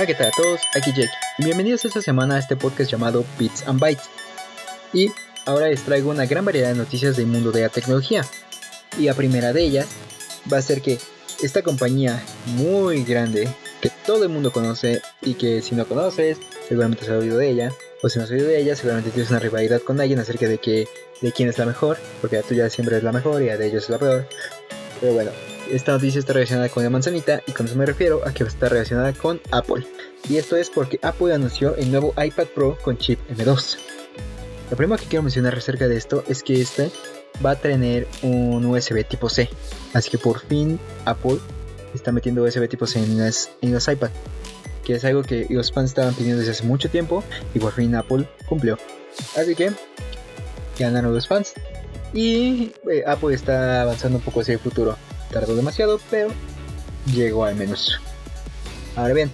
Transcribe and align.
Hola, 0.00 0.06
¿qué 0.06 0.14
tal 0.14 0.28
a 0.28 0.30
todos? 0.30 0.60
Aquí 0.74 0.92
Jake. 0.92 1.10
Bienvenidos 1.36 1.84
esta 1.84 2.00
semana 2.00 2.36
a 2.36 2.38
este 2.38 2.56
podcast 2.56 2.90
llamado 2.90 3.22
Bits 3.38 3.68
and 3.68 3.78
Bytes. 3.78 4.08
Y 4.94 5.10
ahora 5.44 5.68
les 5.68 5.82
traigo 5.82 6.10
una 6.10 6.24
gran 6.24 6.42
variedad 6.42 6.70
de 6.70 6.74
noticias 6.74 7.18
del 7.18 7.26
mundo 7.26 7.52
de 7.52 7.60
la 7.60 7.68
tecnología. 7.68 8.24
Y 8.98 9.02
la 9.02 9.12
primera 9.12 9.52
de 9.52 9.62
ellas 9.62 9.88
va 10.50 10.56
a 10.56 10.62
ser 10.62 10.80
que 10.80 10.98
esta 11.42 11.60
compañía 11.60 12.24
muy 12.46 13.04
grande 13.04 13.46
que 13.82 13.90
todo 14.06 14.22
el 14.22 14.30
mundo 14.30 14.52
conoce 14.52 15.02
y 15.20 15.34
que 15.34 15.60
si 15.60 15.74
no 15.74 15.86
conoces, 15.86 16.38
seguramente 16.66 17.04
has 17.04 17.10
oído 17.10 17.36
de 17.36 17.50
ella, 17.50 17.70
o 18.02 18.08
si 18.08 18.18
no 18.18 18.24
has 18.24 18.30
oído 18.30 18.46
de 18.46 18.58
ella, 18.58 18.76
seguramente 18.76 19.10
tienes 19.10 19.28
una 19.28 19.40
rivalidad 19.40 19.82
con 19.82 20.00
alguien 20.00 20.18
acerca 20.18 20.48
de 20.48 20.56
que 20.56 20.88
de 21.20 21.32
quién 21.32 21.50
es 21.50 21.58
la 21.58 21.66
mejor, 21.66 21.98
porque 22.22 22.36
la 22.36 22.42
tuya 22.42 22.70
siempre 22.70 22.96
es 22.96 23.02
la 23.02 23.12
mejor 23.12 23.42
y 23.42 23.48
la 23.48 23.58
de 23.58 23.66
ellos 23.66 23.84
es 23.84 23.90
la 23.90 23.98
peor. 23.98 24.26
Pero 24.98 25.12
bueno, 25.12 25.30
esta 25.70 25.92
noticia 25.92 26.18
está 26.18 26.32
relacionada 26.32 26.68
con 26.68 26.82
la 26.82 26.90
manzanita 26.90 27.42
y 27.46 27.52
con 27.52 27.66
eso 27.66 27.76
me 27.76 27.86
refiero 27.86 28.26
a 28.26 28.32
que 28.32 28.44
está 28.44 28.68
relacionada 28.68 29.12
con 29.12 29.40
Apple. 29.50 29.86
Y 30.28 30.36
esto 30.36 30.56
es 30.56 30.70
porque 30.70 30.98
Apple 31.02 31.32
anunció 31.32 31.76
el 31.76 31.90
nuevo 31.90 32.12
iPad 32.22 32.46
Pro 32.54 32.76
con 32.82 32.98
chip 32.98 33.18
M2. 33.30 33.78
Lo 34.70 34.76
primero 34.76 35.00
que 35.00 35.06
quiero 35.06 35.22
mencionar 35.22 35.54
acerca 35.54 35.88
de 35.88 35.96
esto 35.96 36.24
es 36.28 36.42
que 36.42 36.60
este 36.60 36.90
va 37.44 37.52
a 37.52 37.56
tener 37.56 38.06
un 38.22 38.64
USB 38.64 39.04
tipo 39.06 39.28
C. 39.28 39.48
Así 39.94 40.10
que 40.10 40.18
por 40.18 40.40
fin 40.40 40.78
Apple 41.04 41.38
está 41.94 42.12
metiendo 42.12 42.44
USB 42.44 42.68
tipo 42.68 42.86
C 42.86 43.00
en, 43.00 43.18
los 43.72 43.88
iPad. 43.88 44.10
Que 44.84 44.94
es 44.94 45.04
algo 45.04 45.22
que 45.22 45.46
los 45.50 45.72
fans 45.72 45.90
estaban 45.90 46.14
pidiendo 46.14 46.38
desde 46.38 46.52
hace 46.52 46.64
mucho 46.64 46.88
tiempo 46.88 47.24
y 47.54 47.58
por 47.58 47.72
fin 47.72 47.94
Apple 47.94 48.28
cumplió. 48.48 48.78
Así 49.36 49.54
que 49.54 49.72
ganaron 50.78 51.14
los 51.14 51.26
fans. 51.26 51.52
Y 52.12 52.72
eh, 52.90 53.04
Apple 53.06 53.34
está 53.34 53.82
avanzando 53.82 54.18
un 54.18 54.24
poco 54.24 54.40
hacia 54.40 54.54
el 54.54 54.60
futuro. 54.60 54.96
Tardó 55.30 55.54
demasiado, 55.54 56.00
pero 56.10 56.28
llegó 57.14 57.44
al 57.44 57.54
menos. 57.54 58.00
Ahora 58.96 59.14
bien, 59.14 59.30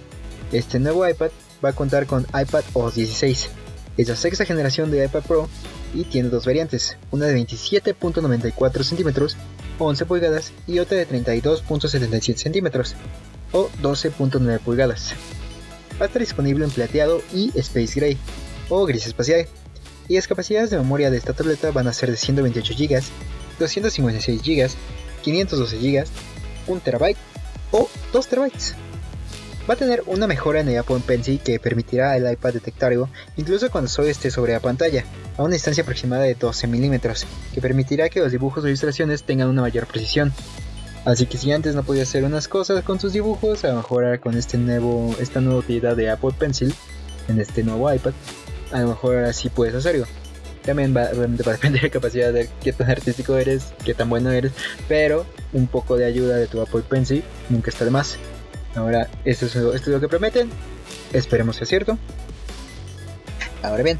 este 0.51 0.79
nuevo 0.79 1.07
iPad 1.07 1.31
va 1.63 1.69
a 1.69 1.73
contar 1.73 2.05
con 2.05 2.25
iPad 2.27 2.63
OS 2.73 2.95
16. 2.95 3.49
Es 3.97 4.07
la 4.07 4.15
sexta 4.15 4.45
generación 4.45 4.91
de 4.91 5.05
iPad 5.05 5.23
Pro 5.23 5.49
y 5.93 6.03
tiene 6.03 6.29
dos 6.29 6.45
variantes, 6.45 6.97
una 7.11 7.25
de 7.25 7.35
27.94 7.39 8.83
centímetros 8.83 9.35
11 9.79 10.05
pulgadas 10.05 10.53
y 10.65 10.79
otra 10.79 10.97
de 10.97 11.07
32.77 11.07 12.35
centímetros 12.35 12.95
o 13.51 13.69
12.9 13.81 14.59
pulgadas. 14.59 15.13
Va 15.99 16.05
a 16.05 16.07
estar 16.07 16.19
disponible 16.19 16.65
en 16.65 16.71
plateado 16.71 17.21
y 17.33 17.51
Space 17.57 17.99
Gray 17.99 18.17
o 18.69 18.85
gris 18.85 19.07
espacial. 19.07 19.47
Y 20.07 20.15
las 20.15 20.27
capacidades 20.27 20.69
de 20.69 20.77
memoria 20.77 21.09
de 21.09 21.17
esta 21.17 21.33
tableta 21.33 21.71
van 21.71 21.87
a 21.87 21.93
ser 21.93 22.09
de 22.11 22.17
128 22.17 22.73
GB, 22.77 23.03
256 23.59 24.41
GB 24.41 24.69
512 25.27 25.77
GB, 25.77 26.05
1 26.67 26.81
TB 26.81 27.15
o 27.71 27.89
2 28.13 28.27
TB. 28.27 28.39
Va 29.69 29.73
a 29.73 29.77
tener 29.77 30.03
una 30.05 30.25
mejora 30.25 30.61
en 30.61 30.69
el 30.69 30.77
Apple 30.77 31.01
Pencil 31.05 31.41
que 31.41 31.59
permitirá 31.59 32.13
al 32.13 32.31
iPad 32.31 32.53
detectarlo 32.53 33.09
incluso 33.35 33.69
cuando 33.69 33.89
solo 33.89 34.07
esté 34.07 34.31
sobre 34.31 34.53
la 34.53 34.61
pantalla, 34.61 35.03
a 35.35 35.43
una 35.43 35.55
distancia 35.55 35.83
aproximada 35.83 36.23
de 36.23 36.35
12 36.35 36.67
milímetros, 36.67 37.27
que 37.53 37.59
permitirá 37.59 38.07
que 38.07 38.21
los 38.21 38.31
dibujos 38.31 38.63
o 38.63 38.67
ilustraciones 38.67 39.23
tengan 39.23 39.49
una 39.49 39.63
mayor 39.63 39.85
precisión. 39.85 40.31
Así 41.03 41.25
que 41.25 41.37
si 41.37 41.51
antes 41.51 41.75
no 41.75 41.83
podía 41.83 42.03
hacer 42.03 42.23
unas 42.23 42.47
cosas 42.47 42.81
con 42.85 42.97
sus 42.99 43.11
dibujos, 43.11 43.65
a 43.65 43.69
lo 43.69 43.75
mejor 43.75 44.19
con 44.21 44.37
este 44.37 44.57
nuevo, 44.57 45.13
esta 45.19 45.41
nueva 45.41 45.59
utilidad 45.59 45.97
de 45.97 46.09
Apple 46.09 46.31
Pencil, 46.39 46.73
en 47.27 47.41
este 47.41 47.63
nuevo 47.63 47.93
iPad, 47.93 48.13
a 48.71 48.79
lo 48.79 48.87
mejor 48.87 49.17
ahora 49.17 49.33
sí 49.33 49.49
puedes 49.49 49.75
hacerlo. 49.75 50.05
También 50.67 50.93
va, 50.93 51.03
a 51.03 51.13
depender 51.13 51.45
de 51.71 51.81
la 51.81 51.89
capacidad 51.89 52.33
de 52.33 52.49
qué 52.61 52.73
tan 52.73 52.91
artístico 52.91 53.37
eres, 53.37 53.73
qué 53.85 53.93
tan 53.93 54.09
bueno 54.09 54.31
eres, 54.33 54.51
pero 54.89 55.25
un 55.53 55.67
poco 55.67 55.95
de 55.95 56.03
ayuda 56.03 56.35
de 56.35 56.47
tu 56.47 56.59
Apple 56.59 56.81
Pencil 56.81 57.23
nunca 57.47 57.71
está 57.71 57.85
de 57.85 57.91
más. 57.91 58.17
Ahora, 58.75 59.07
esto 59.23 59.45
es, 59.45 59.55
esto 59.55 59.73
es 59.73 59.87
lo 59.87 60.01
que 60.01 60.09
prometen, 60.09 60.49
esperemos 61.13 61.55
que 61.55 61.65
sea 61.65 61.69
cierto. 61.69 61.97
Ahora 63.63 63.81
bien, 63.81 63.97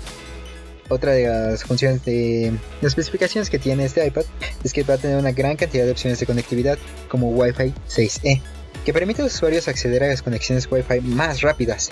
otra 0.90 1.14
de 1.14 1.28
las 1.28 1.64
funciones 1.64 2.04
de 2.04 2.52
las 2.82 2.92
especificaciones 2.92 3.50
que 3.50 3.60
tiene 3.60 3.86
este 3.86 4.06
iPad 4.06 4.26
es 4.62 4.74
que 4.74 4.84
va 4.84 4.96
a 4.96 4.98
tener 4.98 5.16
una 5.16 5.32
gran 5.32 5.56
cantidad 5.56 5.86
de 5.86 5.92
opciones 5.92 6.20
de 6.20 6.26
conectividad 6.26 6.78
como 7.08 7.30
Wi-Fi 7.30 7.74
6E, 7.88 8.42
que 8.84 8.92
permite 8.92 9.22
a 9.22 9.26
los 9.26 9.36
usuarios 9.36 9.70
acceder 9.70 10.04
a 10.04 10.08
las 10.08 10.22
conexiones 10.22 10.68
Wi-Fi 10.70 11.00
más 11.00 11.40
rápidas, 11.40 11.92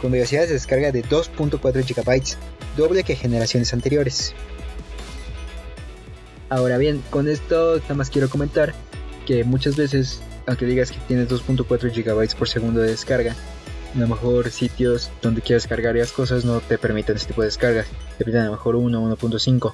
con 0.00 0.12
velocidades 0.12 0.48
de 0.48 0.54
descarga 0.54 0.92
de 0.92 1.04
2.4 1.04 1.60
GB 1.60 2.36
doble 2.76 3.04
que 3.04 3.16
generaciones 3.16 3.72
anteriores. 3.72 4.34
Ahora 6.48 6.76
bien, 6.78 7.02
con 7.10 7.28
esto 7.28 7.78
nada 7.78 7.94
más 7.94 8.10
quiero 8.10 8.28
comentar 8.28 8.74
que 9.26 9.44
muchas 9.44 9.76
veces, 9.76 10.20
aunque 10.46 10.66
digas 10.66 10.92
que 10.92 10.98
tienes 11.08 11.28
2.4 11.28 11.66
GB 11.66 12.36
por 12.36 12.48
segundo 12.48 12.80
de 12.80 12.90
descarga, 12.90 13.34
a 13.94 13.98
lo 13.98 14.08
mejor 14.08 14.50
sitios 14.50 15.10
donde 15.20 15.42
quieras 15.42 15.66
cargar 15.66 15.96
las 15.96 16.12
cosas 16.12 16.44
no 16.44 16.60
te 16.60 16.78
permiten 16.78 17.16
este 17.16 17.28
tipo 17.28 17.42
de 17.42 17.48
descargas, 17.48 17.86
te 18.18 18.24
permiten 18.24 18.42
a 18.42 18.46
lo 18.46 18.52
mejor 18.52 18.76
1 18.76 19.16
1.5. 19.16 19.72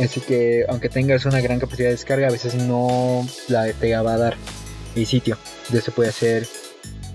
Así 0.00 0.20
que 0.20 0.64
aunque 0.68 0.88
tengas 0.88 1.24
una 1.24 1.40
gran 1.40 1.58
capacidad 1.58 1.88
de 1.88 1.94
descarga, 1.94 2.28
a 2.28 2.30
veces 2.30 2.54
no 2.54 3.26
la 3.48 3.72
te 3.72 3.96
va 3.96 4.12
a 4.12 4.18
dar 4.18 4.36
el 4.94 5.06
sitio. 5.06 5.36
Entonces 5.62 5.84
se 5.84 5.90
puede 5.90 6.10
hacer 6.10 6.46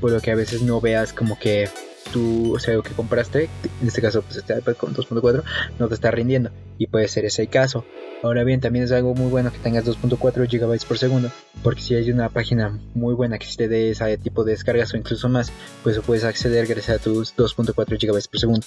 por 0.01 0.11
lo 0.11 0.21
que 0.21 0.31
a 0.31 0.35
veces 0.35 0.61
no 0.61 0.81
veas 0.81 1.13
como 1.13 1.39
que 1.39 1.69
tú, 2.13 2.55
o 2.55 2.59
sea, 2.59 2.75
lo 2.75 2.83
que 2.83 2.91
compraste, 2.91 3.49
en 3.81 3.87
este 3.87 4.01
caso, 4.01 4.21
pues 4.21 4.37
este 4.37 4.57
iPad 4.57 4.75
con 4.75 4.95
2.4, 4.95 5.43
no 5.79 5.87
te 5.87 5.95
está 5.95 6.11
rindiendo. 6.11 6.51
Y 6.77 6.87
puede 6.87 7.07
ser 7.07 7.25
ese 7.25 7.41
el 7.41 7.49
caso. 7.49 7.83
Ahora 8.21 8.43
bien, 8.43 8.61
también 8.61 8.85
es 8.85 8.91
algo 8.91 9.15
muy 9.15 9.29
bueno 9.29 9.51
que 9.51 9.57
tengas 9.57 9.85
2.4 9.85 10.47
GB 10.47 10.87
por 10.87 10.97
segundo, 10.97 11.29
porque 11.61 11.81
si 11.81 11.95
hay 11.95 12.09
una 12.11 12.29
página 12.29 12.79
muy 12.93 13.13
buena 13.15 13.37
que 13.37 13.47
te 13.57 13.67
dé 13.67 13.91
ese 13.91 14.17
tipo 14.17 14.43
de 14.43 14.51
descargas 14.51 14.93
o 14.93 14.97
incluso 14.97 15.27
más, 15.27 15.51
pues 15.83 15.99
puedes 15.99 16.23
acceder 16.23 16.65
gracias 16.67 16.99
a 16.99 17.03
tus 17.03 17.35
2.4 17.35 17.73
GB 17.75 18.29
por 18.29 18.39
segundo. 18.39 18.65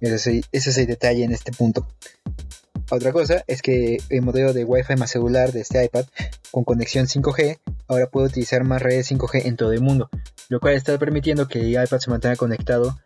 Ese, 0.00 0.42
ese 0.52 0.70
es 0.70 0.78
el 0.78 0.86
detalle 0.86 1.24
en 1.24 1.32
este 1.32 1.52
punto. 1.52 1.86
Otra 2.90 3.12
cosa 3.12 3.44
es 3.46 3.60
que 3.60 3.98
el 4.08 4.22
modelo 4.22 4.54
de 4.54 4.64
Wi-Fi 4.64 4.96
más 4.96 5.10
celular 5.10 5.52
de 5.52 5.60
este 5.60 5.84
iPad 5.84 6.06
con 6.50 6.64
conexión 6.64 7.06
5G 7.06 7.58
ahora 7.86 8.08
puede 8.08 8.28
utilizar 8.28 8.64
más 8.64 8.80
redes 8.80 9.10
5G 9.12 9.44
en 9.44 9.56
todo 9.56 9.72
el 9.72 9.82
mundo, 9.82 10.08
lo 10.48 10.58
cual 10.58 10.74
está 10.74 10.98
permitiendo 10.98 11.48
que 11.48 11.60
el 11.60 11.72
iPad 11.72 11.98
se 11.98 12.10
mantenga 12.10 12.36
conectado 12.36 12.98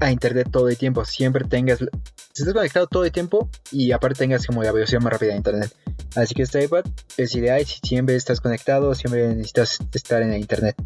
a 0.00 0.12
internet 0.12 0.48
todo 0.52 0.68
el 0.68 0.76
tiempo. 0.76 1.04
Siempre 1.04 1.44
tengas, 1.44 1.78
si 1.78 2.42
estás 2.42 2.54
conectado 2.54 2.86
todo 2.86 3.04
el 3.04 3.10
tiempo 3.10 3.50
y 3.72 3.90
aparte 3.90 4.20
tengas 4.20 4.46
como 4.46 4.62
la 4.62 4.70
velocidad 4.70 5.00
más 5.00 5.12
rápida 5.12 5.30
de 5.30 5.38
internet. 5.38 5.74
Así 6.14 6.34
que 6.34 6.42
este 6.42 6.62
iPad 6.62 6.84
es 7.16 7.34
ideal 7.34 7.64
si 7.66 7.80
siempre 7.82 8.14
estás 8.14 8.40
conectado, 8.40 8.94
siempre 8.94 9.26
necesitas 9.28 9.78
estar 9.92 10.22
en 10.22 10.32
el 10.32 10.40
internet. 10.40 10.76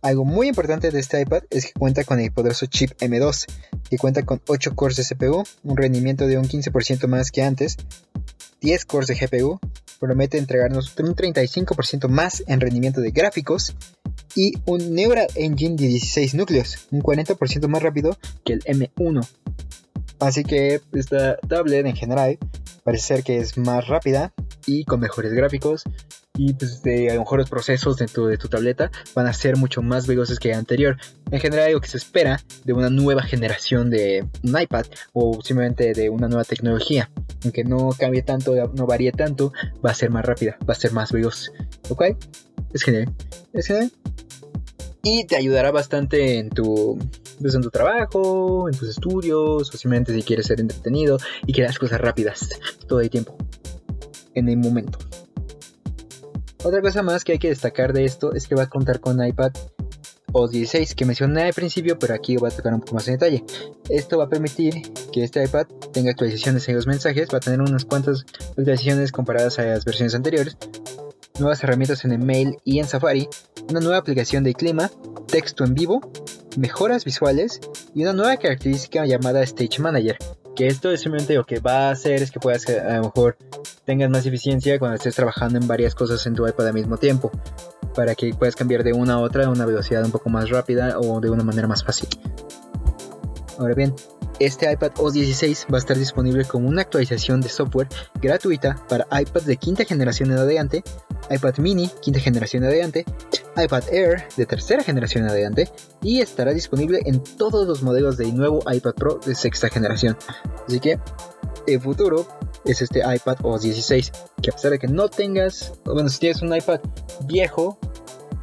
Algo 0.00 0.24
muy 0.24 0.48
importante 0.48 0.90
de 0.90 1.00
este 1.00 1.20
iPad 1.20 1.42
es 1.50 1.66
que 1.66 1.72
cuenta 1.72 2.04
con 2.04 2.18
el 2.18 2.32
poderoso 2.32 2.66
chip 2.66 2.90
M2, 2.98 3.46
que 3.92 3.98
cuenta 3.98 4.22
con 4.22 4.40
8 4.48 4.74
cores 4.74 4.96
de 4.96 5.04
CPU, 5.04 5.44
un 5.64 5.76
rendimiento 5.76 6.26
de 6.26 6.38
un 6.38 6.48
15% 6.48 7.08
más 7.08 7.30
que 7.30 7.42
antes, 7.42 7.76
10 8.62 8.86
cores 8.86 9.06
de 9.06 9.16
GPU, 9.16 9.60
promete 10.00 10.38
entregarnos 10.38 10.98
un 10.98 11.14
35% 11.14 12.08
más 12.08 12.42
en 12.46 12.62
rendimiento 12.62 13.02
de 13.02 13.10
gráficos 13.10 13.76
y 14.34 14.54
un 14.64 14.94
Neural 14.94 15.26
Engine 15.34 15.76
de 15.76 15.88
16 15.88 16.32
núcleos, 16.32 16.86
un 16.90 17.02
40% 17.02 17.68
más 17.68 17.82
rápido 17.82 18.16
que 18.46 18.54
el 18.54 18.64
M1. 18.64 19.28
Así 20.20 20.42
que 20.42 20.80
esta 20.94 21.36
tablet 21.36 21.84
en 21.84 21.94
general 21.94 22.38
parece 22.84 23.16
ser 23.16 23.24
que 23.24 23.36
es 23.36 23.58
más 23.58 23.88
rápida 23.88 24.32
y 24.64 24.86
con 24.86 25.00
mejores 25.00 25.34
gráficos 25.34 25.84
y 26.34 26.54
pues 26.54 26.82
de, 26.82 27.10
a 27.10 27.14
lo 27.14 27.20
mejor 27.20 27.40
los 27.40 27.50
procesos 27.50 27.98
dentro 27.98 28.26
de 28.26 28.38
tu 28.38 28.48
tableta 28.48 28.90
van 29.14 29.26
a 29.26 29.32
ser 29.32 29.56
mucho 29.56 29.82
más 29.82 30.06
veloces 30.06 30.38
que 30.38 30.50
el 30.50 30.56
anterior. 30.56 30.96
En 31.30 31.40
general, 31.40 31.66
algo 31.66 31.80
que 31.80 31.88
se 31.88 31.98
espera 31.98 32.40
de 32.64 32.72
una 32.72 32.88
nueva 32.88 33.22
generación 33.22 33.90
de 33.90 34.26
un 34.42 34.60
iPad 34.60 34.86
o 35.12 35.40
simplemente 35.42 35.92
de 35.92 36.08
una 36.08 36.28
nueva 36.28 36.44
tecnología, 36.44 37.10
aunque 37.44 37.64
no 37.64 37.90
cambie 37.98 38.22
tanto, 38.22 38.54
no 38.74 38.86
varíe 38.86 39.12
tanto, 39.12 39.52
va 39.84 39.90
a 39.90 39.94
ser 39.94 40.10
más 40.10 40.24
rápida, 40.24 40.56
va 40.68 40.72
a 40.72 40.76
ser 40.76 40.92
más 40.92 41.12
veloz. 41.12 41.52
¿Ok? 41.90 42.02
Es 42.72 42.82
genial. 42.82 43.12
Es 43.52 43.66
genial. 43.66 43.92
Y 45.04 45.26
te 45.26 45.36
ayudará 45.36 45.72
bastante 45.72 46.38
en 46.38 46.48
tu, 46.48 46.96
pues, 47.40 47.54
en 47.54 47.62
tu 47.62 47.70
trabajo, 47.70 48.68
en 48.68 48.78
tus 48.78 48.88
estudios, 48.88 49.68
o 49.68 49.76
simplemente 49.76 50.14
si 50.14 50.22
quieres 50.22 50.46
ser 50.46 50.60
entretenido 50.60 51.18
y 51.44 51.52
quieres 51.52 51.78
cosas 51.78 52.00
rápidas 52.00 52.48
todo 52.86 53.00
el 53.00 53.10
tiempo, 53.10 53.36
en 54.34 54.48
el 54.48 54.58
momento. 54.58 54.98
Otra 56.64 56.80
cosa 56.80 57.02
más 57.02 57.24
que 57.24 57.32
hay 57.32 57.38
que 57.38 57.48
destacar 57.48 57.92
de 57.92 58.04
esto 58.04 58.34
es 58.34 58.46
que 58.46 58.54
va 58.54 58.62
a 58.64 58.68
contar 58.68 59.00
con 59.00 59.24
iPad 59.24 59.52
OS 60.32 60.52
16 60.52 60.94
que 60.94 61.04
mencioné 61.04 61.42
al 61.42 61.52
principio, 61.52 61.98
pero 61.98 62.14
aquí 62.14 62.36
va 62.36 62.48
a 62.48 62.50
tocar 62.52 62.72
un 62.72 62.80
poco 62.80 62.94
más 62.94 63.08
en 63.08 63.14
detalle. 63.14 63.44
Esto 63.88 64.18
va 64.18 64.24
a 64.24 64.28
permitir 64.28 64.80
que 65.12 65.24
este 65.24 65.42
iPad 65.42 65.66
tenga 65.92 66.10
actualizaciones 66.10 66.68
en 66.68 66.76
los 66.76 66.86
mensajes, 66.86 67.28
va 67.32 67.38
a 67.38 67.40
tener 67.40 67.60
unas 67.60 67.84
cuantas 67.84 68.24
actualizaciones 68.50 69.10
comparadas 69.10 69.58
a 69.58 69.64
las 69.64 69.84
versiones 69.84 70.14
anteriores, 70.14 70.56
nuevas 71.40 71.62
herramientas 71.64 72.04
en 72.04 72.12
el 72.12 72.20
mail 72.20 72.56
y 72.64 72.78
en 72.78 72.86
Safari, 72.86 73.28
una 73.68 73.80
nueva 73.80 73.98
aplicación 73.98 74.44
de 74.44 74.54
clima, 74.54 74.88
texto 75.26 75.64
en 75.64 75.74
vivo, 75.74 76.00
mejoras 76.56 77.04
visuales 77.04 77.60
y 77.92 78.02
una 78.02 78.12
nueva 78.12 78.36
característica 78.36 79.04
llamada 79.04 79.42
Stage 79.42 79.80
Manager, 79.80 80.16
que 80.54 80.68
esto 80.68 80.92
es 80.92 81.00
simplemente 81.00 81.34
lo 81.34 81.44
que 81.44 81.58
va 81.58 81.88
a 81.88 81.90
hacer 81.90 82.22
es 82.22 82.30
que 82.30 82.40
puedas 82.40 82.68
a 82.68 82.98
lo 82.98 83.04
mejor 83.04 83.36
tengas 83.84 84.10
más 84.10 84.26
eficiencia 84.26 84.78
cuando 84.78 84.96
estés 84.96 85.14
trabajando 85.14 85.58
en 85.58 85.66
varias 85.66 85.94
cosas 85.94 86.24
en 86.26 86.34
tu 86.34 86.46
iPad 86.46 86.68
al 86.68 86.74
mismo 86.74 86.96
tiempo. 86.96 87.30
para 87.94 88.14
que 88.14 88.32
puedas 88.32 88.56
cambiar 88.56 88.84
de 88.84 88.94
una 88.94 89.14
a 89.14 89.18
otra 89.18 89.44
a 89.44 89.50
una 89.50 89.66
velocidad 89.66 90.02
un 90.02 90.12
poco 90.12 90.30
más 90.30 90.48
rápida 90.48 90.98
o 90.98 91.20
de 91.20 91.28
una 91.28 91.44
manera 91.44 91.68
más 91.68 91.84
fácil. 91.84 92.08
Ahora 93.58 93.74
bien, 93.74 93.94
este 94.38 94.72
iPad 94.72 94.92
OS 94.96 95.12
16 95.12 95.66
va 95.70 95.76
a 95.76 95.78
estar 95.78 95.98
disponible 95.98 96.44
con 96.46 96.66
una 96.66 96.82
actualización 96.82 97.42
de 97.42 97.50
software 97.50 97.88
gratuita 98.20 98.76
para 98.88 99.06
iPads 99.10 99.44
de 99.44 99.56
quinta 99.58 99.84
generación 99.84 100.30
en 100.32 100.38
adelante, 100.38 100.82
iPad 101.30 101.58
mini 101.58 101.88
quinta 102.00 102.20
generación 102.20 102.64
en 102.64 102.70
adelante, 102.70 103.04
iPad 103.56 103.84
Air 103.92 104.24
de 104.36 104.46
tercera 104.46 104.82
generación 104.82 105.24
en 105.24 105.30
adelante 105.30 105.68
y 106.02 106.20
estará 106.20 106.52
disponible 106.52 107.00
en 107.04 107.22
todos 107.22 107.66
los 107.66 107.82
modelos 107.82 108.16
del 108.16 108.34
nuevo 108.36 108.60
iPad 108.70 108.94
Pro 108.94 109.20
de 109.24 109.34
sexta 109.34 109.68
generación. 109.68 110.16
Así 110.66 110.80
que 110.80 110.98
el 111.66 111.80
futuro 111.80 112.26
es 112.64 112.82
este 112.82 113.00
iPad 113.00 113.36
OS 113.42 113.62
16, 113.62 114.12
que 114.42 114.50
a 114.50 114.52
pesar 114.52 114.70
de 114.72 114.78
que 114.78 114.88
no 114.88 115.08
tengas, 115.08 115.72
bueno, 115.84 116.08
si 116.08 116.18
tienes 116.18 116.42
un 116.42 116.54
iPad 116.54 116.80
viejo 117.26 117.78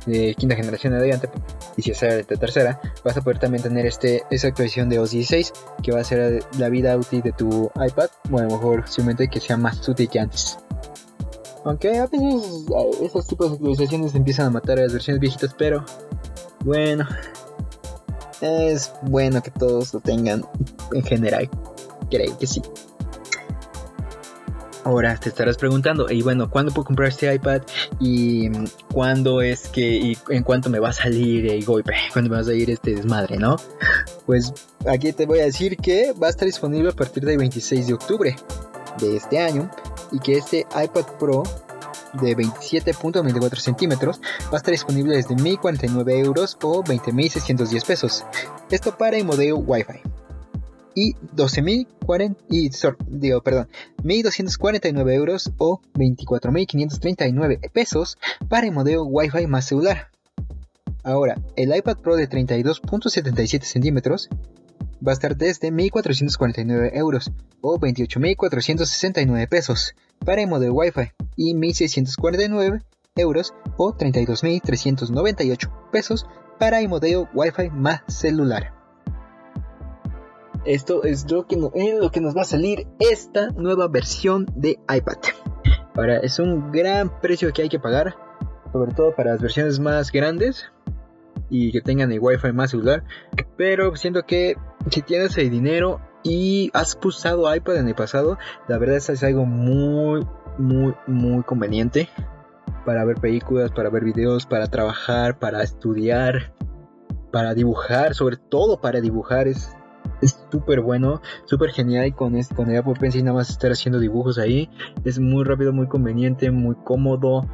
de 0.06 0.36
quinta 0.36 0.56
generación 0.56 0.94
en 0.94 1.00
adelante, 1.00 1.30
y 1.78 1.82
si 1.82 1.92
es 1.92 2.00
de 2.00 2.24
tercera, 2.24 2.80
vas 3.04 3.16
a 3.18 3.22
poder 3.22 3.40
también 3.40 3.64
tener 3.64 3.86
este, 3.86 4.24
esa 4.30 4.48
actualización 4.48 4.90
de 4.90 5.00
OS 5.00 5.12
16 5.12 5.54
que 5.84 5.92
va 5.92 6.02
a 6.02 6.04
ser 6.04 6.44
la 6.58 6.70
vida 6.70 6.96
útil 6.98 7.22
de 7.22 7.32
tu 7.32 7.72
iPad, 7.76 8.10
bueno, 8.30 8.50
mejor 8.50 8.88
simplemente 8.88 9.30
que 9.30 9.40
sea 9.40 9.58
más 9.58 9.88
útil 9.88 10.10
que 10.10 10.20
antes. 10.20 10.58
Aunque 11.70 12.00
a 12.00 12.08
veces 12.08 12.66
esos 13.00 13.28
tipos 13.28 13.48
de 13.48 13.54
actualizaciones 13.58 14.16
empiezan 14.16 14.48
a 14.48 14.50
matar 14.50 14.80
a 14.80 14.82
las 14.82 14.92
versiones 14.92 15.22
viejitas, 15.22 15.54
pero 15.56 15.86
bueno, 16.66 17.08
es 18.42 18.92
bueno 19.04 19.44
que 19.44 19.52
todos 19.52 19.94
lo 19.94 20.00
tengan 20.00 20.44
en 20.94 21.04
general. 21.04 21.48
Creo 22.10 22.36
que 22.40 22.48
sí. 22.48 22.64
Ahora 24.84 25.16
te 25.18 25.30
estarás 25.30 25.58
preguntando, 25.58 26.10
y 26.10 26.24
bueno, 26.24 26.50
¿cuándo 26.50 26.74
puedo 26.74 26.86
comprar 26.86 27.10
este 27.10 27.32
iPad? 27.32 27.62
¿Y 28.00 28.50
cuándo 28.92 29.44
es 29.44 29.68
que, 29.68 29.92
y 29.92 30.18
en 30.30 30.42
cuánto 30.42 30.72
me 30.72 30.80
va 30.80 30.90
a 30.90 30.94
salir 30.94 31.52
el 31.52 31.64
golpe? 31.64 31.94
¿Cuándo 32.14 32.32
me 32.32 32.38
va 32.38 32.42
a 32.42 32.46
salir 32.46 32.72
este 32.72 32.96
desmadre, 32.96 33.38
no? 33.38 33.58
Pues 34.26 34.52
aquí 34.88 35.14
te 35.14 35.28
voy 35.28 35.38
a 35.42 35.44
decir 35.44 35.78
que 35.78 36.14
va 36.14 36.26
a 36.26 36.30
estar 36.32 36.48
disponible 36.48 36.90
a 36.90 36.94
partir 36.94 37.24
del 37.26 37.38
26 37.38 37.86
de 37.86 37.94
octubre 37.94 38.36
de 39.00 39.18
este 39.18 39.38
año 39.38 39.70
y 40.12 40.20
que 40.20 40.38
este 40.38 40.66
iPad 40.76 41.06
Pro 41.20 41.44
de 42.14 42.36
27.24 42.36 43.58
centímetros 43.58 44.20
va 44.46 44.54
a 44.54 44.58
estar 44.58 44.72
disponible 44.72 45.16
desde 45.16 45.36
1.049 45.36 46.26
euros 46.26 46.58
o 46.62 46.84
20.610 46.84 47.86
pesos. 47.86 48.26
Esto 48.70 48.98
para 48.98 49.18
el 49.18 49.26
modelo 49.26 49.58
Wi-Fi 49.58 50.02
y 50.96 51.14
12.040 51.14 52.36
y 52.50 52.70
digo, 53.08 53.42
perdón, 53.42 53.70
1.249 54.04 55.14
euros 55.14 55.52
o 55.58 55.82
24.539 55.94 57.72
pesos 57.72 58.18
para 58.48 58.68
el 58.68 58.74
modelo 58.74 59.06
Wi-Fi 59.06 59.48
más 59.48 59.66
celular. 59.66 60.10
Ahora, 61.04 61.38
el 61.56 61.76
iPad 61.76 61.98
Pro 61.98 62.16
de 62.16 62.30
32.77 62.30 63.64
centímetros 63.64 64.30
va 65.06 65.12
a 65.12 65.14
estar 65.14 65.36
desde 65.38 65.72
1.449 65.72 66.92
euros 66.94 67.32
o 67.62 67.80
28.469 67.80 69.48
pesos 69.48 69.96
para 70.26 70.42
el 70.42 70.48
modelo 70.48 70.74
Wi-Fi 70.74 71.12
y 71.36 71.54
1.649 71.54 72.84
euros 73.16 73.54
o 73.78 73.94
32.398 73.94 75.92
pesos 75.92 76.26
para 76.60 76.80
el 76.80 76.90
modelo 76.90 77.30
Wi-Fi 77.34 77.70
más 77.70 78.02
celular. 78.08 78.74
Esto 80.66 81.04
es 81.04 81.30
lo 81.32 81.48
que, 81.48 81.56
lo 81.56 82.12
que 82.12 82.20
nos 82.20 82.36
va 82.36 82.42
a 82.42 82.46
salir 82.46 82.88
esta 83.00 83.50
nueva 83.52 83.88
versión 83.88 84.46
de 84.56 84.78
iPad. 84.94 85.18
Ahora, 85.96 86.18
es 86.18 86.38
un 86.40 86.72
gran 86.72 87.22
precio 87.22 87.52
que 87.54 87.62
hay 87.62 87.70
que 87.70 87.80
pagar, 87.80 88.16
sobre 88.72 88.94
todo 88.94 89.16
para 89.16 89.32
las 89.32 89.42
versiones 89.42 89.80
más 89.80 90.12
grandes 90.12 90.66
y 91.50 91.72
que 91.72 91.82
tengan 91.82 92.12
el 92.12 92.20
Wi-Fi 92.20 92.52
más 92.52 92.72
celular. 92.72 93.04
Pero 93.58 93.96
siento 93.96 94.26
que 94.26 94.58
si 94.92 95.02
tienes 95.02 95.38
el 95.38 95.50
dinero 95.50 96.02
y 96.24 96.70
has 96.74 96.98
usado 97.04 97.54
iPad 97.54 97.78
en 97.78 97.88
el 97.88 97.96
pasado, 97.96 98.38
la 98.68 98.78
verdad 98.78 98.98
es 98.98 99.24
algo 99.24 99.46
muy, 99.46 100.26
muy, 100.58 100.94
muy 101.08 101.44
conveniente 101.44 102.10
para 102.86 103.06
ver 103.06 103.18
películas, 103.18 103.72
para 103.72 103.90
ver 103.90 104.04
videos, 104.04 104.46
para 104.46 104.68
trabajar, 104.68 105.40
para 105.40 105.64
estudiar, 105.64 106.54
para 107.32 107.54
dibujar, 107.54 108.16
sobre 108.16 108.38
todo 108.38 108.82
para 108.82 109.02
dibujar. 109.02 109.48
Es 109.48 109.76
es 110.22 110.46
súper 110.52 110.82
bueno, 110.82 111.22
súper 111.46 111.70
genial 111.72 112.08
y 112.08 112.12
con, 112.12 112.36
con 112.56 112.70
el 112.70 112.78
Apple 112.78 112.96
Pencil 113.00 113.24
nada 113.24 113.38
más 113.38 113.50
estar 113.50 113.72
haciendo 113.72 114.00
dibujos 114.00 114.38
ahí. 114.38 114.70
Es 115.06 115.20
muy 115.20 115.44
rápido, 115.44 115.72
muy 115.72 115.88
conveniente, 115.88 116.52
muy 116.52 116.76
cómodo. 116.84 117.48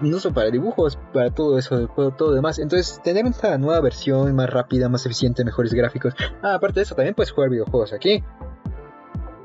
No 0.00 0.18
solo 0.18 0.34
para 0.34 0.50
dibujos, 0.50 0.98
para 1.12 1.30
todo 1.30 1.58
eso, 1.58 1.88
todo 1.88 2.30
lo 2.30 2.34
demás. 2.34 2.58
Entonces, 2.58 3.00
tener 3.02 3.26
esta 3.26 3.58
nueva 3.58 3.80
versión 3.80 4.34
más 4.34 4.48
rápida, 4.50 4.88
más 4.88 5.04
eficiente, 5.06 5.44
mejores 5.44 5.74
gráficos. 5.74 6.14
Ah, 6.42 6.54
aparte 6.54 6.80
de 6.80 6.84
eso, 6.84 6.94
también 6.94 7.14
puedes 7.14 7.32
jugar 7.32 7.50
videojuegos 7.50 7.92
aquí. 7.92 8.22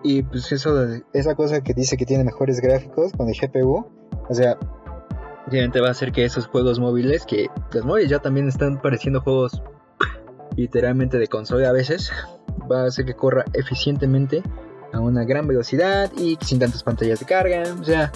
Y 0.03 0.23
pues 0.23 0.51
eso, 0.51 0.85
esa 1.13 1.35
cosa 1.35 1.61
que 1.61 1.73
dice 1.73 1.97
que 1.97 2.05
tiene 2.05 2.23
mejores 2.23 2.59
gráficos 2.59 3.13
con 3.13 3.29
el 3.29 3.35
GPU. 3.35 3.88
O 4.29 4.33
sea, 4.33 4.57
obviamente 5.47 5.81
va 5.81 5.88
a 5.88 5.91
hacer 5.91 6.11
que 6.11 6.25
esos 6.25 6.47
juegos 6.47 6.79
móviles, 6.79 7.25
que 7.25 7.47
los 7.71 7.85
móviles 7.85 8.09
ya 8.09 8.19
también 8.19 8.47
están 8.47 8.81
pareciendo 8.81 9.21
juegos 9.21 9.63
literalmente 10.56 11.17
de 11.17 11.27
consola 11.27 11.69
a 11.69 11.71
veces, 11.71 12.11
va 12.71 12.83
a 12.83 12.88
hacer 12.88 13.06
que 13.06 13.15
corra 13.15 13.45
eficientemente 13.53 14.44
a 14.94 15.00
una 15.00 15.25
gran 15.25 15.48
velocidad 15.48 16.12
y 16.18 16.38
sin 16.42 16.60
tantas 16.60 16.84
pantallas 16.84 17.19
de 17.19 17.25
carga. 17.25 17.63
O 17.80 17.84
sea, 17.84 18.12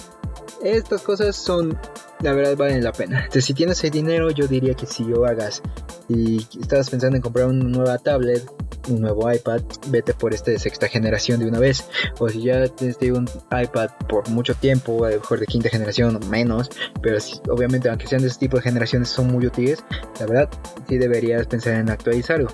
estas 0.62 1.02
cosas 1.02 1.36
son, 1.36 1.78
la 2.20 2.32
verdad, 2.32 2.56
valen 2.56 2.82
la 2.82 2.92
pena. 2.92 3.18
Entonces, 3.18 3.44
si 3.44 3.54
tienes 3.54 3.82
el 3.84 3.90
dinero, 3.90 4.30
yo 4.30 4.46
diría 4.46 4.74
que 4.74 4.86
si 4.86 5.04
lo 5.04 5.26
hagas 5.26 5.62
y 6.08 6.46
estás 6.60 6.88
pensando 6.88 7.16
en 7.16 7.22
comprar 7.22 7.46
una 7.46 7.64
nueva 7.64 7.98
tablet, 7.98 8.50
un 8.88 9.02
nuevo 9.02 9.30
iPad, 9.30 9.60
vete 9.88 10.14
por 10.14 10.32
este 10.32 10.52
de 10.52 10.58
sexta 10.58 10.88
generación 10.88 11.40
de 11.40 11.46
una 11.46 11.58
vez. 11.58 11.84
O 12.18 12.28
si 12.28 12.42
ya 12.42 12.66
tienes 12.68 12.96
un 13.02 13.28
iPad 13.50 13.90
por 14.08 14.28
mucho 14.30 14.54
tiempo, 14.54 15.04
a 15.04 15.10
lo 15.10 15.16
mejor 15.16 15.40
de 15.40 15.46
quinta 15.46 15.68
generación 15.68 16.16
o 16.16 16.20
menos, 16.26 16.70
pero 17.02 17.18
obviamente 17.50 17.88
aunque 17.88 18.06
sean 18.06 18.22
de 18.22 18.28
este 18.28 18.46
tipo 18.46 18.56
de 18.56 18.62
generaciones 18.62 19.08
son 19.08 19.28
muy 19.28 19.46
útiles, 19.46 19.84
la 20.18 20.26
verdad 20.26 20.50
sí 20.88 20.96
deberías 20.96 21.46
pensar 21.46 21.74
en 21.74 21.90
actualizarlo. 21.90 22.48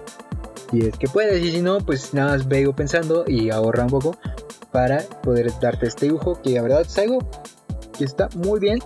Si 0.70 0.80
es 0.80 0.96
que 0.96 1.08
puedes 1.08 1.42
y 1.42 1.52
si 1.52 1.60
no, 1.60 1.78
pues 1.78 2.14
nada 2.14 2.32
más 2.32 2.48
veo 2.48 2.74
pensando 2.74 3.24
y 3.26 3.50
ahorra 3.50 3.84
un 3.84 3.90
poco 3.90 4.16
para 4.72 4.98
poder 5.22 5.52
darte 5.60 5.86
este 5.86 6.06
dibujo 6.06 6.40
que 6.42 6.50
la 6.50 6.62
verdad 6.62 6.80
es 6.82 6.98
algo 6.98 7.18
que 7.96 8.04
está 8.04 8.28
muy 8.34 8.58
bien 8.58 8.80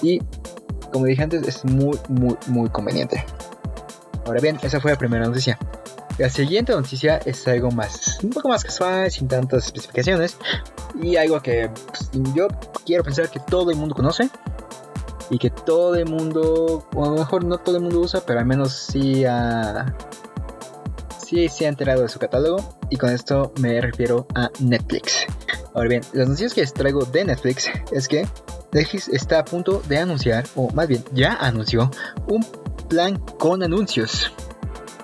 y 0.00 0.20
como 0.92 1.04
dije 1.04 1.22
antes 1.22 1.46
es 1.46 1.64
muy 1.64 1.98
muy 2.08 2.36
muy 2.46 2.68
conveniente. 2.70 3.24
Ahora 4.24 4.40
bien, 4.40 4.58
esa 4.62 4.80
fue 4.80 4.90
la 4.90 4.98
primera 4.98 5.26
noticia. 5.26 5.58
La 6.18 6.28
siguiente 6.28 6.72
noticia 6.72 7.18
es 7.24 7.46
algo 7.46 7.70
más, 7.70 8.18
un 8.22 8.30
poco 8.30 8.48
más 8.48 8.64
casual, 8.64 9.10
sin 9.10 9.28
tantas 9.28 9.66
especificaciones 9.66 10.36
y 11.00 11.16
algo 11.16 11.40
que 11.40 11.70
pues, 11.86 12.10
yo 12.34 12.48
quiero 12.84 13.04
pensar 13.04 13.30
que 13.30 13.38
todo 13.38 13.70
el 13.70 13.76
mundo 13.76 13.94
conoce 13.94 14.28
y 15.30 15.38
que 15.38 15.50
todo 15.50 15.94
el 15.94 16.06
mundo, 16.06 16.84
o 16.94 17.04
a 17.04 17.08
lo 17.10 17.16
mejor 17.16 17.44
no 17.44 17.58
todo 17.58 17.76
el 17.76 17.82
mundo 17.82 18.00
usa, 18.00 18.22
pero 18.26 18.40
al 18.40 18.46
menos 18.46 18.72
sí 18.72 19.24
ha, 19.24 19.94
sí 21.28 21.48
se 21.48 21.66
ha 21.66 21.68
enterado 21.68 22.02
de 22.02 22.08
su 22.08 22.18
catálogo 22.18 22.78
y 22.88 22.96
con 22.96 23.10
esto 23.10 23.52
me 23.60 23.80
refiero 23.80 24.26
a 24.34 24.50
Netflix. 24.60 25.26
Ahora 25.74 25.88
bien, 25.88 26.02
las 26.14 26.26
noticias 26.26 26.54
que 26.54 26.62
les 26.62 26.72
traigo 26.72 27.04
de 27.04 27.24
Netflix 27.24 27.70
es 27.92 28.08
que 28.08 28.26
Netflix 28.72 29.08
está 29.08 29.40
a 29.40 29.44
punto 29.44 29.82
de 29.86 29.98
anunciar, 29.98 30.46
o 30.56 30.70
más 30.72 30.88
bien 30.88 31.04
ya 31.12 31.34
anunció, 31.34 31.90
un 32.28 32.44
plan 32.88 33.18
con 33.38 33.62
anuncios. 33.62 34.32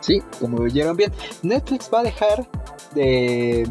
Sí, 0.01 0.23
como 0.41 0.63
oyeron 0.63 0.97
bien, 0.97 1.13
Netflix 1.43 1.91
va 1.93 2.01
a 2.01 2.05
dejar 2.05 2.49
de 2.95 3.71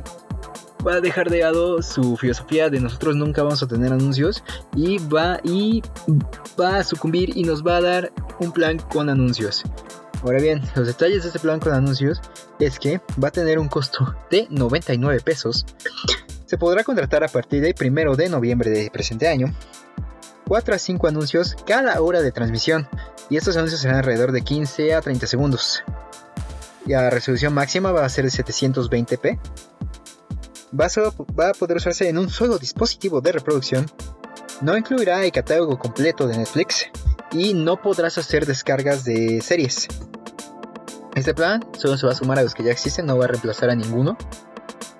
va 0.85 0.95
a 0.95 1.01
dejar 1.01 1.29
de 1.29 1.39
lado 1.39 1.81
su 1.81 2.17
filosofía 2.17 2.69
de 2.69 2.79
nosotros 2.79 3.15
nunca 3.15 3.41
vamos 3.41 3.63
a 3.63 3.67
tener 3.67 3.93
anuncios 3.93 4.43
y 4.75 4.97
va 4.97 5.39
y 5.43 5.81
va 6.59 6.77
a 6.77 6.83
sucumbir 6.83 7.35
y 7.37 7.43
nos 7.43 7.63
va 7.65 7.77
a 7.77 7.81
dar 7.81 8.11
un 8.39 8.51
plan 8.51 8.77
con 8.77 9.09
anuncios. 9.09 9.63
Ahora 10.23 10.39
bien, 10.39 10.61
los 10.75 10.87
detalles 10.87 11.23
de 11.23 11.27
este 11.27 11.39
plan 11.39 11.59
con 11.59 11.73
anuncios 11.73 12.21
es 12.59 12.79
que 12.79 13.01
va 13.21 13.27
a 13.27 13.31
tener 13.31 13.59
un 13.59 13.67
costo 13.67 14.15
de 14.31 14.47
99 14.49 15.19
pesos. 15.19 15.65
Se 16.45 16.57
podrá 16.57 16.83
contratar 16.83 17.23
a 17.23 17.27
partir 17.27 17.61
del 17.61 17.75
1 17.79 18.15
de 18.15 18.29
noviembre 18.29 18.69
de 18.69 18.89
presente 18.89 19.27
año 19.27 19.53
4 20.47 20.75
a 20.75 20.77
5 20.77 21.07
anuncios 21.07 21.55
cada 21.65 22.01
hora 22.01 22.21
de 22.21 22.31
transmisión 22.31 22.87
y 23.29 23.37
estos 23.37 23.57
anuncios 23.57 23.81
serán 23.81 23.97
alrededor 23.97 24.31
de 24.31 24.41
15 24.41 24.93
a 24.93 25.01
30 25.01 25.27
segundos. 25.27 25.83
La 26.85 27.09
resolución 27.09 27.53
máxima 27.53 27.91
va 27.91 28.05
a 28.05 28.09
ser 28.09 28.25
de 28.25 28.31
720p. 28.31 29.39
Va 30.79 30.85
a, 30.85 31.33
va 31.39 31.49
a 31.49 31.53
poder 31.53 31.77
usarse 31.77 32.09
en 32.09 32.17
un 32.17 32.29
solo 32.29 32.57
dispositivo 32.57 33.21
de 33.21 33.31
reproducción. 33.31 33.85
No 34.61 34.77
incluirá 34.77 35.23
el 35.23 35.31
catálogo 35.31 35.77
completo 35.77 36.27
de 36.27 36.37
Netflix 36.37 36.87
y 37.31 37.53
no 37.53 37.81
podrás 37.81 38.17
hacer 38.17 38.45
descargas 38.45 39.03
de 39.03 39.41
series. 39.41 39.87
Este 41.15 41.33
plan 41.33 41.63
solo 41.77 41.97
se 41.97 42.05
va 42.05 42.13
a 42.13 42.15
sumar 42.15 42.39
a 42.39 42.43
los 42.43 42.53
que 42.53 42.63
ya 42.63 42.71
existen, 42.71 43.05
no 43.05 43.17
va 43.17 43.25
a 43.25 43.27
reemplazar 43.27 43.69
a 43.69 43.75
ninguno. 43.75 44.17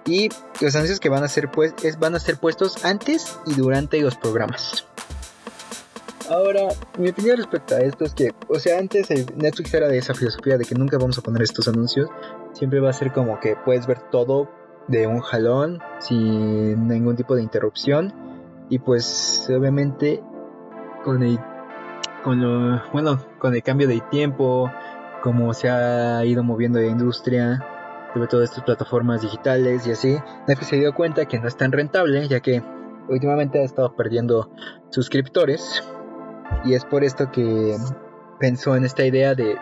Y 0.06 0.30
los 0.62 0.76
anuncios 0.76 1.00
que 1.00 1.10
van 1.10 1.24
a 1.24 1.28
ser, 1.28 1.50
pues, 1.50 1.74
van 1.98 2.16
a 2.16 2.20
ser 2.20 2.38
puestos 2.38 2.84
antes 2.86 3.40
y 3.46 3.54
durante 3.54 4.00
los 4.02 4.16
programas. 4.16 4.86
Ahora, 6.30 6.70
mi 6.98 7.10
opinión 7.10 7.38
respecto 7.38 7.76
a 7.76 7.80
esto 7.80 8.06
es 8.06 8.14
que, 8.14 8.34
o 8.48 8.60
sea, 8.60 8.80
antes 8.80 9.10
Netflix 9.36 9.74
era 9.74 9.88
de 9.88 9.98
esa 9.98 10.14
filosofía 10.14 10.58
de 10.58 10.66
que 10.66 10.76
nunca 10.76 10.98
vamos 10.98 11.18
a 11.18 11.22
poner 11.22 11.42
estos 11.42 11.68
anuncios. 11.68 12.10
Siempre 12.54 12.80
va 12.80 12.90
a 12.90 12.94
ser 12.94 13.12
como 13.12 13.40
que 13.40 13.56
puedes 13.56 13.88
ver 13.88 14.00
todo 14.10 14.50
de 14.88 15.08
un 15.08 15.20
jalón, 15.20 15.80
sin 16.00 16.88
ningún 16.88 17.16
tipo 17.16 17.36
de 17.36 17.42
interrupción. 17.42 18.14
Y 18.70 18.80
pues, 18.80 19.50
obviamente, 19.50 20.24
con 21.04 21.24
el, 21.24 21.40
con 22.24 22.42
lo, 22.42 22.82
bueno, 22.92 23.20
con 23.40 23.54
el 23.54 23.64
cambio 23.64 23.88
de 23.88 24.02
tiempo, 24.12 24.72
como 25.22 25.54
se 25.54 25.70
ha 25.70 26.24
ido 26.26 26.44
moviendo 26.44 26.80
la 26.80 26.88
industria, 26.88 27.64
de 28.20 28.28
todas 28.28 28.50
estas 28.50 28.64
plataformas 28.64 29.22
digitales 29.22 29.88
y 29.88 29.92
así, 29.92 30.18
Netflix 30.48 30.70
se 30.70 30.76
dio 30.78 30.94
cuenta 30.94 31.26
que 31.26 31.40
no 31.40 31.48
es 31.48 31.58
tan 31.58 31.72
rentable, 31.72 32.28
ya 32.28 32.40
que 32.40 32.64
últimamente 33.10 33.60
ha 33.60 33.64
estado 33.64 33.96
perdiendo 33.96 34.52
suscriptores. 34.90 35.84
Y 36.64 36.74
es 36.74 36.86
por 36.86 37.04
esto 37.04 37.32
que 37.32 37.76
pensó 38.40 38.76
en 38.76 38.86
esta 38.86 39.06
idea 39.06 39.34
de 39.34 39.58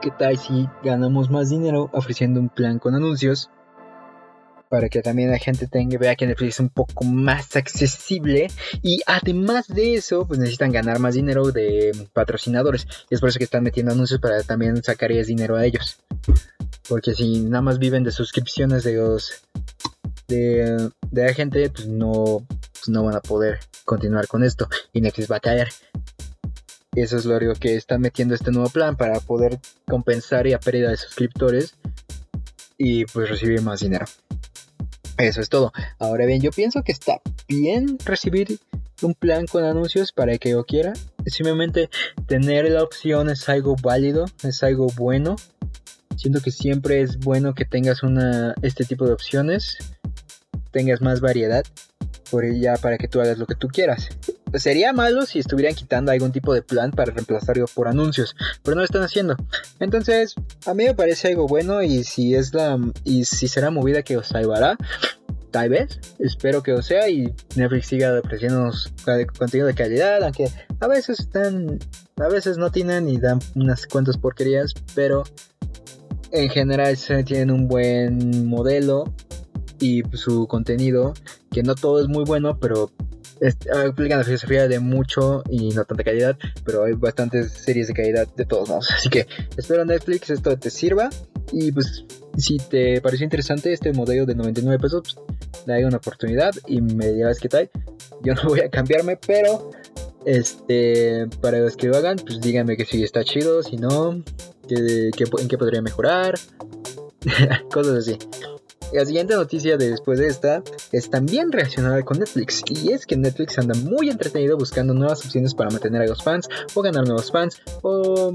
qué 0.00 0.10
tal 0.12 0.36
si 0.38 0.68
ganamos 0.84 1.30
más 1.30 1.50
dinero 1.50 1.90
ofreciendo 1.92 2.40
un 2.40 2.48
plan 2.48 2.78
con 2.78 2.94
anuncios 2.94 3.50
para 4.68 4.88
que 4.88 5.02
también 5.02 5.30
la 5.30 5.38
gente 5.38 5.66
tenga 5.66 5.98
vea 5.98 6.16
que 6.16 6.26
Netflix 6.26 6.54
es 6.54 6.60
un 6.60 6.68
poco 6.68 7.04
más 7.04 7.56
accesible. 7.56 8.48
Y 8.82 9.00
además 9.06 9.68
de 9.68 9.94
eso 9.94 10.26
pues 10.26 10.38
necesitan 10.38 10.72
ganar 10.72 10.98
más 10.98 11.14
dinero 11.14 11.50
de 11.50 11.92
patrocinadores. 12.12 12.86
Y 13.10 13.14
es 13.14 13.20
por 13.20 13.28
eso 13.28 13.38
que 13.38 13.44
están 13.44 13.62
metiendo 13.62 13.92
anuncios 13.92 14.20
para 14.20 14.42
también 14.42 14.82
sacar 14.82 15.10
dinero 15.24 15.56
a 15.56 15.64
ellos. 15.64 15.98
Porque 16.88 17.14
si 17.14 17.40
nada 17.40 17.62
más 17.62 17.78
viven 17.78 18.04
de 18.04 18.12
suscripciones 18.12 18.84
de 18.84 18.94
los 18.94 19.42
de, 20.28 20.90
de 21.10 21.24
la 21.24 21.32
gente 21.32 21.70
pues 21.70 21.86
no 21.86 22.46
pues 22.72 22.88
no 22.88 23.04
van 23.04 23.16
a 23.16 23.20
poder 23.20 23.58
continuar 23.84 24.26
con 24.26 24.44
esto. 24.44 24.68
Y 24.92 25.00
Netflix 25.00 25.30
va 25.30 25.36
a 25.36 25.40
caer. 25.40 25.68
Eso 26.94 27.16
es 27.16 27.24
lo 27.24 27.38
que 27.54 27.76
está 27.76 27.98
metiendo 27.98 28.34
este 28.34 28.50
nuevo 28.50 28.70
plan 28.70 28.96
para 28.96 29.20
poder 29.20 29.60
compensar 29.86 30.46
y 30.46 30.52
a 30.52 30.58
pérdida 30.58 30.90
de 30.90 30.96
suscriptores. 30.96 31.74
Y 32.76 33.04
pues 33.06 33.28
recibir 33.28 33.62
más 33.62 33.80
dinero. 33.80 34.06
Eso 35.18 35.40
es 35.40 35.48
todo. 35.48 35.72
Ahora 35.98 36.26
bien, 36.26 36.40
yo 36.40 36.52
pienso 36.52 36.82
que 36.82 36.92
está 36.92 37.20
bien 37.48 37.98
recibir 38.04 38.60
un 39.02 39.14
plan 39.14 39.46
con 39.46 39.64
anuncios 39.64 40.12
para 40.12 40.38
que 40.38 40.50
yo 40.50 40.64
quiera. 40.64 40.92
Simplemente 41.26 41.90
tener 42.26 42.70
la 42.70 42.84
opción 42.84 43.28
es 43.28 43.48
algo 43.48 43.74
válido, 43.82 44.26
es 44.44 44.62
algo 44.62 44.86
bueno. 44.96 45.34
Siento 46.16 46.40
que 46.40 46.52
siempre 46.52 47.00
es 47.00 47.18
bueno 47.18 47.54
que 47.54 47.64
tengas 47.64 48.04
una 48.04 48.54
este 48.62 48.84
tipo 48.84 49.06
de 49.06 49.12
opciones, 49.12 49.76
tengas 50.70 51.00
más 51.00 51.20
variedad 51.20 51.64
por 52.30 52.44
ya 52.54 52.76
para 52.76 52.96
que 52.96 53.08
tú 53.08 53.20
hagas 53.20 53.38
lo 53.38 53.46
que 53.46 53.56
tú 53.56 53.68
quieras. 53.68 54.08
Sería 54.54 54.92
malo 54.92 55.26
si 55.26 55.38
estuvieran 55.38 55.74
quitando 55.74 56.12
algún 56.12 56.32
tipo 56.32 56.54
de 56.54 56.62
plan 56.62 56.90
para 56.90 57.12
reemplazarlo 57.12 57.66
por 57.74 57.88
anuncios, 57.88 58.34
pero 58.62 58.74
no 58.74 58.80
lo 58.80 58.86
están 58.86 59.02
haciendo. 59.02 59.36
Entonces, 59.80 60.34
a 60.66 60.74
mí 60.74 60.84
me 60.84 60.94
parece 60.94 61.28
algo 61.28 61.46
bueno 61.46 61.82
y 61.82 62.04
si 62.04 62.34
es 62.34 62.54
la 62.54 62.78
y 63.04 63.24
si 63.24 63.48
será 63.48 63.70
movida 63.70 64.02
que 64.02 64.16
os 64.16 64.28
salvará, 64.28 64.76
tal 65.50 65.68
vez, 65.70 65.98
espero 66.18 66.62
que 66.62 66.72
lo 66.72 66.82
sea 66.82 67.08
y 67.08 67.32
Netflix 67.56 67.86
siga 67.86 68.18
ofreciéndonos 68.18 68.92
contenido 69.38 69.66
de 69.66 69.74
calidad, 69.74 70.22
aunque 70.22 70.48
a 70.80 70.86
veces 70.86 71.20
están 71.20 71.78
a 72.16 72.28
veces 72.28 72.58
no 72.58 72.70
tienen 72.70 73.08
y 73.08 73.18
dan 73.18 73.38
unas 73.54 73.86
cuantas 73.86 74.16
porquerías, 74.16 74.74
pero 74.94 75.24
en 76.32 76.48
general 76.50 76.96
tienen 77.24 77.50
un 77.50 77.68
buen 77.68 78.46
modelo 78.46 79.12
y 79.80 80.02
su 80.14 80.46
contenido, 80.48 81.14
que 81.50 81.62
no 81.62 81.74
todo 81.74 82.00
es 82.00 82.08
muy 82.08 82.24
bueno, 82.24 82.58
pero 82.58 82.90
aplican 83.72 84.18
la 84.18 84.24
filosofía 84.24 84.68
de 84.68 84.80
mucho 84.80 85.42
y 85.48 85.70
no 85.70 85.84
tanta 85.84 86.04
calidad, 86.04 86.36
pero 86.64 86.84
hay 86.84 86.94
bastantes 86.94 87.52
series 87.52 87.88
de 87.88 87.94
calidad 87.94 88.26
de 88.34 88.44
todos 88.44 88.68
modos. 88.68 88.90
Así 88.96 89.08
que 89.08 89.26
espero 89.56 89.84
Netflix 89.84 90.30
esto 90.30 90.58
te 90.58 90.70
sirva 90.70 91.10
y 91.52 91.72
pues 91.72 92.04
si 92.36 92.58
te 92.58 93.00
pareció 93.00 93.24
interesante 93.24 93.72
este 93.72 93.92
modelo 93.92 94.26
de 94.26 94.34
99 94.34 94.78
pesos, 94.78 95.02
pues 95.02 95.66
dale 95.66 95.86
una 95.86 95.96
oportunidad 95.96 96.54
y 96.66 96.80
me 96.80 97.12
digas 97.12 97.38
qué 97.40 97.48
tal. 97.48 97.70
Yo 98.22 98.34
no 98.42 98.44
voy 98.44 98.60
a 98.60 98.70
cambiarme, 98.70 99.16
pero 99.16 99.70
este 100.24 101.26
para 101.40 101.58
los 101.58 101.76
que 101.76 101.88
lo 101.88 101.96
hagan, 101.96 102.16
pues 102.16 102.40
díganme 102.40 102.76
que 102.76 102.84
si 102.84 103.02
está 103.02 103.24
chido, 103.24 103.62
si 103.62 103.76
no, 103.76 104.22
que, 104.68 105.10
en 105.38 105.48
qué 105.48 105.58
podría 105.58 105.82
mejorar, 105.82 106.38
cosas 107.72 107.98
así. 107.98 108.18
La 108.92 109.04
siguiente 109.04 109.34
noticia 109.34 109.76
de 109.76 109.90
después 109.90 110.18
de 110.18 110.28
esta 110.28 110.62
es 110.92 111.10
también 111.10 111.52
relacionada 111.52 112.02
con 112.02 112.18
Netflix 112.18 112.62
y 112.68 112.92
es 112.92 113.04
que 113.04 113.16
Netflix 113.16 113.58
anda 113.58 113.74
muy 113.74 114.08
entretenido 114.08 114.56
buscando 114.56 114.94
nuevas 114.94 115.24
opciones 115.24 115.54
para 115.54 115.70
mantener 115.70 116.02
a 116.02 116.06
los 116.06 116.22
fans 116.22 116.48
o 116.74 116.80
ganar 116.80 117.06
nuevos 117.06 117.30
fans 117.30 117.60
o 117.82 118.32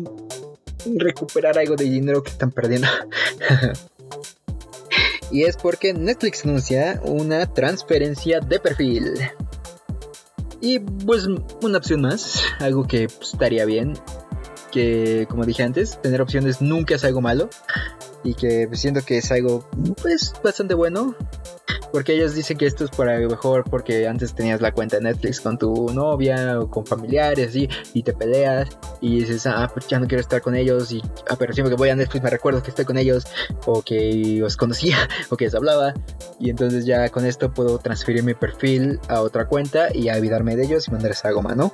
recuperar 0.96 1.58
algo 1.58 1.76
de 1.76 1.86
dinero 1.86 2.22
que 2.22 2.30
están 2.30 2.52
perdiendo. 2.52 2.88
y 5.32 5.44
es 5.44 5.58
porque 5.58 5.94
Netflix 5.94 6.46
anuncia 6.46 7.02
una 7.04 7.52
transferencia 7.52 8.40
de 8.40 8.60
perfil. 8.60 9.14
Y 10.62 10.80
pues 10.80 11.28
una 11.62 11.78
opción 11.80 12.02
más, 12.02 12.44
algo 12.60 12.86
que 12.88 13.08
pues, 13.08 13.34
estaría 13.34 13.66
bien, 13.66 13.94
que 14.72 15.26
como 15.30 15.46
dije 15.46 15.64
antes, 15.64 16.02
tener 16.02 16.22
opciones 16.22 16.62
nunca 16.62 16.96
es 16.96 17.04
algo 17.04 17.22
malo 17.22 17.50
y 18.24 18.34
que 18.34 18.70
siento 18.74 19.02
que 19.06 19.18
es 19.18 19.32
algo 19.32 19.68
pues 20.02 20.34
bastante 20.44 20.74
bueno 20.74 21.16
porque 21.92 22.16
ellos 22.16 22.34
dicen 22.34 22.58
que 22.58 22.66
esto 22.66 22.86
es 22.86 22.92
para 22.92 23.20
mejor 23.20 23.64
porque 23.70 24.08
antes 24.08 24.34
tenías 24.34 24.62
la 24.62 24.72
cuenta 24.72 24.98
de 24.98 25.04
Netflix 25.04 25.40
con 25.40 25.60
tu 25.60 25.94
novia 25.94 26.60
o 26.60 26.70
con 26.70 26.86
familiares 26.88 27.56
y, 27.56 27.70
y 27.94 28.02
te 28.02 28.14
peleas 28.14 28.70
y 29.00 29.20
dices, 29.20 29.46
ah, 29.46 29.70
pues 29.72 29.88
ya 29.88 30.00
no 30.00 30.08
quiero 30.08 30.22
estar 30.22 30.42
con 30.42 30.56
ellos 30.56 30.92
y 30.92 31.04
ah, 31.30 31.36
pero 31.38 31.54
siempre 31.54 31.70
que 31.70 31.78
voy 31.78 31.90
a 31.90 31.96
Netflix 31.96 32.24
me 32.24 32.30
recuerdo 32.32 32.64
que 32.64 32.72
estoy 32.72 32.86
con 32.86 32.98
ellos 32.98 33.26
o 33.68 33.84
que 33.84 34.42
os 34.44 34.58
conocía 34.58 34.98
o 35.30 35.38
que 35.38 35.46
les 35.46 35.56
hablaba 35.56 35.94
y 36.40 36.50
entonces 36.50 36.86
ya 36.86 37.10
con 37.10 37.26
esto 37.26 37.54
puedo 37.54 37.78
transferir 37.78 38.24
mi 38.24 38.34
perfil 38.34 39.00
a 39.08 39.22
otra 39.22 39.46
cuenta 39.46 39.96
y 39.96 40.10
olvidarme 40.10 40.56
de 40.56 40.64
ellos 40.64 40.88
y 40.88 40.92
mandarles 40.92 41.24
algo 41.26 41.44
más, 41.44 41.56
¿no? 41.56 41.72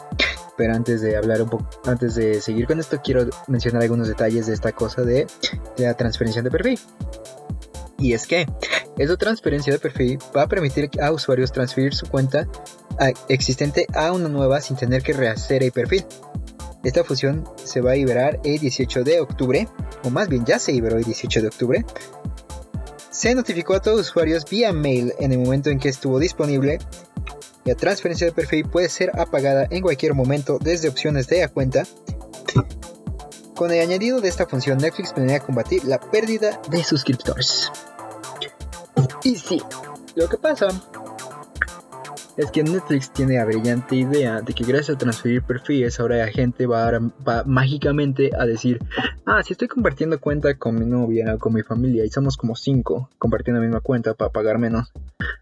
Pero 0.59 0.75
antes 0.75 0.99
de 0.99 1.15
hablar 1.15 1.41
un 1.41 1.49
poco, 1.49 1.69
antes 1.85 2.15
de 2.15 2.41
seguir 2.41 2.67
con 2.67 2.81
esto, 2.81 2.99
quiero 3.01 3.25
mencionar 3.47 3.81
algunos 3.81 4.09
detalles 4.09 4.45
de 4.47 4.53
esta 4.53 4.73
cosa 4.73 5.03
de 5.03 5.25
la 5.77 5.93
transferencia 5.93 6.41
de 6.41 6.51
perfil. 6.51 6.77
Y 7.97 8.11
es 8.11 8.27
que 8.27 8.45
esta 8.97 9.15
transferencia 9.15 9.71
de 9.71 9.79
perfil 9.79 10.19
va 10.35 10.41
a 10.41 10.47
permitir 10.47 10.89
a 11.01 11.13
usuarios 11.13 11.53
transferir 11.53 11.93
su 11.93 12.07
cuenta 12.07 12.45
existente 13.29 13.87
a 13.93 14.11
una 14.11 14.27
nueva 14.27 14.59
sin 14.59 14.75
tener 14.75 15.01
que 15.01 15.13
rehacer 15.13 15.63
el 15.63 15.71
perfil. 15.71 16.03
Esta 16.83 17.05
función 17.05 17.45
se 17.63 17.79
va 17.79 17.91
a 17.91 17.95
liberar 17.95 18.41
el 18.43 18.59
18 18.59 19.05
de 19.05 19.21
octubre, 19.21 19.65
o 20.03 20.09
más 20.09 20.27
bien 20.27 20.43
ya 20.43 20.59
se 20.59 20.73
liberó 20.73 20.97
el 20.97 21.05
18 21.05 21.41
de 21.41 21.47
octubre. 21.47 21.85
Se 23.11 23.33
notificó 23.33 23.75
a 23.75 23.81
todos 23.81 23.97
los 23.97 24.09
usuarios 24.09 24.43
vía 24.49 24.73
mail 24.73 25.13
en 25.19 25.31
el 25.31 25.39
momento 25.39 25.69
en 25.69 25.79
que 25.79 25.87
estuvo 25.87 26.19
disponible. 26.19 26.79
La 27.69 27.75
transferencia 27.75 28.25
de 28.25 28.33
perfil 28.33 28.65
puede 28.65 28.89
ser 28.89 29.11
apagada 29.13 29.67
en 29.69 29.83
cualquier 29.83 30.15
momento 30.15 30.57
desde 30.59 30.89
opciones 30.89 31.27
de 31.27 31.41
la 31.41 31.49
cuenta 31.49 31.83
con 33.53 33.71
el 33.71 33.79
añadido 33.79 34.21
de 34.21 34.27
esta 34.27 34.47
función, 34.47 34.79
Netflix 34.79 35.13
planea 35.13 35.39
combatir 35.41 35.83
la 35.83 35.99
pérdida 35.99 36.59
de 36.71 36.83
suscriptores. 36.83 37.71
Y 39.23 39.35
sí, 39.35 39.61
lo 40.15 40.27
que 40.27 40.37
pasa 40.37 40.69
es 42.37 42.49
que 42.49 42.63
Netflix 42.63 43.13
tiene 43.13 43.35
la 43.35 43.45
brillante 43.45 43.97
idea 43.97 44.41
de 44.41 44.51
que 44.53 44.63
gracias 44.63 44.95
a 44.95 44.97
transferir 44.97 45.43
perfiles 45.43 45.99
ahora 45.99 46.17
la 46.17 46.31
gente 46.31 46.65
va, 46.65 46.99
mágicamente 47.45 48.31
a 48.35 48.47
decir, 48.47 48.79
ah, 49.27 49.43
si 49.43 49.53
estoy 49.53 49.67
compartiendo 49.67 50.19
cuenta 50.19 50.57
con 50.57 50.73
mi 50.73 50.87
novia 50.87 51.35
o 51.35 51.37
con 51.37 51.53
mi 51.53 51.61
familia 51.61 52.03
y 52.03 52.09
somos 52.09 52.35
como 52.35 52.55
cinco 52.55 53.11
compartiendo 53.19 53.61
la 53.61 53.67
misma 53.67 53.81
cuenta 53.81 54.15
para 54.15 54.31
pagar 54.31 54.57
menos, 54.57 54.91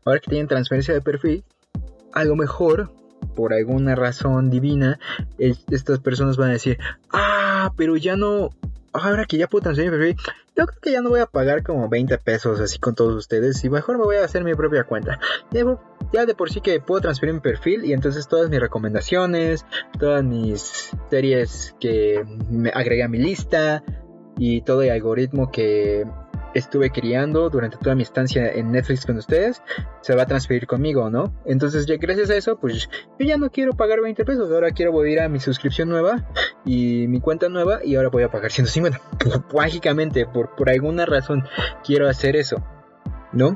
ahora 0.03 0.19
que 0.19 0.29
tienen 0.29 0.49
transferencia 0.49 0.93
de 0.93 0.99
perfil, 0.99 1.45
a 2.17 2.25
lo 2.25 2.35
mejor 2.35 2.91
por 3.35 3.53
alguna 3.53 3.95
razón 3.95 4.49
divina, 4.49 4.99
estas 5.37 5.99
personas 5.99 6.37
van 6.37 6.49
a 6.49 6.53
decir, 6.53 6.79
ah, 7.13 7.73
pero 7.77 7.95
ya 7.95 8.15
no, 8.15 8.49
ahora 8.91 9.25
que 9.25 9.37
ya 9.37 9.47
puedo 9.47 9.61
transferir 9.63 9.91
mi 9.91 9.97
perfil, 9.97 10.17
yo 10.55 10.65
creo 10.65 10.81
que 10.81 10.91
ya 10.91 11.01
no 11.01 11.09
voy 11.09 11.19
a 11.19 11.27
pagar 11.27 11.61
como 11.61 11.87
20 11.87 12.17
pesos 12.17 12.59
así 12.59 12.79
con 12.79 12.95
todos 12.95 13.15
ustedes 13.15 13.63
y 13.63 13.69
mejor 13.69 13.99
me 13.99 14.05
voy 14.05 14.15
a 14.15 14.25
hacer 14.25 14.43
mi 14.43 14.55
propia 14.55 14.85
cuenta. 14.85 15.19
Ya 16.11 16.25
de 16.25 16.33
por 16.33 16.49
sí 16.49 16.61
que 16.61 16.79
puedo 16.79 17.01
transferir 17.01 17.35
mi 17.35 17.41
perfil 17.41 17.85
y 17.85 17.93
entonces 17.93 18.27
todas 18.27 18.49
mis 18.49 18.59
recomendaciones, 18.59 19.65
todas 19.99 20.23
mis 20.23 20.89
series 21.11 21.75
que 21.79 22.25
me 22.49 22.71
agregué 22.73 23.03
a 23.03 23.07
mi 23.07 23.19
lista 23.19 23.83
y 24.39 24.61
todo 24.61 24.81
el 24.81 24.89
algoritmo 24.89 25.51
que 25.51 26.07
estuve 26.57 26.89
criando 26.89 27.49
durante 27.49 27.77
toda 27.77 27.95
mi 27.95 28.03
estancia 28.03 28.51
en 28.51 28.71
Netflix 28.71 29.05
con 29.05 29.17
ustedes, 29.17 29.61
se 30.01 30.15
va 30.15 30.23
a 30.23 30.25
transferir 30.25 30.67
conmigo, 30.67 31.09
¿no? 31.09 31.33
Entonces, 31.45 31.85
ya 31.85 31.95
gracias 31.97 32.29
a 32.29 32.35
eso, 32.35 32.59
pues 32.59 32.89
yo 33.19 33.25
ya 33.25 33.37
no 33.37 33.49
quiero 33.49 33.73
pagar 33.73 34.01
20 34.01 34.25
pesos, 34.25 34.51
ahora 34.51 34.71
quiero 34.71 35.05
ir 35.05 35.19
a 35.19 35.29
mi 35.29 35.39
suscripción 35.39 35.89
nueva 35.89 36.27
y 36.65 37.07
mi 37.07 37.19
cuenta 37.21 37.49
nueva 37.49 37.83
y 37.83 37.95
ahora 37.95 38.09
voy 38.09 38.23
a 38.23 38.31
pagar 38.31 38.51
150. 38.51 38.99
Mágicamente, 39.53 40.25
por, 40.33 40.55
por 40.55 40.69
alguna 40.69 41.05
razón, 41.05 41.43
quiero 41.83 42.07
hacer 42.07 42.35
eso, 42.35 42.63
¿no? 43.31 43.53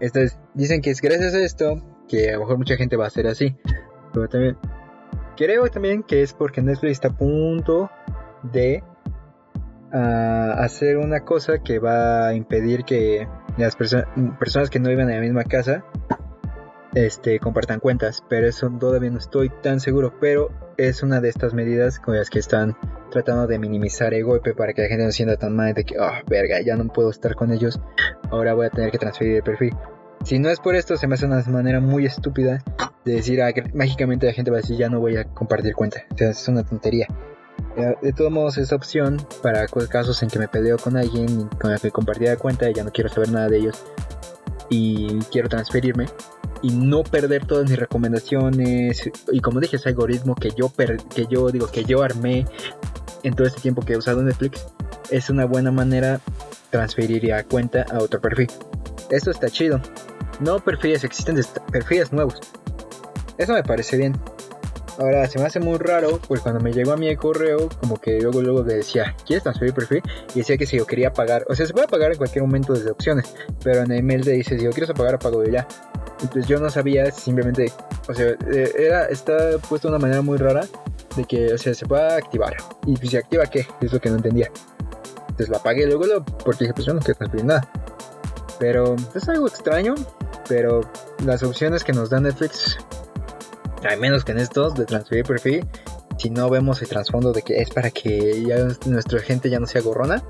Entonces, 0.00 0.38
dicen 0.54 0.82
que 0.82 0.90
es 0.90 1.00
gracias 1.00 1.34
a 1.34 1.42
esto 1.42 1.82
que 2.08 2.30
a 2.30 2.34
lo 2.34 2.40
mejor 2.40 2.58
mucha 2.58 2.76
gente 2.76 2.96
va 2.96 3.04
a 3.04 3.08
hacer 3.08 3.26
así, 3.26 3.56
pero 4.12 4.28
también 4.28 4.56
Creo 5.36 5.68
también 5.68 6.02
que 6.02 6.22
es 6.22 6.32
porque 6.32 6.62
Netflix 6.62 6.92
está 6.92 7.08
a 7.08 7.16
punto 7.16 7.90
de 8.42 8.82
ah, 9.92 10.54
hacer 10.58 10.98
una 10.98 11.20
cosa 11.20 11.58
que 11.58 11.78
va 11.78 12.28
a 12.28 12.34
impedir 12.34 12.84
que 12.84 13.28
las 13.56 13.76
personas 13.76 14.70
que 14.70 14.78
no 14.78 14.88
viven 14.88 15.08
en 15.08 15.16
la 15.16 15.20
misma 15.20 15.44
casa 15.44 15.84
este, 16.94 17.38
compartan 17.40 17.78
cuentas, 17.78 18.24
pero 18.28 18.48
eso 18.48 18.70
todavía 18.80 19.10
no 19.10 19.18
estoy 19.18 19.50
tan 19.62 19.80
seguro, 19.80 20.14
pero 20.18 20.50
es 20.78 21.02
una 21.02 21.20
de 21.20 21.28
estas 21.28 21.52
medidas 21.52 22.00
con 22.00 22.16
las 22.16 22.30
que 22.30 22.38
están 22.38 22.76
tratando 23.10 23.46
de 23.46 23.58
minimizar 23.58 24.14
el 24.14 24.24
golpe 24.24 24.54
para 24.54 24.72
que 24.72 24.82
la 24.82 24.88
gente 24.88 25.04
no 25.04 25.12
sienta 25.12 25.36
tan 25.36 25.54
mal 25.54 25.74
de 25.74 25.84
que, 25.84 25.98
oh, 25.98 26.12
verga, 26.26 26.60
ya 26.62 26.74
no 26.76 26.90
puedo 26.90 27.10
estar 27.10 27.34
con 27.34 27.52
ellos, 27.52 27.78
ahora 28.30 28.54
voy 28.54 28.66
a 28.66 28.70
tener 28.70 28.90
que 28.90 28.98
transferir 28.98 29.36
el 29.36 29.42
perfil. 29.42 29.74
Si 30.24 30.38
no 30.38 30.48
es 30.48 30.58
por 30.58 30.74
esto, 30.74 30.96
se 30.96 31.06
me 31.06 31.14
hace 31.14 31.26
una 31.26 31.42
manera 31.44 31.80
muy 31.80 32.06
estúpida 32.06 32.64
de 33.04 33.12
decir, 33.12 33.42
ah, 33.42 33.52
mágicamente 33.74 34.26
la 34.26 34.32
gente 34.32 34.50
va 34.50 34.56
a 34.56 34.60
decir, 34.60 34.76
ya 34.76 34.88
no 34.88 34.98
voy 34.98 35.16
a 35.16 35.24
compartir 35.24 35.74
cuenta. 35.74 36.02
O 36.12 36.16
sea, 36.16 36.30
es 36.30 36.48
una 36.48 36.64
tontería. 36.64 37.06
De 37.76 38.12
todos 38.14 38.32
modos, 38.32 38.56
esa 38.56 38.74
opción 38.74 39.18
para 39.42 39.66
casos 39.66 40.22
en 40.22 40.30
que 40.30 40.38
me 40.38 40.48
peleo 40.48 40.78
con 40.78 40.96
alguien 40.96 41.46
con 41.60 41.72
el 41.72 41.78
que 41.78 41.90
compartía 41.90 42.30
la 42.30 42.36
cuenta 42.38 42.70
y 42.70 42.74
ya 42.74 42.82
no 42.82 42.90
quiero 42.90 43.10
saber 43.10 43.30
nada 43.30 43.48
de 43.48 43.58
ellos 43.58 43.84
y 44.70 45.18
quiero 45.30 45.48
transferirme, 45.48 46.06
y 46.62 46.70
no 46.70 47.02
perder 47.04 47.46
todas 47.46 47.68
mis 47.68 47.78
recomendaciones 47.78 49.10
y 49.30 49.40
como 49.40 49.60
dije 49.60 49.76
ese 49.76 49.90
algoritmo 49.90 50.34
que 50.34 50.50
yo 50.56 50.72
que 51.14 51.26
yo 51.28 51.50
digo 51.50 51.66
que 51.68 51.84
yo 51.84 52.02
armé 52.02 52.46
en 53.22 53.34
todo 53.34 53.46
este 53.46 53.60
tiempo 53.60 53.82
que 53.82 53.92
he 53.92 53.96
usado 53.96 54.22
Netflix 54.22 54.66
es 55.10 55.30
una 55.30 55.44
buena 55.44 55.70
manera 55.70 56.20
transferir 56.70 57.26
ya 57.26 57.44
cuenta 57.44 57.84
a 57.90 57.98
otro 57.98 58.20
perfil. 58.20 58.48
Esto 59.10 59.30
está 59.30 59.48
chido. 59.48 59.80
No 60.40 60.58
perfiles 60.60 61.04
existentes 61.04 61.52
perfiles 61.70 62.12
nuevos. 62.12 62.40
Eso 63.38 63.52
me 63.52 63.62
parece 63.62 63.96
bien 63.96 64.16
Ahora, 64.98 65.26
se 65.28 65.38
me 65.38 65.44
hace 65.44 65.60
muy 65.60 65.76
raro, 65.76 66.18
pues 66.26 66.40
cuando 66.40 66.60
me 66.60 66.72
llegó 66.72 66.92
a 66.92 66.96
mí 66.96 67.08
el 67.08 67.18
correo, 67.18 67.68
como 67.80 67.98
que 68.00 68.18
luego 68.20 68.40
luego 68.40 68.62
decía, 68.62 69.14
¿quieres 69.26 69.42
transferir 69.42 69.74
perfil? 69.74 70.02
Y 70.34 70.38
decía 70.38 70.56
que 70.56 70.66
si 70.66 70.78
yo 70.78 70.86
quería 70.86 71.12
pagar, 71.12 71.44
o 71.48 71.54
sea, 71.54 71.66
se 71.66 71.74
puede 71.74 71.86
pagar 71.86 72.12
en 72.12 72.18
cualquier 72.18 72.42
momento 72.44 72.72
desde 72.72 72.90
opciones, 72.90 73.34
pero 73.62 73.82
en 73.82 73.90
el 73.92 73.98
email 73.98 74.24
te 74.24 74.32
dice, 74.32 74.58
si 74.58 74.64
yo 74.64 74.70
quiero 74.70 74.94
pagar, 74.94 75.18
pago 75.18 75.44
ya. 75.44 75.68
Entonces 76.22 76.46
yo 76.46 76.58
no 76.58 76.70
sabía, 76.70 77.10
simplemente, 77.10 77.70
o 78.08 78.14
sea, 78.14 78.28
eh, 78.50 78.72
era, 78.78 79.06
está 79.06 79.58
puesto 79.68 79.88
de 79.88 79.96
una 79.96 80.00
manera 80.00 80.22
muy 80.22 80.38
rara 80.38 80.66
de 81.14 81.24
que, 81.24 81.52
o 81.52 81.58
sea, 81.58 81.74
se 81.74 81.84
pueda 81.84 82.16
activar. 82.16 82.56
Y 82.86 82.96
si 82.96 83.08
se 83.08 83.18
activa, 83.18 83.44
¿qué? 83.46 83.66
Es 83.82 83.92
lo 83.92 84.00
que 84.00 84.08
no 84.08 84.16
entendía. 84.16 84.50
Entonces 85.28 85.50
la 85.50 85.58
apagué 85.58 85.86
luego, 85.86 86.06
luego 86.06 86.24
porque 86.24 86.64
dije, 86.64 86.72
pues 86.72 86.86
yo 86.86 86.94
no 86.94 87.00
quiero 87.00 87.18
transferir 87.18 87.44
nada. 87.44 87.68
Pero 88.58 88.96
es 89.14 89.28
algo 89.28 89.46
extraño, 89.46 89.94
pero 90.48 90.80
las 91.22 91.42
opciones 91.42 91.84
que 91.84 91.92
nos 91.92 92.08
da 92.08 92.20
Netflix, 92.20 92.78
hay 93.82 93.96
menos 93.98 94.24
que 94.24 94.32
en 94.32 94.38
estos 94.38 94.74
de 94.74 94.84
transferir 94.84 95.24
perfil, 95.24 95.66
si 96.18 96.30
no 96.30 96.48
vemos 96.48 96.80
el 96.82 96.88
trasfondo 96.88 97.32
de 97.32 97.42
que 97.42 97.60
es 97.60 97.70
para 97.70 97.90
que 97.90 98.44
nuestra 98.86 99.20
gente 99.20 99.50
ya 99.50 99.60
no 99.60 99.66
sea 99.66 99.82
gorrona 99.82 100.22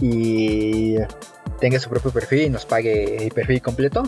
y 0.00 0.96
tenga 1.60 1.78
su 1.78 1.90
propio 1.90 2.10
perfil 2.10 2.42
y 2.42 2.50
nos 2.50 2.64
pague 2.64 3.24
el 3.24 3.30
perfil 3.30 3.62
completo, 3.62 4.02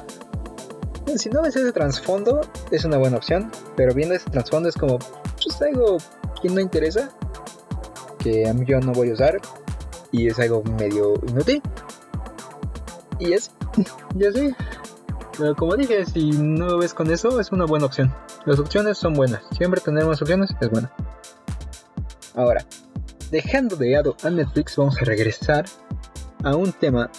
si 1.17 1.29
no 1.29 1.43
ves 1.43 1.57
ese 1.57 1.73
trasfondo, 1.73 2.41
es 2.71 2.85
una 2.85 2.99
buena 2.99 3.17
opción. 3.17 3.51
Pero 3.77 3.95
viendo 3.95 4.15
ese 4.15 4.31
trasfondo 4.31 4.69
es 4.69 4.75
como, 4.77 4.99
pues 4.99 5.63
algo 5.63 5.99
que 6.43 6.49
no 6.49 6.61
interesa, 6.61 7.11
que 8.19 8.53
yo 8.67 8.81
no 8.81 8.93
voy 8.93 9.11
a 9.11 9.13
usar, 9.13 9.41
y 10.13 10.29
es 10.29 10.39
algo 10.39 10.63
medio 10.79 11.15
inútil. 11.29 11.63
Y 13.19 13.33
es, 13.33 13.51
ya 14.15 14.33
sé. 14.33 14.55
Pero 15.39 15.55
como 15.57 15.77
dije, 15.77 16.05
si 16.07 16.31
no 16.31 16.79
ves 16.79 16.95
con 16.95 17.11
eso, 17.11 17.41
es 17.41 17.53
una 17.53 17.65
buena 17.65 17.87
opción. 17.87 18.13
Las 18.47 18.59
opciones 18.59 18.99
son 18.99 19.15
buenas. 19.15 19.43
Siempre 19.57 19.81
tener 19.81 20.05
más 20.05 20.21
opciones 20.21 20.51
es 20.61 20.71
bueno. 20.71 20.91
Ahora, 22.35 22.65
dejando 23.31 23.77
de 23.77 23.91
lado 23.91 24.17
a 24.23 24.31
Netflix, 24.31 24.77
vamos 24.77 25.01
a 25.01 25.05
regresar 25.05 25.65
a 26.43 26.55
un 26.55 26.73
tema 26.73 27.11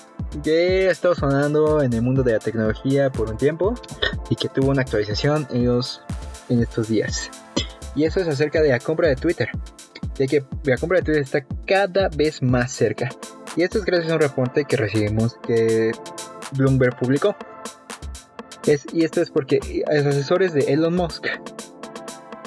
que 0.43 0.87
ha 0.87 0.91
estado 0.91 1.15
sonando 1.15 1.81
en 1.81 1.93
el 1.93 2.01
mundo 2.03 2.21
de 2.21 2.33
la 2.33 2.39
tecnología 2.39 3.11
por 3.11 3.29
un 3.29 3.37
tiempo 3.37 3.73
y 4.29 4.35
que 4.35 4.49
tuvo 4.49 4.69
una 4.69 4.83
actualización 4.83 5.47
ellos 5.51 6.01
en 6.49 6.61
estos 6.61 6.89
días. 6.89 7.31
Y 7.95 8.03
eso 8.03 8.19
es 8.19 8.27
acerca 8.27 8.61
de 8.61 8.69
la 8.69 8.79
compra 8.79 9.07
de 9.07 9.15
Twitter. 9.15 9.49
Ya 10.15 10.27
que 10.27 10.43
la 10.63 10.77
compra 10.77 10.99
de 10.99 11.05
Twitter 11.05 11.23
está 11.23 11.43
cada 11.65 12.09
vez 12.09 12.43
más 12.43 12.71
cerca. 12.71 13.09
Y 13.55 13.63
esto 13.63 13.79
es 13.79 13.85
gracias 13.85 14.11
a 14.11 14.15
un 14.15 14.21
reporte 14.21 14.65
que 14.65 14.77
recibimos 14.77 15.37
que 15.45 15.91
Bloomberg 16.51 16.97
publicó. 16.97 17.35
Es, 18.67 18.85
y 18.93 19.03
esto 19.03 19.21
es 19.21 19.29
porque 19.29 19.59
los 19.87 20.05
asesores 20.05 20.53
de 20.53 20.61
Elon 20.73 20.95
Musk 20.95 21.27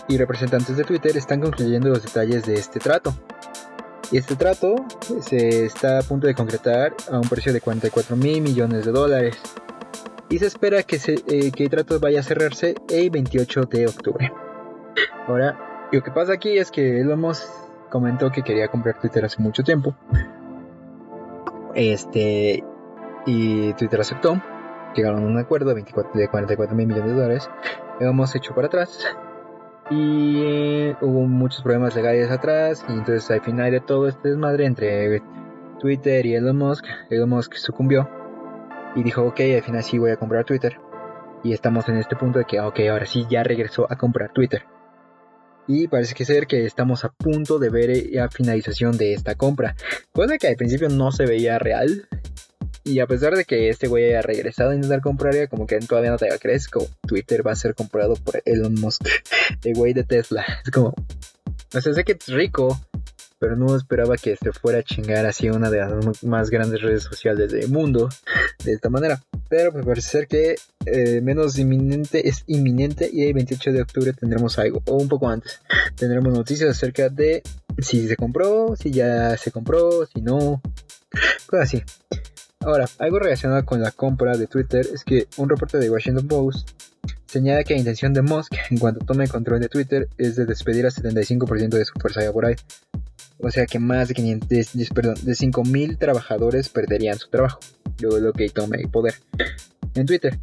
y 0.09 0.17
representantes 0.17 0.77
de 0.77 0.85
Twitter 0.85 1.17
están 1.17 1.41
concluyendo 1.41 1.89
los 1.89 2.03
detalles 2.03 2.45
de 2.47 2.55
este 2.55 2.81
trato. 2.81 3.15
Y 4.11 4.17
este 4.17 4.37
trato 4.37 4.75
se 5.21 5.67
está 5.67 5.99
a 5.99 6.03
punto 6.03 6.27
de 6.27 6.35
concretar 6.35 6.95
a 7.11 7.19
un 7.19 7.29
precio 7.29 7.53
de 7.53 7.61
44 7.61 8.17
mil 8.17 8.41
millones 8.41 8.87
de 8.87 8.93
dólares. 8.93 9.37
Y 10.31 10.39
se 10.39 10.47
espera 10.47 10.83
que, 10.83 10.97
eh, 10.97 11.53
que 11.53 11.65
el 11.65 11.71
trato 11.71 12.01
vaya 12.01 12.21
a 12.21 12.23
cerrarse 12.23 12.75
el 12.89 13.11
28 13.11 13.63
de 13.65 13.87
octubre. 13.87 14.33
Ahora, 15.27 15.89
lo 15.93 16.03
que 16.03 16.11
pasa 16.11 16.33
aquí 16.33 16.59
es 16.59 16.71
que 16.71 17.01
Elon 17.01 17.21
Musk 17.21 17.45
comentó 17.91 18.31
que 18.31 18.43
quería 18.43 18.69
comprar 18.69 18.99
Twitter 19.01 19.25
hace 19.25 19.43
mucho 19.43 19.63
tiempo. 19.63 19.95
Este. 21.75 22.65
Y 23.27 23.75
Twitter 23.75 24.01
aceptó. 24.01 24.41
Llegaron 24.95 25.25
a 25.25 25.27
un 25.27 25.39
acuerdo 25.39 25.69
de, 25.69 25.75
24, 25.75 26.13
de 26.15 26.29
44 26.29 26.77
mil 26.77 26.87
millones 26.87 27.11
de 27.11 27.21
dólares. 27.21 27.51
Hemos 28.01 28.35
hecho 28.35 28.55
para 28.55 28.67
atrás. 28.69 29.05
Y 29.91 30.43
eh, 30.45 30.97
hubo 31.01 31.27
muchos 31.27 31.63
problemas 31.63 31.95
legales 31.95 32.31
atrás. 32.31 32.85
Y 32.89 32.93
entonces 32.93 33.31
al 33.31 33.41
final 33.43 33.71
de 33.71 33.81
todo 33.81 34.09
este 34.09 34.29
desmadre 34.29 34.67
entre 34.67 35.23
Twitter 35.79 36.27
y 36.27 36.35
Elon 36.35 36.57
Musk, 36.57 36.85
Elon 37.11 37.29
Musk 37.29 37.55
sucumbió 37.55 38.09
y 38.95 39.03
dijo 39.03 39.23
ok, 39.23 39.41
al 39.57 39.63
final 39.63 39.83
sí 39.83 39.99
voy 39.99 40.11
a 40.11 40.17
comprar 40.17 40.45
Twitter 40.45 40.79
y 41.45 41.53
estamos 41.53 41.89
en 41.89 41.97
este 41.97 42.17
punto 42.17 42.39
de 42.39 42.45
que 42.45 42.61
ok, 42.61 42.81
ahora 42.91 43.07
sí 43.07 43.27
ya 43.31 43.43
regresó 43.43 43.87
a 43.91 43.97
comprar 43.97 44.33
Twitter 44.33 44.65
y 45.67 45.87
parece 45.87 46.15
que 46.15 46.25
ser 46.25 46.47
que 46.47 46.65
estamos 46.65 47.05
a 47.05 47.11
punto 47.11 47.59
de 47.59 47.71
ver 47.71 47.91
la 48.11 48.29
finalización 48.29 48.97
de 48.97 49.13
esta 49.13 49.35
compra, 49.35 49.77
cosa 50.13 50.39
que 50.39 50.49
al 50.49 50.57
principio 50.57 50.89
no 50.89 51.13
se 51.13 51.27
veía 51.27 51.59
real 51.59 52.09
y 52.89 53.01
a 53.01 53.07
pesar 53.07 53.37
de 53.37 53.45
que 53.45 53.69
este 53.69 53.87
güey 53.87 54.07
haya 54.07 54.23
regresado 54.23 54.71
a 54.71 54.75
intentar 54.75 55.03
comprar, 55.03 55.49
como 55.49 55.67
que 55.67 55.79
todavía 55.81 56.11
no 56.11 56.17
te 56.17 56.29
crees, 56.39 56.69
como 56.69 56.87
Twitter 57.07 57.47
va 57.47 57.53
a 57.53 57.57
ser 57.57 57.75
comprado 57.75 58.15
por 58.15 58.43
Elon 58.45 58.75
Musk, 58.75 59.03
el 59.65 59.75
güey 59.75 59.93
de 59.93 60.05
Tesla. 60.05 60.45
Es 60.65 60.71
como, 60.71 60.89
o 60.89 61.81
sea, 61.81 61.93
sé 61.93 62.05
que 62.05 62.13
es 62.13 62.27
rico, 62.29 62.81
pero 63.39 63.57
no 63.57 63.77
esperaba 63.77 64.17
que 64.17 64.33
este 64.33 64.53
fuera 64.53 64.79
a 64.79 64.83
chingar 64.83 65.27
así 65.27 65.49
una 65.51 65.71
de 65.71 65.79
las 65.79 66.25
más 66.25 66.51
grandes 66.51 66.81
redes 66.81 67.03
sociales 67.03 67.53
del 67.53 67.69
mundo 67.69 68.09
de 68.65 68.73
esta 68.73 68.89
manera. 68.89 69.23
Pero 69.49 69.73
pues 69.73 69.85
parece 69.85 70.09
ser 70.09 70.27
que 70.27 70.57
eh, 70.87 71.21
menos 71.21 71.59
inminente 71.59 72.29
es 72.29 72.45
inminente 72.47 73.09
y 73.13 73.27
el 73.27 73.35
28 73.35 73.73
de 73.73 73.83
octubre 73.83 74.13
tendremos 74.13 74.59
algo, 74.59 74.83
o 74.87 74.97
un 74.97 75.09
poco 75.09 75.29
antes, 75.29 75.61
tendremos 75.95 76.33
noticias 76.33 76.71
acerca 76.71 77.09
de 77.09 77.43
si 77.79 78.09
se 78.09 78.17
compró, 78.17 78.75
si 78.77 78.91
ya 78.91 79.37
se 79.37 79.51
compró, 79.53 80.07
si 80.07 80.21
no, 80.21 80.61
cosas 81.47 81.65
así. 81.65 81.83
Ahora, 82.61 82.87
algo 82.99 83.19
relacionado 83.19 83.65
con 83.65 83.81
la 83.81 83.93
compra 83.93 84.37
de 84.37 84.47
Twitter 84.47 84.87
es 84.93 85.05
que 85.05 85.29
un 85.37 85.49
reporte 85.49 85.79
de 85.79 85.91
Washington 85.91 86.27
Post 86.27 86.71
señala 87.27 87.63
que 87.63 87.75
la 87.75 87.81
intención 87.81 88.13
de 88.13 88.23
Musk 88.23 88.53
en 88.71 88.79
cuanto 88.79 89.05
tome 89.05 89.25
el 89.25 89.31
control 89.31 89.61
de 89.61 89.69
Twitter 89.69 90.09
es 90.19 90.37
de 90.37 90.45
despedir 90.45 90.87
a 90.87 90.91
75% 90.91 91.69
de 91.69 91.85
su 91.85 91.93
fuerza 92.01 92.21
laboral. 92.21 92.57
O 93.39 93.51
sea 93.51 93.67
que 93.67 93.79
más 93.79 94.09
de 94.09 94.15
500, 94.15 94.91
perdón, 94.91 95.15
de 95.23 95.33
5.000 95.33 95.99
trabajadores 95.99 96.69
perderían 96.69 97.19
su 97.19 97.29
trabajo, 97.31 97.61
luego 98.01 98.19
lo 98.19 98.33
que 98.33 98.49
tome 98.49 98.79
el 98.79 98.89
poder 98.89 99.15
en 99.95 100.07
Twitter. 100.07 100.39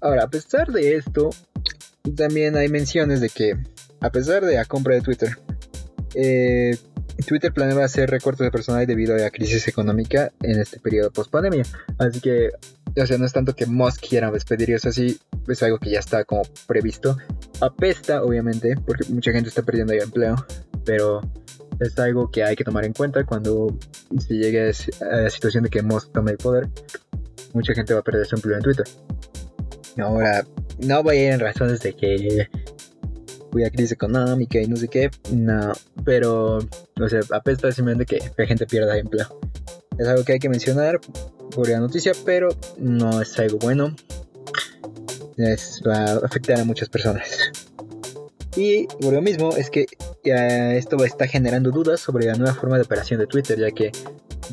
Ahora, 0.00 0.24
a 0.24 0.28
pesar 0.28 0.72
de 0.72 0.96
esto, 0.96 1.30
también 2.16 2.56
hay 2.56 2.68
menciones 2.68 3.20
de 3.20 3.28
que, 3.28 3.58
a 4.00 4.10
pesar 4.10 4.44
de 4.44 4.54
la 4.54 4.64
compra 4.64 4.94
de 4.94 5.02
Twitter, 5.02 5.36
eh, 6.14 6.78
Twitter 7.22 7.52
planeaba 7.52 7.84
hacer 7.84 8.10
recortes 8.10 8.44
de 8.44 8.50
personal 8.50 8.86
debido 8.86 9.14
a 9.14 9.18
la 9.18 9.30
crisis 9.30 9.66
económica 9.68 10.32
en 10.42 10.60
este 10.60 10.78
periodo 10.78 11.10
post 11.10 11.30
pandemia. 11.30 11.64
Así 11.98 12.20
que, 12.20 12.50
o 12.96 13.06
sea, 13.06 13.18
no 13.18 13.26
es 13.26 13.32
tanto 13.32 13.54
que 13.54 13.66
Musk 13.66 14.06
quiera 14.08 14.30
despedir 14.30 14.70
eso 14.70 14.88
así, 14.88 15.18
es 15.48 15.62
algo 15.62 15.78
que 15.78 15.90
ya 15.90 16.00
está 16.00 16.24
como 16.24 16.42
previsto. 16.66 17.16
Apesta, 17.60 18.22
obviamente, 18.22 18.76
porque 18.84 19.04
mucha 19.08 19.32
gente 19.32 19.48
está 19.48 19.62
perdiendo 19.62 19.92
el 19.92 20.02
empleo, 20.02 20.36
pero 20.84 21.20
es 21.80 21.98
algo 21.98 22.30
que 22.30 22.42
hay 22.44 22.56
que 22.56 22.64
tomar 22.64 22.84
en 22.84 22.92
cuenta 22.92 23.24
cuando 23.24 23.78
se 24.18 24.34
llegue 24.34 24.70
a 25.00 25.16
la 25.16 25.30
situación 25.30 25.64
de 25.64 25.70
que 25.70 25.82
Musk 25.82 26.12
tome 26.12 26.32
el 26.32 26.38
poder. 26.38 26.68
Mucha 27.52 27.74
gente 27.74 27.94
va 27.94 28.00
a 28.00 28.04
perder 28.04 28.26
su 28.26 28.36
empleo 28.36 28.56
en 28.56 28.62
Twitter. 28.62 28.86
Ahora, 29.98 30.44
no 30.78 31.02
voy 31.02 31.16
a 31.16 31.26
ir 31.26 31.32
en 31.32 31.40
razones 31.40 31.80
de 31.80 31.94
que 31.94 32.48
a 33.64 33.70
crisis 33.70 33.92
económica 33.92 34.60
y 34.60 34.66
no 34.66 34.76
sé 34.76 34.88
qué. 34.88 35.10
No, 35.32 35.72
pero, 36.04 36.58
o 36.58 37.08
sea, 37.08 37.20
apesta 37.30 37.70
simplemente 37.72 38.06
que 38.06 38.30
la 38.36 38.46
gente 38.46 38.66
pierda 38.66 38.98
empleo. 38.98 39.40
Es 39.98 40.06
algo 40.08 40.24
que 40.24 40.32
hay 40.32 40.38
que 40.38 40.48
mencionar 40.48 41.00
por 41.54 41.68
la 41.68 41.80
noticia, 41.80 42.12
pero 42.24 42.48
no 42.78 43.20
es 43.20 43.38
algo 43.38 43.58
bueno. 43.58 43.94
Es, 45.36 45.82
va 45.86 45.96
a 45.96 46.26
afectar 46.26 46.60
a 46.60 46.64
muchas 46.64 46.88
personas. 46.88 47.52
Y 48.56 48.86
por 48.86 49.12
lo 49.12 49.20
mismo 49.20 49.54
es 49.54 49.68
que 49.68 49.86
esto 50.24 51.04
está 51.04 51.26
generando 51.26 51.70
dudas 51.70 52.00
sobre 52.00 52.26
la 52.26 52.34
nueva 52.34 52.54
forma 52.54 52.76
de 52.76 52.82
operación 52.82 53.20
de 53.20 53.26
Twitter, 53.26 53.58
ya 53.58 53.70
que 53.70 53.92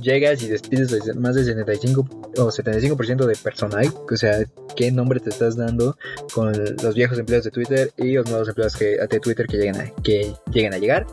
llegas 0.01 0.41
y 0.43 0.47
despides 0.47 1.15
más 1.15 1.35
del 1.35 1.45
75 1.45 2.07
o 2.37 2.47
75% 2.47 3.25
de 3.25 3.35
personal, 3.35 3.93
o 4.11 4.17
sea, 4.17 4.43
qué 4.75 4.91
nombre 4.91 5.19
te 5.19 5.29
estás 5.29 5.55
dando 5.55 5.95
con 6.33 6.51
los 6.51 6.95
viejos 6.95 7.19
empleados 7.19 7.45
de 7.45 7.51
Twitter 7.51 7.91
y 7.97 8.13
los 8.13 8.29
nuevos 8.29 8.47
empleados 8.47 8.75
que, 8.75 8.97
de 8.97 9.19
Twitter 9.19 9.45
que 9.47 9.57
lleguen, 9.57 9.81
a, 9.81 9.89
que 10.01 10.33
lleguen 10.51 10.73
a 10.73 10.77
llegar. 10.77 11.05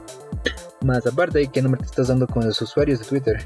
Más 0.82 1.06
aparte, 1.06 1.46
qué 1.52 1.60
nombre 1.60 1.80
te 1.80 1.86
estás 1.86 2.08
dando 2.08 2.26
con 2.26 2.44
los 2.46 2.60
usuarios 2.62 3.00
de 3.00 3.04
Twitter 3.04 3.38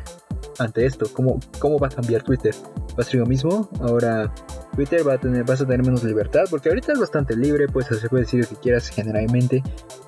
ante 0.58 0.86
esto, 0.86 1.06
cómo, 1.12 1.40
cómo 1.58 1.78
va 1.78 1.88
a 1.88 1.90
cambiar 1.90 2.22
Twitter. 2.22 2.54
¿Va 2.96 3.02
a 3.02 3.04
ser 3.04 3.20
lo 3.20 3.26
mismo? 3.26 3.68
Ahora 3.80 4.32
Twitter 4.74 5.06
va 5.06 5.14
a 5.14 5.18
tener, 5.18 5.44
vas 5.44 5.60
a 5.60 5.66
tener 5.66 5.84
menos 5.84 6.04
libertad, 6.04 6.44
porque 6.50 6.68
ahorita 6.68 6.92
es 6.92 7.00
bastante 7.00 7.36
libre, 7.36 7.66
puedes 7.68 7.90
hacer, 7.90 8.08
puedes 8.08 8.26
decir 8.28 8.40
lo 8.40 8.48
que 8.48 8.56
quieras 8.62 8.88
generalmente, 8.88 9.62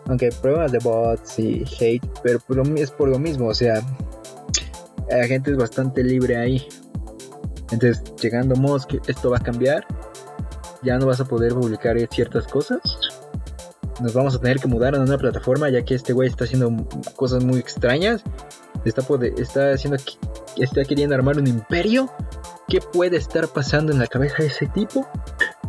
aunque 0.07 0.27
hay 0.27 0.31
problemas 0.41 0.73
de 0.73 0.79
bots 0.79 1.39
y 1.39 1.65
hate, 1.81 2.07
pero 2.23 2.39
es 2.77 2.91
por 2.91 3.09
lo 3.09 3.19
mismo, 3.19 3.49
o 3.49 3.55
sea, 3.55 3.83
la 5.09 5.27
gente 5.27 5.51
es 5.51 5.57
bastante 5.57 6.03
libre 6.03 6.37
ahí. 6.37 6.67
Entonces, 7.71 8.03
llegando 8.21 8.57
Musk, 8.57 8.95
esto 9.09 9.31
va 9.31 9.39
a 9.39 9.41
cambiar. 9.41 9.87
Ya 10.83 10.99
no 10.99 11.07
vas 11.07 11.21
a 11.21 11.25
poder 11.25 11.53
publicar 11.55 11.97
ciertas 12.11 12.47
cosas. 12.47 12.81
Nos 14.01 14.13
vamos 14.13 14.35
a 14.35 14.41
tener 14.41 14.59
que 14.59 14.69
mudar 14.69 14.95
a 14.95 15.01
una 15.01 15.17
plataforma 15.17 15.71
ya 15.71 15.83
que 15.85 15.95
este 15.95 16.13
güey 16.13 16.29
está 16.29 16.45
haciendo 16.45 16.71
cosas 17.17 17.45
muy 17.45 17.59
extrañas. 17.59 18.23
Está, 18.85 19.03
está 19.37 19.73
haciendo 19.73 19.97
está 20.57 20.85
queriendo 20.85 21.15
armar 21.15 21.39
un 21.39 21.47
imperio. 21.47 22.11
¿Qué 22.69 22.81
puede 22.81 23.17
estar 23.17 23.49
pasando 23.49 23.93
en 23.93 23.99
la 23.99 24.07
cabeza 24.07 24.37
de 24.39 24.47
ese 24.47 24.67
tipo? 24.67 25.09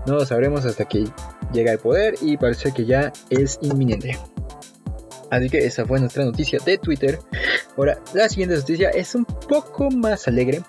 No 0.05 0.15
lo 0.15 0.25
sabremos 0.25 0.65
hasta 0.65 0.85
que 0.85 1.05
llega 1.53 1.71
al 1.71 1.79
poder 1.79 2.15
y 2.21 2.37
parece 2.37 2.71
que 2.73 2.85
ya 2.85 3.13
es 3.29 3.59
inminente. 3.61 4.17
Así 5.29 5.49
que 5.49 5.65
esa 5.65 5.85
fue 5.85 5.99
nuestra 5.99 6.23
noticia 6.23 6.59
de 6.65 6.77
Twitter. 6.77 7.19
Ahora, 7.77 7.99
la 8.13 8.27
siguiente 8.27 8.55
noticia 8.55 8.89
es 8.89 9.13
un 9.13 9.23
poco 9.23 9.91
más 9.91 10.27
alegre. 10.27 10.61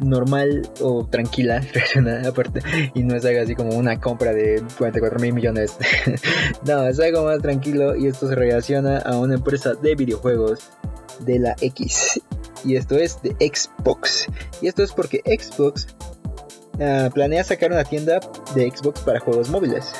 Normal 0.00 0.68
o 0.80 1.06
tranquila, 1.06 1.62
aparte, 2.28 2.60
y 2.94 3.04
no 3.04 3.14
es 3.14 3.24
algo 3.24 3.40
así 3.40 3.54
como 3.54 3.76
una 3.76 4.00
compra 4.00 4.32
de 4.32 4.62
44 4.76 5.20
mil 5.20 5.32
millones. 5.32 5.76
no, 6.66 6.86
es 6.86 6.98
algo 7.00 7.24
más 7.24 7.40
tranquilo 7.40 7.94
y 7.96 8.08
esto 8.08 8.28
se 8.28 8.34
relaciona 8.34 8.98
a 8.98 9.16
una 9.18 9.34
empresa 9.34 9.74
de 9.74 9.94
videojuegos 9.94 10.68
de 11.20 11.38
la 11.38 11.56
X. 11.60 12.20
Y 12.64 12.76
esto 12.76 12.96
es 12.96 13.22
de 13.22 13.30
Xbox. 13.40 14.26
Y 14.60 14.66
esto 14.66 14.82
es 14.82 14.92
porque 14.92 15.22
Xbox 15.24 15.86
ah, 16.80 17.08
planea 17.14 17.44
sacar 17.44 17.70
una 17.70 17.84
tienda 17.84 18.20
de 18.54 18.70
Xbox 18.70 19.00
para 19.00 19.20
juegos 19.20 19.48
móviles. 19.48 19.92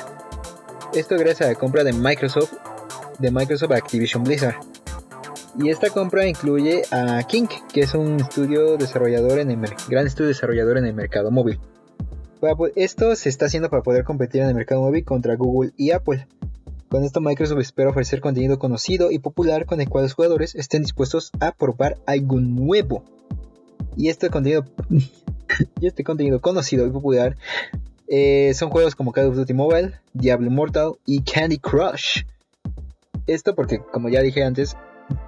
Esto 0.93 1.15
gracias 1.17 1.41
a 1.41 1.53
la 1.53 1.55
compra 1.55 1.83
de 1.83 1.93
Microsoft 1.93 2.53
de 3.19 3.31
Microsoft 3.31 3.71
Activision 3.71 4.23
Blizzard. 4.23 4.55
Y 5.57 5.69
esta 5.69 5.89
compra 5.89 6.27
incluye 6.27 6.81
a 6.91 7.23
King, 7.23 7.47
que 7.73 7.81
es 7.81 7.93
un 7.93 8.19
estudio 8.19 8.75
desarrollador 8.77 9.39
en 9.39 9.51
el 9.51 9.59
gran 9.87 10.05
estudio 10.05 10.27
desarrollador 10.27 10.77
en 10.77 10.85
el 10.85 10.93
mercado 10.93 11.31
móvil. 11.31 11.59
Esto 12.75 13.15
se 13.15 13.29
está 13.29 13.45
haciendo 13.45 13.69
para 13.69 13.81
poder 13.81 14.03
competir 14.03 14.41
en 14.41 14.49
el 14.49 14.55
mercado 14.55 14.81
móvil 14.81 15.03
contra 15.05 15.35
Google 15.35 15.71
y 15.77 15.91
Apple. 15.91 16.27
Con 16.89 17.03
esto 17.03 17.21
Microsoft 17.21 17.59
espera 17.59 17.89
ofrecer 17.89 18.21
contenido 18.21 18.59
conocido 18.59 19.11
y 19.11 19.19
popular 19.19 19.65
con 19.65 19.81
el 19.81 19.89
cual 19.89 20.03
los 20.03 20.13
jugadores 20.13 20.55
estén 20.55 20.83
dispuestos 20.83 21.31
a 21.39 21.53
probar 21.53 21.97
algo 22.05 22.39
nuevo. 22.39 23.03
Y 23.95 24.09
este 24.09 24.29
contenido, 24.29 24.65
y 25.79 25.87
este 25.87 26.03
contenido 26.03 26.41
conocido 26.41 26.85
y 26.85 26.91
popular 26.91 27.37
eh, 28.07 28.53
son 28.53 28.69
juegos 28.69 28.93
como 28.93 29.13
Call 29.13 29.27
of 29.27 29.35
Duty 29.35 29.53
Mobile, 29.53 29.93
Diablo 30.13 30.47
Immortal 30.47 30.93
y 31.05 31.23
Candy 31.23 31.57
Crush. 31.57 32.23
Esto 33.25 33.55
porque, 33.55 33.79
como 33.79 34.09
ya 34.09 34.21
dije 34.21 34.43
antes, 34.43 34.77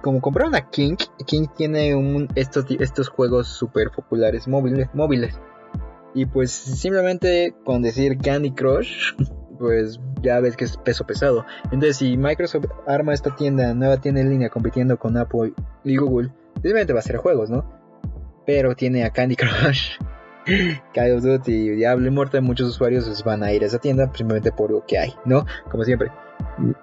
como 0.02 0.20
compraron 0.20 0.54
a 0.54 0.70
King, 0.70 0.96
King 1.26 1.46
tiene 1.56 1.94
estos, 2.34 2.66
estos 2.78 3.08
juegos 3.08 3.48
súper 3.48 3.90
populares 3.90 4.48
móviles, 4.48 4.88
móviles. 4.94 5.40
Y 6.14 6.26
pues 6.26 6.50
simplemente 6.50 7.54
con 7.64 7.82
decir 7.82 8.18
Candy 8.18 8.52
Crush, 8.52 9.14
pues 9.58 10.00
ya 10.22 10.40
ves 10.40 10.56
que 10.56 10.64
es 10.64 10.76
peso 10.76 11.06
pesado. 11.06 11.44
Entonces 11.64 11.96
si 11.96 12.16
Microsoft 12.16 12.66
arma 12.86 13.14
esta 13.14 13.34
tienda, 13.36 13.74
nueva 13.74 13.98
tienda 13.98 14.20
en 14.20 14.30
línea 14.30 14.50
compitiendo 14.50 14.98
con 14.98 15.16
Apple 15.16 15.52
y 15.84 15.96
Google, 15.96 16.32
simplemente 16.54 16.92
va 16.92 17.00
a 17.00 17.02
ser 17.02 17.16
juegos, 17.16 17.50
¿no? 17.50 17.64
Pero 18.46 18.74
tiene 18.74 19.04
a 19.04 19.10
Candy 19.10 19.36
Crush, 19.36 19.98
Call 20.94 21.16
of 21.16 21.22
Duty 21.22 21.70
Diablo 21.70 22.08
Immortal, 22.08 22.42
muchos 22.42 22.68
usuarios 22.68 23.22
van 23.24 23.42
a 23.42 23.52
ir 23.52 23.62
a 23.62 23.66
esa 23.66 23.78
tienda 23.78 24.10
simplemente 24.14 24.50
por 24.50 24.70
lo 24.70 24.84
que 24.86 24.98
hay, 24.98 25.14
¿no? 25.24 25.44
Como 25.70 25.84
siempre. 25.84 26.10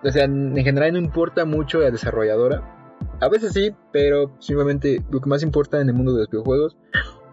O 0.04 0.12
sea, 0.12 0.26
en 0.26 0.56
general 0.56 0.94
no 0.94 1.00
importa 1.00 1.46
mucho 1.46 1.80
la 1.80 1.92
desarrolladora. 1.92 2.75
A 3.22 3.30
veces 3.30 3.54
sí, 3.54 3.74
pero 3.92 4.36
simplemente 4.40 5.04
lo 5.10 5.22
que 5.22 5.30
más 5.30 5.44
importa 5.44 5.80
en 5.80 5.90
el 5.90 5.96
mundo 5.96 6.14
de 6.14 6.20
los 6.20 6.30
videojuegos 6.30 6.78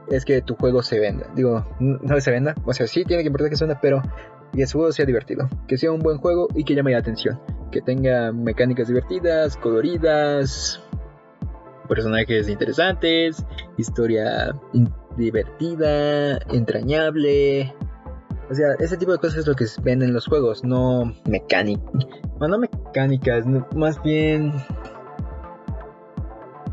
es 0.09 0.25
que 0.25 0.43
tu 0.43 0.55
juego 0.55 0.83
se 0.83 1.01
venda. 1.01 1.27
Digo, 1.35 1.65
no 1.81 2.21
se 2.21 2.31
venda. 2.31 2.55
O 2.65 2.73
sea, 2.73 2.87
sí 2.87 3.05
tiene 3.05 3.23
que 3.23 3.29
importar 3.29 3.51
que 3.51 3.57
se 3.57 3.65
venda, 3.65 3.81
pero 3.81 4.03
que 4.53 4.67
su 4.67 4.79
juego 4.79 4.93
sea 4.93 5.07
divertido. 5.07 5.49
Que 5.67 5.79
sea 5.79 5.93
un 5.93 6.01
buen 6.01 6.19
juego 6.19 6.49
y 6.55 6.65
que 6.65 6.75
llame 6.75 6.93
la 6.93 6.99
atención. 6.99 7.41
Que 7.71 7.81
tenga 7.81 8.33
mecánicas 8.33 8.89
divertidas, 8.89 9.57
coloridas, 9.57 10.81
personajes 11.89 12.49
interesantes, 12.49 13.45
historia 13.77 14.55
divertida, 15.17 16.39
entrañable, 16.51 17.75
o 18.53 18.55
sea, 18.55 18.75
ese 18.81 18.99
tipo 18.99 19.13
de 19.13 19.19
cosas 19.19 19.39
es 19.39 19.47
lo 19.47 19.55
que 19.55 19.65
ven 19.83 20.03
en 20.03 20.13
los 20.13 20.27
juegos, 20.27 20.63
no 20.63 21.15
mecánicas. 21.27 21.87
Bueno, 22.39 22.57
no 22.57 22.59
mecánicas, 22.59 23.47
más 23.75 24.03
bien. 24.03 24.53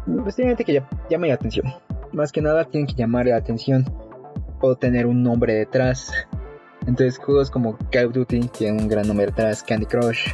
Pues 0.06 0.36
que 0.36 0.84
llame 1.10 1.28
la 1.28 1.34
atención. 1.36 1.66
Más 2.12 2.32
que 2.32 2.42
nada 2.42 2.66
tienen 2.66 2.88
que 2.88 2.96
llamar 2.96 3.28
la 3.28 3.38
atención 3.38 3.86
o 4.62 4.76
tener 4.76 5.06
un 5.06 5.24
nombre 5.24 5.54
detrás. 5.54 6.12
Entonces, 6.88 7.18
juegos 7.18 7.52
como 7.52 7.78
Call 7.92 8.08
of 8.08 8.14
Duty 8.14 8.42
tienen 8.48 8.82
un 8.82 8.88
gran 8.88 9.08
nombre 9.08 9.28
detrás, 9.28 9.62
Candy 9.64 9.86
Crush, 9.86 10.30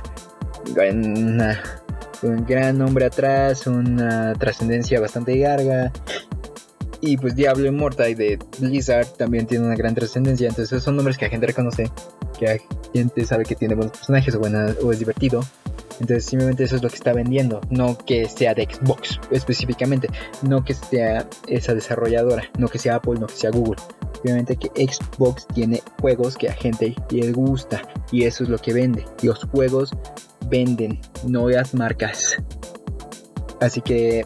un 2.23 2.45
gran 2.45 2.77
nombre 2.77 3.05
atrás, 3.05 3.67
una 3.67 4.33
trascendencia 4.33 4.99
bastante 5.01 5.35
larga 5.35 5.91
y 7.01 7.17
pues 7.17 7.35
Diablo 7.35 7.67
Immortal 7.67 8.15
de 8.15 8.39
Blizzard 8.59 9.07
también 9.17 9.45
tiene 9.45 9.65
una 9.65 9.75
gran 9.75 9.93
trascendencia. 9.93 10.47
Entonces 10.49 10.83
son 10.83 10.95
nombres 10.95 11.17
que 11.17 11.25
la 11.25 11.31
gente 11.31 11.47
reconoce, 11.47 11.91
que 12.37 12.45
la 12.45 12.57
gente 12.93 13.25
sabe 13.25 13.43
que 13.43 13.55
tiene 13.55 13.75
buenos 13.75 13.97
personajes 13.97 14.35
o 14.35 14.91
es 14.91 14.99
divertido. 14.99 15.41
Entonces 15.99 16.25
simplemente 16.25 16.63
eso 16.63 16.75
es 16.75 16.83
lo 16.83 16.89
que 16.89 16.95
está 16.95 17.13
vendiendo, 17.13 17.61
no 17.69 17.97
que 17.97 18.27
sea 18.27 18.53
de 18.53 18.65
Xbox 18.65 19.19
específicamente, 19.31 20.09
no 20.41 20.63
que 20.63 20.73
sea 20.73 21.27
esa 21.47 21.73
desarrolladora, 21.73 22.43
no 22.57 22.67
que 22.67 22.79
sea 22.79 22.95
Apple, 22.95 23.19
no 23.19 23.27
que 23.27 23.35
sea 23.35 23.51
Google. 23.51 23.81
Obviamente 24.21 24.57
que 24.57 24.69
Xbox 24.87 25.47
tiene 25.53 25.81
juegos 26.01 26.35
que 26.35 26.49
a 26.49 26.53
gente 26.53 26.95
le 27.11 27.31
gusta 27.31 27.81
y 28.11 28.23
eso 28.23 28.43
es 28.43 28.49
lo 28.49 28.57
que 28.57 28.73
vende. 28.73 29.05
Los 29.21 29.43
juegos 29.45 29.91
venden, 30.49 30.99
no 31.27 31.49
las 31.49 31.73
marcas. 31.73 32.37
Así 33.61 33.81
que 33.81 34.25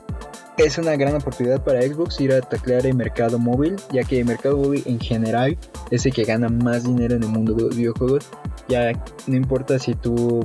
es 0.58 0.78
una 0.78 0.96
gran 0.96 1.16
oportunidad 1.16 1.64
para 1.64 1.82
Xbox 1.82 2.20
ir 2.20 2.34
a 2.34 2.42
taclear 2.42 2.86
el 2.86 2.96
mercado 2.96 3.40
móvil, 3.40 3.76
ya 3.92 4.04
que 4.04 4.20
el 4.20 4.26
mercado 4.26 4.58
móvil 4.58 4.84
en 4.86 5.00
general 5.00 5.58
es 5.92 6.06
el 6.06 6.14
que 6.14 6.24
gana 6.24 6.50
más 6.50 6.84
dinero 6.84 7.16
en 7.16 7.24
el 7.24 7.30
mundo 7.30 7.54
de 7.54 7.64
los 7.64 7.76
videojuegos. 7.76 8.26
Ya 8.68 8.92
no 9.28 9.36
importa 9.36 9.80
si 9.80 9.96
tú 9.96 10.42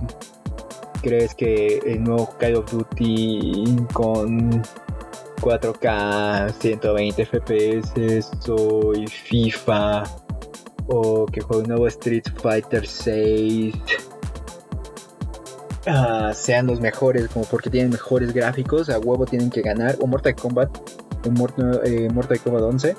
crees 1.04 1.34
que 1.34 1.78
el 1.84 2.02
nuevo 2.02 2.34
Call 2.38 2.56
of 2.56 2.72
Duty 2.72 3.76
con 3.92 4.62
4K, 5.42 6.50
120 6.58 7.26
FPS, 7.26 8.26
soy 8.40 9.06
FIFA, 9.06 10.02
o 10.86 11.26
que 11.26 11.42
juegue 11.42 11.62
un 11.62 11.68
nuevo 11.68 11.86
Street 11.88 12.24
Fighter 12.40 12.86
6 12.86 13.74
Ah, 15.86 16.32
sean 16.34 16.66
los 16.66 16.80
mejores, 16.80 17.28
como 17.28 17.44
porque 17.44 17.68
tienen 17.68 17.90
mejores 17.90 18.32
gráficos, 18.32 18.88
a 18.88 18.98
huevo 18.98 19.26
tienen 19.26 19.50
que 19.50 19.60
ganar, 19.60 19.96
o 20.00 20.06
Mortal 20.06 20.34
Kombat, 20.34 20.70
eh, 21.84 22.08
Mortal, 22.10 22.40
Kombat 22.40 22.62
11, 22.62 22.96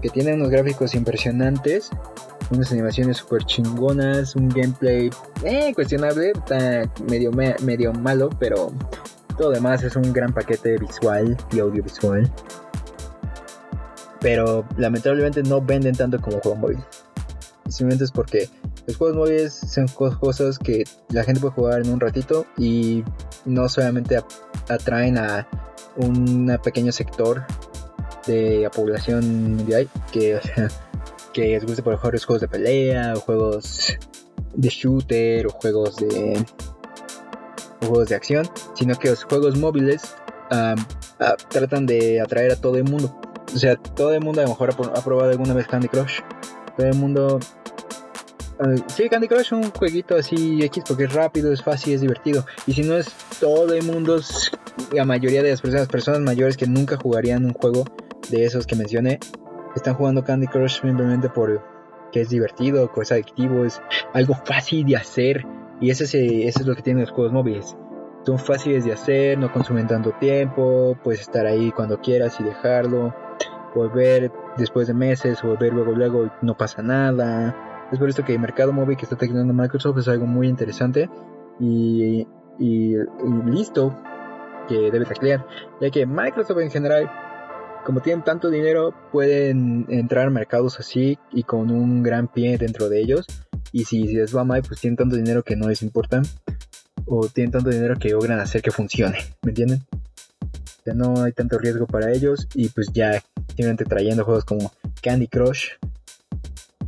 que 0.00 0.08
tienen 0.08 0.34
unos 0.36 0.50
gráficos 0.50 0.94
impresionantes, 0.94 1.90
unas 2.52 2.72
animaciones 2.72 3.18
super 3.18 3.42
chingonas, 3.44 4.36
un 4.36 4.48
gameplay 4.48 5.10
eh, 5.44 5.72
cuestionable, 5.74 6.32
medio, 7.08 7.30
medio 7.62 7.92
malo, 7.92 8.30
pero 8.38 8.72
todo 9.38 9.50
demás 9.50 9.82
es 9.82 9.96
un 9.96 10.12
gran 10.12 10.32
paquete 10.32 10.78
visual 10.78 11.36
y 11.52 11.60
audiovisual. 11.60 12.30
Pero 14.20 14.64
lamentablemente 14.76 15.42
no 15.42 15.60
venden 15.60 15.96
tanto 15.96 16.20
como 16.20 16.40
juego 16.40 16.56
móvil. 16.56 16.78
Simplemente 17.68 18.04
es 18.04 18.12
porque 18.12 18.48
los 18.86 18.96
juegos 18.96 19.16
móviles 19.16 19.52
son 19.54 19.86
cosas 19.88 20.58
que 20.58 20.84
la 21.10 21.24
gente 21.24 21.40
puede 21.40 21.54
jugar 21.54 21.80
en 21.82 21.92
un 21.92 22.00
ratito 22.00 22.46
y 22.56 23.02
no 23.44 23.68
solamente 23.68 24.20
atraen 24.68 25.18
a 25.18 25.48
un 25.96 26.58
pequeño 26.62 26.92
sector 26.92 27.44
de 28.26 28.60
la 28.60 28.70
población 28.70 29.56
mundial 29.56 29.88
que, 30.12 30.40
que 31.32 31.42
les 31.42 31.64
guste 31.64 31.82
por 31.82 31.96
jugar 31.96 32.20
juegos 32.20 32.40
de 32.40 32.48
pelea 32.48 33.14
o 33.16 33.20
juegos 33.20 33.96
de 34.54 34.68
shooter 34.68 35.46
o 35.46 35.50
juegos 35.50 35.96
de 35.96 36.44
juegos 37.80 38.08
de 38.08 38.14
acción, 38.14 38.48
sino 38.74 38.94
que 38.98 39.10
los 39.10 39.24
juegos 39.24 39.58
móviles 39.58 40.14
tratan 41.48 41.86
de 41.86 42.20
atraer 42.20 42.52
a 42.52 42.56
todo 42.56 42.76
el 42.76 42.84
mundo. 42.84 43.18
O 43.54 43.58
sea, 43.58 43.76
todo 43.76 44.12
el 44.14 44.20
mundo 44.20 44.40
a 44.40 44.44
lo 44.44 44.50
mejor 44.50 44.70
ha, 44.70 45.04
probado 45.04 45.30
alguna 45.30 45.54
vez 45.54 45.66
Candy 45.66 45.88
Crush. 45.88 46.20
Todo 46.76 46.86
el 46.86 46.94
mundo... 46.94 47.38
sí, 48.88 49.08
Candy 49.08 49.28
Crush 49.28 49.40
es 49.40 49.52
un 49.52 49.70
jueguito 49.70 50.16
así 50.16 50.62
X 50.62 50.84
porque 50.86 51.04
es 51.04 51.12
rápido, 51.12 51.52
es 51.52 51.62
fácil, 51.62 51.94
es 51.94 52.00
divertido. 52.00 52.46
Y 52.66 52.72
si 52.72 52.82
no 52.82 52.96
es 52.96 53.08
todo 53.40 53.74
el 53.74 53.84
mundo, 53.84 54.20
la 54.92 55.04
mayoría 55.04 55.42
de 55.42 55.50
las 55.50 55.60
personas, 55.60 55.88
personas 55.88 56.20
mayores 56.20 56.56
que 56.56 56.66
nunca 56.66 56.96
jugarían 56.96 57.44
un 57.44 57.52
juego 57.52 57.84
de 58.30 58.44
esos 58.44 58.66
que 58.66 58.76
mencioné, 58.76 59.18
están 59.74 59.94
jugando 59.94 60.24
Candy 60.24 60.46
Crush 60.46 60.80
simplemente 60.80 61.28
por 61.28 61.62
que 62.12 62.20
es 62.20 62.28
divertido, 62.28 62.92
que 62.92 63.00
es 63.00 63.12
adictivo, 63.12 63.64
es 63.64 63.80
algo 64.12 64.34
fácil 64.44 64.84
de 64.84 64.96
hacer. 64.96 65.46
Y 65.80 65.90
eso 65.90 66.04
es, 66.04 66.14
eso 66.14 66.60
es 66.60 66.66
lo 66.66 66.74
que 66.74 66.82
tienen 66.82 67.02
los 67.02 67.10
juegos 67.10 67.32
móviles 67.32 67.76
son 68.24 68.38
fáciles 68.38 68.84
de 68.84 68.92
hacer, 68.92 69.38
no 69.38 69.52
consumen 69.52 69.86
tanto 69.86 70.12
tiempo, 70.12 70.96
puedes 71.02 71.22
estar 71.22 71.46
ahí 71.46 71.72
cuando 71.72 72.00
quieras 72.00 72.38
y 72.40 72.44
dejarlo, 72.44 73.14
volver 73.74 74.30
después 74.56 74.86
de 74.86 74.94
meses, 74.94 75.42
volver 75.42 75.72
luego 75.72 75.92
luego 75.92 76.30
no 76.40 76.56
pasa 76.56 76.82
nada. 76.82 77.88
Es 77.90 77.98
por 77.98 78.08
esto 78.08 78.24
que 78.24 78.34
el 78.34 78.40
mercado 78.40 78.72
móvil 78.72 78.96
que 78.96 79.04
está 79.04 79.16
teniendo 79.16 79.52
Microsoft 79.52 79.98
es 79.98 80.08
algo 80.08 80.26
muy 80.26 80.48
interesante 80.48 81.10
y, 81.58 82.26
y, 82.58 82.94
listo 83.46 83.94
que 84.68 84.90
debe 84.90 85.04
taclear, 85.04 85.44
ya 85.80 85.90
que 85.90 86.06
Microsoft 86.06 86.60
en 86.60 86.70
general, 86.70 87.10
como 87.84 88.00
tienen 88.00 88.24
tanto 88.24 88.50
dinero, 88.50 88.94
pueden 89.10 89.86
entrar 89.88 90.26
a 90.26 90.30
mercados 90.30 90.78
así 90.78 91.18
y 91.32 91.42
con 91.42 91.70
un 91.70 92.02
gran 92.02 92.28
pie 92.28 92.58
dentro 92.58 92.88
de 92.88 93.00
ellos. 93.00 93.26
Y 93.72 93.84
si, 93.84 94.06
si 94.06 94.14
les 94.14 94.36
va 94.36 94.44
mal, 94.44 94.62
pues 94.62 94.80
tienen 94.80 94.96
tanto 94.96 95.16
dinero 95.16 95.42
que 95.42 95.56
no 95.56 95.68
les 95.68 95.82
importa 95.82 96.22
o 97.06 97.28
tienen 97.28 97.52
tanto 97.52 97.70
dinero 97.70 97.96
que 97.98 98.10
logran 98.10 98.40
hacer 98.40 98.62
que 98.62 98.70
funcione, 98.70 99.18
¿me 99.42 99.50
entienden? 99.50 99.82
Ya 100.84 100.94
no 100.94 101.22
hay 101.22 101.32
tanto 101.32 101.58
riesgo 101.58 101.86
para 101.86 102.12
ellos 102.12 102.48
y 102.54 102.68
pues 102.68 102.88
ya 102.92 103.22
simplemente 103.48 103.84
trayendo 103.84 104.24
juegos 104.24 104.44
como 104.44 104.72
Candy 105.00 105.28
Crush, 105.28 105.70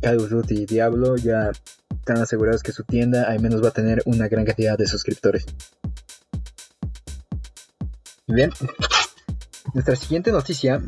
Call 0.01 0.19
of 0.19 0.29
Duty 0.29 0.63
y 0.63 0.65
Diablo 0.65 1.15
ya 1.15 1.51
están 1.91 2.17
asegurados 2.17 2.61
que 2.61 2.71
su 2.71 2.83
tienda 2.83 3.23
al 3.23 3.39
menos 3.39 3.63
va 3.63 3.69
a 3.69 3.71
tener 3.71 4.01
una 4.05 4.27
gran 4.27 4.45
cantidad 4.45 4.77
de 4.77 4.85
suscriptores. 4.85 5.45
Bien, 8.27 8.51
nuestra 9.73 9.95
siguiente 9.95 10.31
noticia 10.31 10.81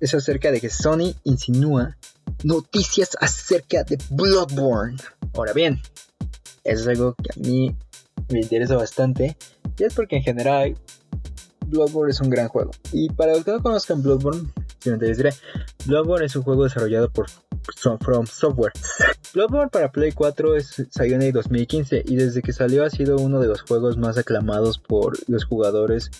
es 0.00 0.14
acerca 0.14 0.50
de 0.50 0.60
que 0.60 0.68
Sony 0.68 1.14
insinúa 1.24 1.96
noticias 2.44 3.16
acerca 3.20 3.84
de 3.84 3.98
Bloodborne. 4.10 4.96
Ahora 5.34 5.52
bien, 5.52 5.80
eso 6.64 6.82
es 6.82 6.86
algo 6.88 7.14
que 7.14 7.30
a 7.30 7.40
mí 7.40 7.76
me 8.28 8.40
interesa 8.40 8.76
bastante. 8.76 9.36
Y 9.78 9.84
es 9.84 9.94
porque 9.94 10.16
en 10.16 10.22
general 10.22 10.76
Bloodborne 11.66 12.10
es 12.10 12.20
un 12.20 12.30
gran 12.30 12.48
juego. 12.48 12.72
Y 12.92 13.08
para 13.10 13.32
los 13.32 13.44
que 13.44 13.52
no 13.52 13.62
conozcan 13.62 14.02
Bloodborne, 14.02 14.50
simplemente 14.78 15.06
les 15.06 15.16
diré, 15.16 15.30
Bloodborne 15.86 16.26
es 16.26 16.36
un 16.36 16.42
juego 16.42 16.64
desarrollado 16.64 17.10
por 17.10 17.26
From 18.00 18.26
Software. 18.26 18.72
Bloodborne 19.34 19.70
para 19.70 19.90
Play 19.90 20.12
4 20.12 20.56
es, 20.56 20.86
salió 20.90 21.14
en 21.14 21.22
el 21.22 21.32
2015 21.32 22.02
y 22.06 22.16
desde 22.16 22.42
que 22.42 22.52
salió 22.52 22.84
ha 22.84 22.90
sido 22.90 23.16
uno 23.16 23.40
de 23.40 23.48
los 23.48 23.62
juegos 23.62 23.96
más 23.96 24.18
aclamados 24.18 24.78
por 24.78 25.16
los 25.28 25.44
jugadores 25.44 26.10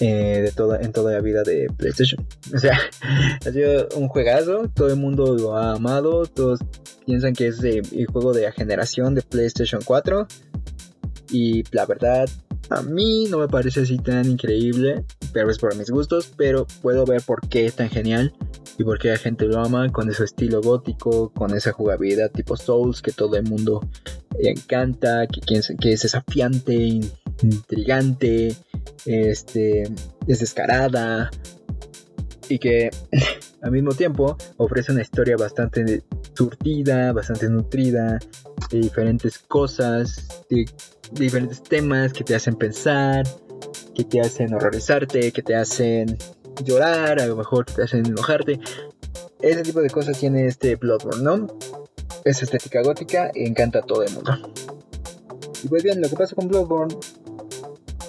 eh, 0.00 0.42
de 0.42 0.52
toda, 0.52 0.80
en 0.80 0.92
toda 0.92 1.12
la 1.12 1.20
vida 1.20 1.42
de 1.42 1.66
PlayStation. 1.76 2.26
O 2.54 2.58
sea, 2.58 2.78
ha 3.46 3.50
sido 3.50 3.88
un 3.96 4.08
juegazo, 4.08 4.70
todo 4.74 4.88
el 4.88 4.96
mundo 4.96 5.34
lo 5.34 5.56
ha 5.56 5.72
amado, 5.72 6.26
todos 6.26 6.60
piensan 7.04 7.34
que 7.34 7.48
es 7.48 7.62
el 7.62 8.06
juego 8.06 8.32
de 8.32 8.42
la 8.42 8.52
generación 8.52 9.14
de 9.14 9.22
PlayStation 9.22 9.80
4 9.84 10.26
y 11.30 11.64
la 11.72 11.86
verdad, 11.86 12.28
a 12.70 12.82
mí 12.82 13.26
no 13.30 13.38
me 13.38 13.48
parece 13.48 13.80
así 13.80 13.98
tan 13.98 14.30
increíble, 14.30 15.04
pero 15.32 15.50
es 15.50 15.58
por 15.58 15.74
mis 15.76 15.90
gustos, 15.90 16.32
pero 16.36 16.66
puedo 16.82 17.04
ver 17.04 17.22
por 17.22 17.46
qué 17.48 17.66
es 17.66 17.74
tan 17.74 17.90
genial 17.90 18.34
y 18.78 18.84
por 18.84 18.98
qué 18.98 19.08
la 19.08 19.16
gente 19.16 19.46
lo 19.46 19.60
ama 19.60 19.90
con 19.90 20.08
ese 20.08 20.24
estilo 20.24 20.60
gótico, 20.62 21.32
con 21.32 21.54
esa 21.54 21.72
jugabilidad 21.72 22.30
tipo 22.30 22.56
Souls 22.56 23.02
que 23.02 23.12
todo 23.12 23.36
el 23.36 23.44
mundo 23.44 23.86
encanta, 24.38 25.26
que 25.26 25.56
es 25.56 26.02
desafiante, 26.02 27.00
intrigante, 27.42 28.56
este, 29.06 29.84
es 30.26 30.40
descarada 30.40 31.30
y 32.48 32.58
que 32.58 32.90
al 33.62 33.70
mismo 33.70 33.92
tiempo 33.92 34.36
ofrece 34.56 34.92
una 34.92 35.02
historia 35.02 35.36
bastante 35.36 36.02
surtida, 36.34 37.12
bastante 37.12 37.48
nutrida, 37.48 38.18
de 38.70 38.78
diferentes 38.78 39.38
cosas, 39.38 40.44
de 40.50 40.66
diferentes 41.12 41.62
temas 41.62 42.12
que 42.12 42.24
te 42.24 42.34
hacen 42.34 42.54
pensar, 42.56 43.26
que 43.94 44.04
te 44.04 44.20
hacen 44.20 44.54
horrorizarte, 44.54 45.32
que 45.32 45.42
te 45.42 45.54
hacen 45.54 46.16
llorar, 46.64 47.20
a 47.20 47.26
lo 47.26 47.36
mejor 47.36 47.64
te 47.66 47.82
hacen 47.82 48.06
enojarte. 48.06 48.60
Ese 49.40 49.62
tipo 49.62 49.80
de 49.80 49.90
cosas 49.90 50.18
tiene 50.18 50.46
este 50.46 50.76
Bloodborne, 50.76 51.22
¿no? 51.22 51.46
Es 52.24 52.42
estética 52.42 52.82
gótica 52.82 53.30
y 53.34 53.46
encanta 53.46 53.80
a 53.80 53.82
todo 53.82 54.02
el 54.02 54.12
mundo. 54.12 54.32
Y 55.62 55.68
pues 55.68 55.82
bien, 55.82 56.00
lo 56.00 56.08
que 56.08 56.16
pasa 56.16 56.34
con 56.34 56.48
Bloodborne 56.48 56.94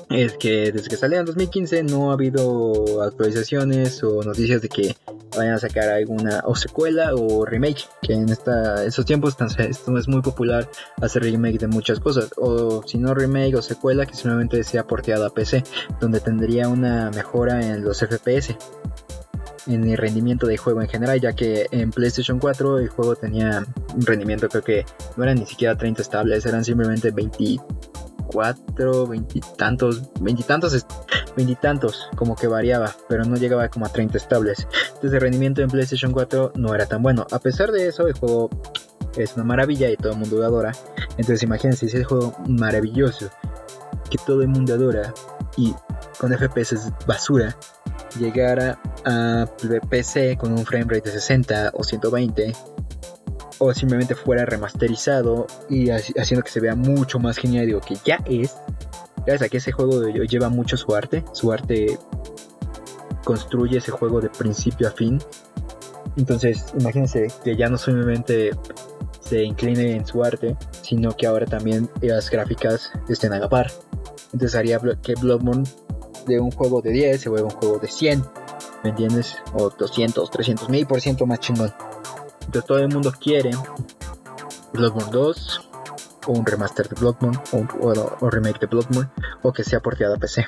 es 0.10 0.34
que 0.38 0.72
desde 0.72 0.90
que 0.90 0.98
salió 0.98 1.20
en 1.20 1.26
2015 1.26 1.84
no 1.84 2.10
ha 2.10 2.14
habido 2.14 3.04
actualizaciones 3.04 4.04
o 4.04 4.24
noticias 4.24 4.62
de 4.62 4.70
que 4.70 4.96
vayan 5.38 5.54
a 5.54 5.60
sacar 5.60 5.90
alguna 5.90 6.42
o 6.46 6.56
secuela 6.56 7.14
o 7.14 7.46
remake, 7.46 7.88
que 8.02 8.14
en 8.14 8.30
esta, 8.30 8.84
estos 8.84 9.06
tiempos 9.06 9.38
esto 9.60 9.98
es 9.98 10.08
muy 10.08 10.22
popular 10.22 10.68
hacer 11.02 11.24
remake 11.24 11.60
de 11.60 11.68
muchas 11.68 12.00
cosas, 12.00 12.32
o 12.38 12.84
si 12.86 12.98
no 12.98 13.14
remake 13.14 13.56
o 13.56 13.62
secuela 13.62 14.06
que 14.06 14.16
simplemente 14.16 14.64
sea 14.64 14.86
porteada 14.88 15.28
a 15.28 15.30
PC, 15.30 15.64
donde 16.00 16.20
tendría 16.20 16.68
una 16.68 17.12
mejora 17.12 17.62
en 17.62 17.84
los 17.84 18.00
FPS, 18.00 18.56
en 19.68 19.88
el 19.88 19.98
rendimiento 19.98 20.48
del 20.48 20.58
juego 20.58 20.82
en 20.82 20.90
general, 20.90 21.22
ya 21.22 21.34
que 21.34 21.68
en 21.72 21.92
PlayStation 21.92 22.40
4 22.40 22.80
el 22.80 22.90
juego 22.90 23.16
tenía 23.16 23.64
un 23.96 24.06
rendimiento 24.06 24.50
creo 24.50 24.64
que 24.64 24.86
no 25.16 25.24
eran 25.24 25.38
ni 25.38 25.46
siquiera 25.46 25.78
30 25.78 26.02
estables, 26.02 26.46
eran 26.46 26.66
simplemente 26.66 27.12
20 27.12 27.60
24, 28.34 29.08
veintitantos, 29.08 30.04
veintitantos, 30.20 30.86
veintitantos, 31.36 32.10
como 32.16 32.36
que 32.36 32.48
variaba, 32.48 32.96
pero 33.08 33.26
no 33.26 33.36
llegaba 33.36 33.68
como 33.70 33.86
a 33.86 33.90
30 33.90 34.18
estables. 34.18 34.68
Entonces 34.88 35.14
el 35.14 35.22
rendimiento 35.22 35.62
en 35.62 35.70
PlayStation 35.70 36.12
4 36.12 36.54
no 36.56 36.74
era 36.76 36.86
tan 36.86 37.02
bueno. 37.02 37.26
A 37.32 37.40
pesar 37.40 37.72
de 37.72 37.88
eso, 37.88 38.08
el 38.08 38.14
juego 38.14 38.50
es 39.18 39.36
una 39.36 39.44
maravilla 39.44 39.90
y 39.90 39.98
todo 39.98 40.14
el 40.14 40.20
mundo 40.20 40.38
lo 40.38 40.46
adora. 40.46 40.72
Entonces 41.12 41.44
imagínense, 41.44 41.88
es 41.88 41.94
el 41.96 42.06
juego 42.06 42.34
maravilloso 42.48 43.30
que 44.10 44.18
todo 44.26 44.42
el 44.42 44.48
mundo 44.48 44.74
adora 44.74 45.14
y 45.58 45.74
con 46.20 46.32
FPS 46.34 46.92
basura, 47.06 47.56
llegara 48.20 48.80
a 49.06 49.46
PC 49.90 50.38
con 50.38 50.54
un 50.54 50.66
frame 50.66 50.86
rate 50.86 51.02
de 51.02 51.12
60 51.12 51.72
o 51.74 51.84
120 51.84 52.54
o 53.60 53.74
simplemente 53.74 54.16
fuera 54.16 54.46
remasterizado 54.46 55.48
y 55.70 55.90
haciendo 55.90 56.44
que 56.44 56.50
se 56.50 56.60
vea 56.60 56.76
mucho 56.76 57.20
más 57.20 57.38
genial. 57.38 57.68
Digo 57.68 57.82
que 57.82 57.98
ya 58.06 58.16
es, 58.26 58.56
gracias 59.26 59.44
a 59.44 59.50
que 59.50 59.58
ese 59.58 59.72
juego 59.72 60.08
lleva 60.08 60.50
mucho 60.50 60.78
su 60.78 60.96
arte, 60.96 61.24
su 61.34 61.52
arte 61.52 62.00
construye 63.24 63.78
ese 63.78 63.92
juego 63.92 64.22
de 64.22 64.30
principio 64.30 64.88
a 64.88 64.92
fin. 64.92 65.20
Entonces, 66.18 66.74
imagínense 66.78 67.28
que 67.44 67.56
ya 67.56 67.70
no 67.70 67.78
solamente 67.78 68.52
se 69.22 69.44
incline 69.44 69.96
en 69.96 70.06
su 70.06 70.24
arte, 70.24 70.58
sino 70.82 71.16
que 71.16 71.28
ahora 71.28 71.46
también 71.46 71.90
las 72.02 72.30
gráficas 72.30 72.92
estén 73.08 73.34
a 73.34 73.40
la 73.40 73.50
par. 73.50 73.72
Entonces 74.34 74.56
haría 74.56 74.80
que 75.02 75.14
Bloodborne 75.16 75.64
de 76.26 76.40
un 76.40 76.52
juego 76.52 76.82
de 76.82 76.92
10 76.92 77.22
se 77.22 77.30
vuelva 77.30 77.50
un 77.50 77.56
juego 77.56 77.78
de 77.78 77.88
100, 77.88 78.24
¿me 78.84 78.90
entiendes? 78.92 79.38
O 79.54 79.70
200, 79.70 80.30
300, 80.30 80.70
mil 80.70 80.88
por 80.88 81.02
ciento 81.02 81.26
más 81.26 81.40
chingón. 81.40 81.72
Todo 82.52 82.80
el 82.80 82.90
mundo 82.90 83.14
quiere 83.20 83.52
Bloodborne 84.74 85.12
2 85.12 85.70
o 86.28 86.32
un 86.32 86.46
remaster 86.46 86.90
de 86.90 86.96
Bloodborne 87.00 87.38
o, 87.52 88.30
remake 88.30 88.60
de 88.62 88.66
Bloodborne 88.66 89.10
o 89.44 89.54
que 89.54 89.64
sea 89.64 89.82
porteado 89.82 90.16
a 90.16 90.18
PC. 90.18 90.46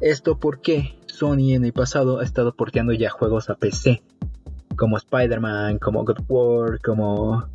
Esto 0.00 0.38
porque 0.38 0.98
Sony 1.06 1.54
en 1.54 1.64
el 1.64 1.72
pasado 1.72 2.18
ha 2.18 2.24
estado 2.24 2.54
porteando 2.54 2.92
ya 2.92 3.10
juegos 3.10 3.48
a 3.48 3.54
PC 3.54 4.02
como 4.76 4.96
Spider-Man, 4.96 5.78
como 5.78 6.04
God 6.04 6.18
of 6.18 6.26
War, 6.28 6.80
como 6.80 7.48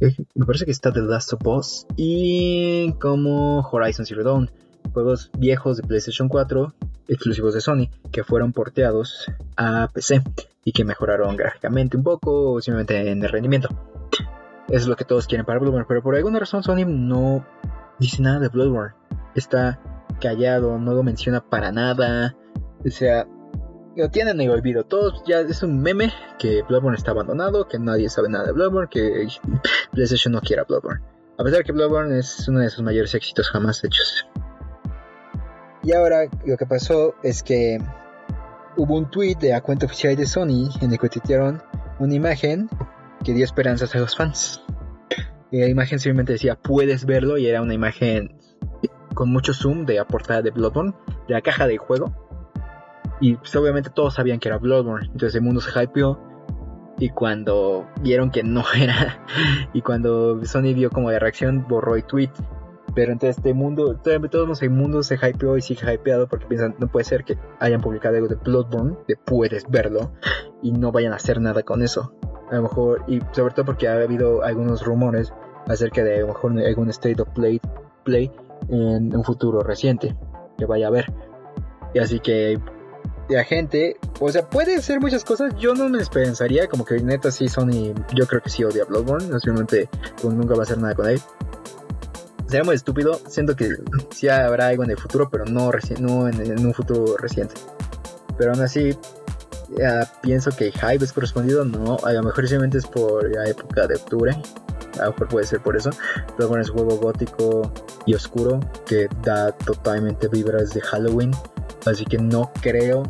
eh, 0.00 0.14
me 0.34 0.44
parece 0.44 0.66
que 0.66 0.70
está 0.70 0.92
The 0.92 1.00
Last 1.00 1.32
of 1.32 1.46
Us 1.46 1.86
y 1.96 2.92
como 3.00 3.60
Horizon 3.60 4.04
Zero 4.04 4.22
Dawn, 4.22 4.50
juegos 4.92 5.30
viejos 5.38 5.78
de 5.78 5.82
PlayStation 5.84 6.28
4 6.28 6.74
exclusivos 7.08 7.54
de 7.54 7.62
Sony 7.62 7.88
que 8.10 8.22
fueron 8.22 8.52
porteados 8.52 9.30
a 9.56 9.88
PC 9.94 10.22
y 10.64 10.72
que 10.72 10.84
mejoraron 10.84 11.36
gráficamente 11.36 11.96
un 11.96 12.02
poco 12.02 12.52
o 12.52 12.60
simplemente 12.60 13.10
en 13.10 13.22
el 13.22 13.28
rendimiento. 13.28 13.68
Es 14.68 14.86
lo 14.86 14.96
que 14.96 15.04
todos 15.04 15.26
quieren 15.26 15.44
para 15.44 15.58
Bloodborne, 15.58 15.86
pero 15.86 16.02
por 16.02 16.14
alguna 16.14 16.38
razón 16.38 16.62
Sony 16.62 16.84
no 16.86 17.44
dice 17.98 18.22
nada 18.22 18.38
de 18.38 18.48
Bloodborne. 18.48 18.94
Está 19.34 19.80
callado, 20.20 20.78
no 20.78 20.94
lo 20.94 21.02
menciona 21.02 21.40
para 21.40 21.72
nada. 21.72 22.36
O 22.84 22.90
sea, 22.90 23.26
lo 23.96 24.08
tienen 24.10 24.40
en 24.40 24.50
olvido. 24.50 24.84
Todos 24.84 25.22
ya 25.26 25.40
es 25.40 25.62
un 25.62 25.80
meme 25.82 26.12
que 26.38 26.62
Bloodborne 26.62 26.96
está 26.96 27.10
abandonado, 27.10 27.68
que 27.68 27.78
nadie 27.78 28.08
sabe 28.08 28.28
nada 28.28 28.46
de 28.46 28.52
Bloodborne, 28.52 28.88
que 28.88 29.28
PlayStation 29.92 30.32
no 30.32 30.40
quiere 30.40 30.62
Bloodborne. 30.62 31.02
A 31.38 31.44
pesar 31.44 31.64
que 31.64 31.72
Bloodborne 31.72 32.18
es 32.18 32.48
uno 32.48 32.60
de 32.60 32.70
sus 32.70 32.84
mayores 32.84 33.14
éxitos 33.14 33.50
jamás 33.50 33.82
hechos. 33.84 34.26
Y 35.82 35.92
ahora 35.92 36.28
lo 36.46 36.56
que 36.56 36.66
pasó 36.66 37.14
es 37.22 37.42
que 37.42 37.80
hubo 38.76 38.96
un 38.96 39.10
tweet 39.10 39.36
de 39.36 39.50
la 39.50 39.60
cuenta 39.60 39.86
oficial 39.86 40.16
de 40.16 40.26
Sony 40.26 40.70
en 40.80 40.92
el 40.92 40.98
que 40.98 41.08
tuitearon 41.08 41.62
una 41.98 42.14
imagen 42.14 42.68
que 43.24 43.32
dio 43.32 43.44
esperanzas 43.44 43.94
a 43.94 43.98
los 43.98 44.16
fans. 44.16 44.62
La 45.50 45.68
imagen 45.68 45.98
simplemente 45.98 46.32
decía 46.32 46.56
puedes 46.56 47.04
verlo 47.04 47.36
y 47.36 47.46
era 47.46 47.60
una 47.60 47.74
imagen 47.74 48.36
con 49.14 49.30
mucho 49.30 49.52
zoom 49.52 49.84
de 49.84 49.94
la 49.94 50.06
portada 50.06 50.42
de 50.42 50.50
Bloodborne, 50.50 50.94
de 51.28 51.34
la 51.34 51.42
caja 51.42 51.66
del 51.66 51.78
juego. 51.78 52.12
Y 53.20 53.36
pues, 53.36 53.54
obviamente 53.54 53.90
todos 53.90 54.14
sabían 54.14 54.40
que 54.40 54.48
era 54.48 54.58
Bloodborne, 54.58 55.06
entonces 55.06 55.34
el 55.34 55.42
mundo 55.42 55.60
se 55.60 55.70
hypeó. 55.80 56.18
Y 56.98 57.10
cuando 57.10 57.86
vieron 58.00 58.30
que 58.30 58.42
no 58.42 58.64
era, 58.76 59.24
y 59.72 59.82
cuando 59.82 60.44
Sony 60.44 60.74
vio 60.74 60.90
como 60.90 61.10
la 61.10 61.18
reacción, 61.18 61.66
borró 61.68 61.96
el 61.96 62.04
tweet 62.04 62.30
pero 62.94 63.12
entonces 63.12 63.38
este 63.38 63.54
mundo, 63.54 63.96
todos 63.96 64.62
el 64.62 64.70
mundo 64.70 65.02
se 65.02 65.14
hypeó 65.16 65.56
y 65.56 65.62
sigue 65.62 65.94
hypeado 65.94 66.28
porque 66.28 66.46
piensan, 66.46 66.74
no 66.78 66.88
puede 66.88 67.04
ser 67.04 67.24
que 67.24 67.38
hayan 67.58 67.80
publicado 67.80 68.16
algo 68.16 68.28
de 68.28 68.36
Bloodborne, 68.36 68.96
de 69.08 69.16
puedes 69.16 69.68
verlo, 69.70 70.12
y 70.62 70.72
no 70.72 70.92
vayan 70.92 71.12
a 71.12 71.16
hacer 71.16 71.40
nada 71.40 71.62
con 71.62 71.82
eso. 71.82 72.14
A 72.50 72.56
lo 72.56 72.62
mejor, 72.62 73.04
y 73.08 73.20
sobre 73.32 73.54
todo 73.54 73.64
porque 73.64 73.88
ha 73.88 73.94
habido 73.94 74.42
algunos 74.42 74.84
rumores 74.84 75.32
acerca 75.66 76.04
de 76.04 76.16
a 76.16 76.20
lo 76.20 76.28
mejor 76.28 76.58
algún 76.60 76.90
State 76.90 77.22
of 77.22 77.28
Play, 77.30 77.60
play 78.04 78.30
en 78.68 79.16
un 79.16 79.24
futuro 79.24 79.60
reciente 79.62 80.14
que 80.58 80.66
vaya 80.66 80.86
a 80.86 80.88
haber. 80.88 81.12
Y 81.94 81.98
así 81.98 82.20
que 82.20 82.58
la 83.28 83.44
gente, 83.44 83.96
o 84.20 84.28
sea, 84.28 84.48
puede 84.48 84.82
ser 84.82 85.00
muchas 85.00 85.24
cosas. 85.24 85.54
Yo 85.56 85.74
no 85.74 85.88
me 85.88 86.04
pensaría 86.04 86.66
como 86.68 86.84
que 86.84 87.00
neta 87.00 87.30
sí 87.30 87.48
Sony, 87.48 87.94
yo 88.14 88.26
creo 88.26 88.42
que 88.42 88.50
sí 88.50 88.64
odia 88.64 88.84
Bloodborne, 88.84 89.26
simplemente 89.40 89.88
pues, 90.20 90.34
nunca 90.34 90.54
va 90.54 90.60
a 90.60 90.62
hacer 90.64 90.78
nada 90.78 90.94
con 90.94 91.08
él 91.08 91.20
sería 92.52 92.64
muy 92.64 92.74
estúpido. 92.74 93.18
Siento 93.28 93.56
que 93.56 93.76
sí 94.10 94.28
habrá 94.28 94.66
algo 94.66 94.84
en 94.84 94.90
el 94.90 94.98
futuro, 94.98 95.30
pero 95.30 95.46
no, 95.46 95.70
no 96.00 96.28
en, 96.28 96.66
un 96.66 96.74
futuro 96.74 97.16
reciente. 97.16 97.54
Pero 98.36 98.52
aún 98.52 98.60
así, 98.60 98.94
pienso 100.20 100.50
que 100.50 100.70
hype 100.70 101.02
es 101.02 101.14
correspondido. 101.14 101.64
No, 101.64 101.96
a 102.04 102.12
lo 102.12 102.22
mejor 102.22 102.46
simplemente 102.46 102.76
es 102.76 102.86
por 102.86 103.34
la 103.34 103.48
época 103.48 103.86
de 103.86 103.94
octubre. 103.94 104.36
A 105.00 105.04
lo 105.04 105.12
mejor 105.12 105.28
puede 105.28 105.46
ser 105.46 105.60
por 105.60 105.78
eso. 105.78 105.88
Pero 106.36 106.50
bueno, 106.50 106.62
es 106.62 106.68
un 106.68 106.76
juego 106.76 106.98
gótico 106.98 107.72
y 108.04 108.14
oscuro 108.14 108.60
que 108.84 109.08
da 109.22 109.52
totalmente 109.52 110.28
vibras 110.28 110.74
de 110.74 110.82
Halloween. 110.82 111.30
Así 111.86 112.04
que 112.04 112.18
no 112.18 112.52
creo 112.60 113.02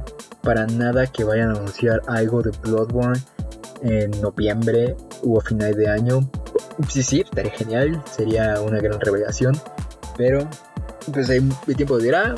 para 0.43 0.69
nada 0.69 1.09
que 1.09 1.25
vayan 1.25 1.49
a 1.49 1.55
anunciar 1.55 2.01
algo 2.07 2.43
de 2.43 2.53
Bloodborne 2.63 3.21
en 3.83 4.13
noviembre 4.21 4.97
o 5.25 5.41
a 5.41 5.43
final 5.43 5.75
de 5.75 5.89
año 5.89 6.31
sí, 6.89 7.03
sí, 7.03 7.21
estaría 7.21 7.53
genial, 7.53 8.03
sería 8.11 8.61
una 8.61 8.79
gran 8.81 9.01
revelación, 9.01 9.59
pero 10.17 10.49
pues 11.13 11.29
el 11.31 11.53
tiempo 11.77 11.99
dirá, 11.99 12.35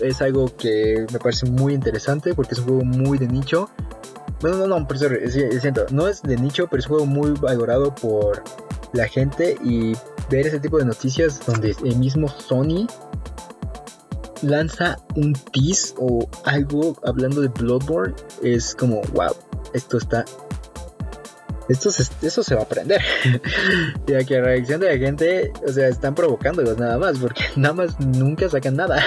es 0.00 0.20
algo 0.22 0.54
que 0.56 1.06
me 1.12 1.18
parece 1.18 1.46
muy 1.46 1.74
interesante 1.74 2.34
porque 2.34 2.54
es 2.54 2.60
un 2.60 2.66
juego 2.66 2.84
muy 2.84 3.18
de 3.18 3.26
nicho. 3.26 3.68
Bueno, 4.40 4.58
no, 4.58 4.66
no, 4.66 4.86
por 4.86 4.96
eso 4.96 5.08
siento, 5.60 5.86
no 5.90 6.06
es 6.06 6.22
de 6.22 6.36
nicho, 6.36 6.66
pero 6.68 6.80
es 6.80 6.86
un 6.86 6.96
juego 6.96 7.06
muy 7.06 7.30
valorado 7.32 7.94
por 7.94 8.42
la 8.92 9.08
gente 9.08 9.56
y 9.64 9.94
ver 10.30 10.46
ese 10.46 10.60
tipo 10.60 10.78
de 10.78 10.84
noticias 10.84 11.40
donde 11.46 11.74
el 11.84 11.96
mismo 11.96 12.28
Sony 12.28 12.86
lanza 14.42 14.98
un 15.16 15.32
tease 15.52 15.94
o 15.98 16.28
algo 16.44 16.96
hablando 17.04 17.40
de 17.40 17.48
Bloodborne 17.48 18.14
es 18.42 18.74
como 18.74 19.00
wow, 19.12 19.34
esto 19.72 19.98
está 19.98 20.24
esto 21.68 21.90
se, 21.90 22.04
eso 22.26 22.42
se 22.42 22.54
va 22.54 22.62
a 22.62 22.64
aprender. 22.64 23.00
ya 24.06 24.24
que 24.24 24.34
la 24.36 24.42
reacción 24.42 24.80
de 24.80 24.92
la 24.92 24.98
gente, 24.98 25.52
o 25.66 25.72
sea, 25.72 25.88
están 25.88 26.14
provocándolos 26.14 26.78
nada 26.78 26.98
más, 26.98 27.18
porque 27.18 27.42
nada 27.56 27.74
más 27.74 27.98
nunca 28.00 28.48
sacan 28.48 28.76
nada. 28.76 29.02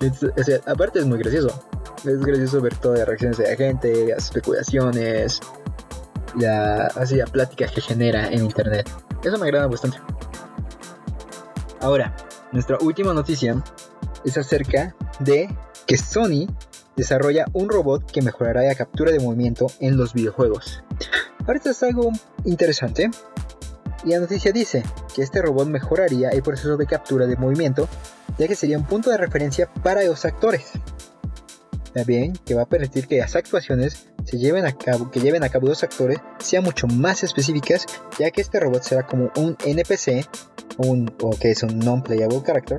o 0.00 0.42
sea, 0.42 0.60
aparte 0.66 0.98
es 0.98 1.06
muy 1.06 1.18
gracioso. 1.18 1.66
Es 2.04 2.20
gracioso 2.20 2.60
ver 2.60 2.74
todas 2.76 2.98
las 2.98 3.08
reacciones 3.08 3.38
de 3.38 3.48
la 3.48 3.56
gente, 3.56 4.06
las 4.08 4.24
especulaciones, 4.24 5.40
la, 6.38 6.86
así, 6.86 7.16
la 7.16 7.26
plática 7.26 7.66
que 7.66 7.80
genera 7.80 8.28
en 8.28 8.44
internet. 8.44 8.90
Eso 9.22 9.38
me 9.38 9.46
agrada 9.46 9.66
bastante. 9.66 9.98
Ahora, 11.80 12.14
nuestra 12.52 12.78
última 12.80 13.14
noticia 13.14 13.62
es 14.24 14.36
acerca 14.36 14.94
de 15.20 15.54
que 15.86 15.96
Sony 15.96 16.46
desarrolla 16.96 17.46
un 17.52 17.68
robot 17.68 18.10
que 18.10 18.22
mejorará 18.22 18.62
la 18.62 18.74
captura 18.74 19.12
de 19.12 19.18
movimiento 19.18 19.66
en 19.80 19.96
los 19.96 20.12
videojuegos. 20.12 20.82
Ahorita 21.46 21.70
es 21.70 21.82
algo 21.82 22.10
interesante. 22.44 23.10
Y 24.04 24.10
la 24.10 24.20
noticia 24.20 24.52
dice 24.52 24.82
que 25.14 25.22
este 25.22 25.40
robot 25.40 25.68
mejoraría 25.68 26.30
el 26.30 26.42
proceso 26.42 26.76
de 26.76 26.86
captura 26.86 27.26
de 27.26 27.36
movimiento, 27.36 27.88
ya 28.38 28.46
que 28.48 28.54
sería 28.54 28.78
un 28.78 28.84
punto 28.84 29.10
de 29.10 29.16
referencia 29.16 29.68
para 29.82 30.02
los 30.04 30.24
actores. 30.24 30.72
También 31.94 32.32
que 32.44 32.54
va 32.54 32.62
a 32.62 32.68
permitir 32.68 33.06
que 33.06 33.18
las 33.18 33.36
actuaciones 33.36 34.08
se 34.24 34.38
lleven 34.38 34.66
a 34.66 34.72
cabo, 34.72 35.10
que 35.10 35.20
lleven 35.20 35.44
a 35.44 35.48
cabo 35.48 35.68
los 35.68 35.82
actores 35.84 36.18
sean 36.38 36.64
mucho 36.64 36.86
más 36.86 37.22
específicas, 37.22 37.86
ya 38.18 38.30
que 38.30 38.40
este 38.40 38.60
robot 38.60 38.82
será 38.82 39.06
como 39.06 39.30
un 39.36 39.56
NPC, 39.64 40.26
un, 40.78 41.14
o 41.22 41.30
que 41.30 41.52
es 41.52 41.62
un 41.62 41.78
non-playable 41.78 42.42
character, 42.44 42.78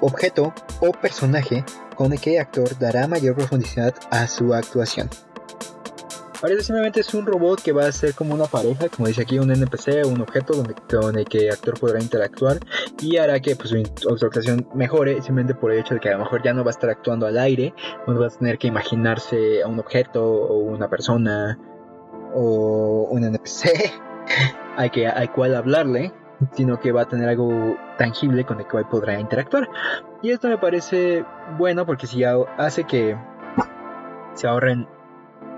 objeto 0.00 0.52
o 0.80 0.92
personaje 0.92 1.64
con 1.96 2.12
el 2.12 2.20
que 2.20 2.34
el 2.34 2.40
actor 2.40 2.78
dará 2.78 3.08
mayor 3.08 3.34
profundidad 3.34 3.94
a 4.10 4.26
su 4.26 4.52
actuación. 4.52 5.08
Parece 6.46 6.62
simplemente 6.62 7.00
es 7.00 7.12
un 7.12 7.26
robot 7.26 7.60
que 7.60 7.72
va 7.72 7.86
a 7.86 7.90
ser 7.90 8.14
como 8.14 8.32
una 8.32 8.44
pareja, 8.44 8.88
como 8.88 9.08
dice 9.08 9.22
aquí, 9.22 9.36
un 9.36 9.50
NPC, 9.50 10.06
un 10.06 10.20
objeto 10.20 10.54
donde, 10.54 10.76
con 10.88 11.18
el 11.18 11.24
que 11.24 11.50
actor 11.50 11.76
podrá 11.76 12.00
interactuar 12.00 12.58
y 13.02 13.16
hará 13.16 13.40
que 13.40 13.56
pues, 13.56 13.70
su 13.96 14.24
actuación 14.24 14.68
mejore 14.72 15.14
simplemente 15.22 15.56
por 15.56 15.72
el 15.72 15.80
hecho 15.80 15.94
de 15.94 16.00
que 16.00 16.10
a 16.10 16.12
lo 16.12 16.18
mejor 16.20 16.44
ya 16.44 16.54
no 16.54 16.62
va 16.62 16.70
a 16.70 16.74
estar 16.74 16.88
actuando 16.88 17.26
al 17.26 17.36
aire, 17.36 17.74
no 18.06 18.20
va 18.20 18.28
a 18.28 18.30
tener 18.30 18.58
que 18.58 18.68
imaginarse 18.68 19.60
a 19.64 19.66
un 19.66 19.80
objeto 19.80 20.24
o 20.24 20.58
una 20.58 20.88
persona 20.88 21.58
o 22.32 23.08
un 23.10 23.24
NPC 23.24 23.92
al, 24.76 24.92
que, 24.92 25.08
al 25.08 25.32
cual 25.32 25.52
hablarle, 25.52 26.12
sino 26.52 26.78
que 26.78 26.92
va 26.92 27.02
a 27.02 27.08
tener 27.08 27.28
algo 27.28 27.76
tangible 27.98 28.44
con 28.44 28.60
el 28.60 28.68
cual 28.68 28.88
podrá 28.88 29.18
interactuar. 29.18 29.68
Y 30.22 30.30
esto 30.30 30.46
me 30.46 30.58
parece 30.58 31.24
bueno 31.58 31.84
porque 31.86 32.06
si 32.06 32.22
hace 32.22 32.84
que 32.84 33.16
se 34.34 34.46
ahorren 34.46 34.86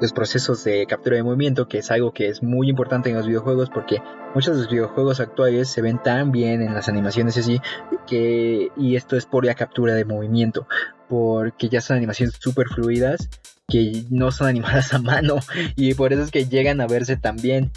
los 0.01 0.13
procesos 0.13 0.65
de 0.65 0.87
captura 0.87 1.17
de 1.17 1.23
movimiento, 1.23 1.69
que 1.69 1.79
es 1.79 1.91
algo 1.91 2.13
que 2.13 2.29
es 2.29 2.43
muy 2.43 2.69
importante 2.69 3.11
en 3.11 3.17
los 3.17 3.27
videojuegos 3.27 3.71
porque 3.71 4.03
muchos 4.35 4.57
de 4.57 4.63
los 4.63 4.71
videojuegos 4.71 5.21
actuales 5.21 5.69
se 5.69 5.83
ven 5.83 6.03
tan 6.03 6.31
bien 6.33 6.63
en 6.63 6.75
las 6.75 6.89
animaciones 6.89 7.37
y 7.37 7.41
así, 7.41 7.61
que, 8.07 8.71
y 8.77 8.97
esto 8.97 9.17
es 9.17 9.27
por 9.27 9.45
la 9.45 9.55
captura 9.55 9.95
de 9.95 10.05
movimiento, 10.05 10.67
porque 11.09 11.69
ya 11.69 11.81
son 11.81 11.97
animaciones 11.97 12.37
súper 12.39 12.69
fluidas 12.69 13.29
que 13.67 14.05
no 14.11 14.31
son 14.31 14.49
animadas 14.49 14.95
a 14.95 14.99
mano 14.99 15.37
y 15.77 15.95
por 15.95 16.13
eso 16.13 16.23
es 16.23 16.31
que 16.31 16.47
llegan 16.47 16.81
a 16.81 16.87
verse 16.87 17.17
tan 17.17 17.37
bien. 17.37 17.71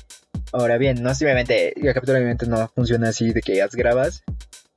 Ahora 0.54 0.78
bien, 0.78 1.02
no 1.02 1.14
simplemente 1.16 1.74
la 1.78 1.94
captura 1.94 2.18
de 2.18 2.26
movimiento 2.26 2.46
no 2.46 2.68
funciona 2.76 3.10
así 3.10 3.32
de 3.32 3.42
que 3.42 3.56
ya 3.56 3.68
grabas, 3.72 4.24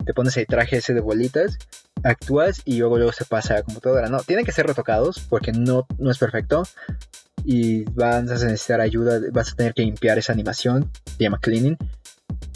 te 0.04 0.14
pones 0.14 0.36
el 0.36 0.46
traje 0.46 0.76
ese 0.76 0.94
de 0.94 1.00
bolitas, 1.00 1.58
actúas 2.04 2.62
y 2.64 2.78
luego 2.78 2.96
luego 2.96 3.12
se 3.12 3.24
pasa 3.24 3.54
a 3.54 3.56
la 3.58 3.62
computadora. 3.62 4.08
No, 4.08 4.20
tienen 4.20 4.44
que 4.44 4.52
ser 4.52 4.66
retocados 4.66 5.20
porque 5.28 5.52
no, 5.52 5.86
no 5.98 6.10
es 6.10 6.18
perfecto, 6.18 6.62
y 7.44 7.84
vas 7.84 8.16
a 8.16 8.46
necesitar 8.46 8.80
ayuda, 8.80 9.20
vas 9.32 9.52
a 9.52 9.56
tener 9.56 9.74
que 9.74 9.82
limpiar 9.82 10.18
esa 10.18 10.32
animación, 10.32 10.90
se 11.04 11.24
llama 11.24 11.38
cleaning, 11.40 11.76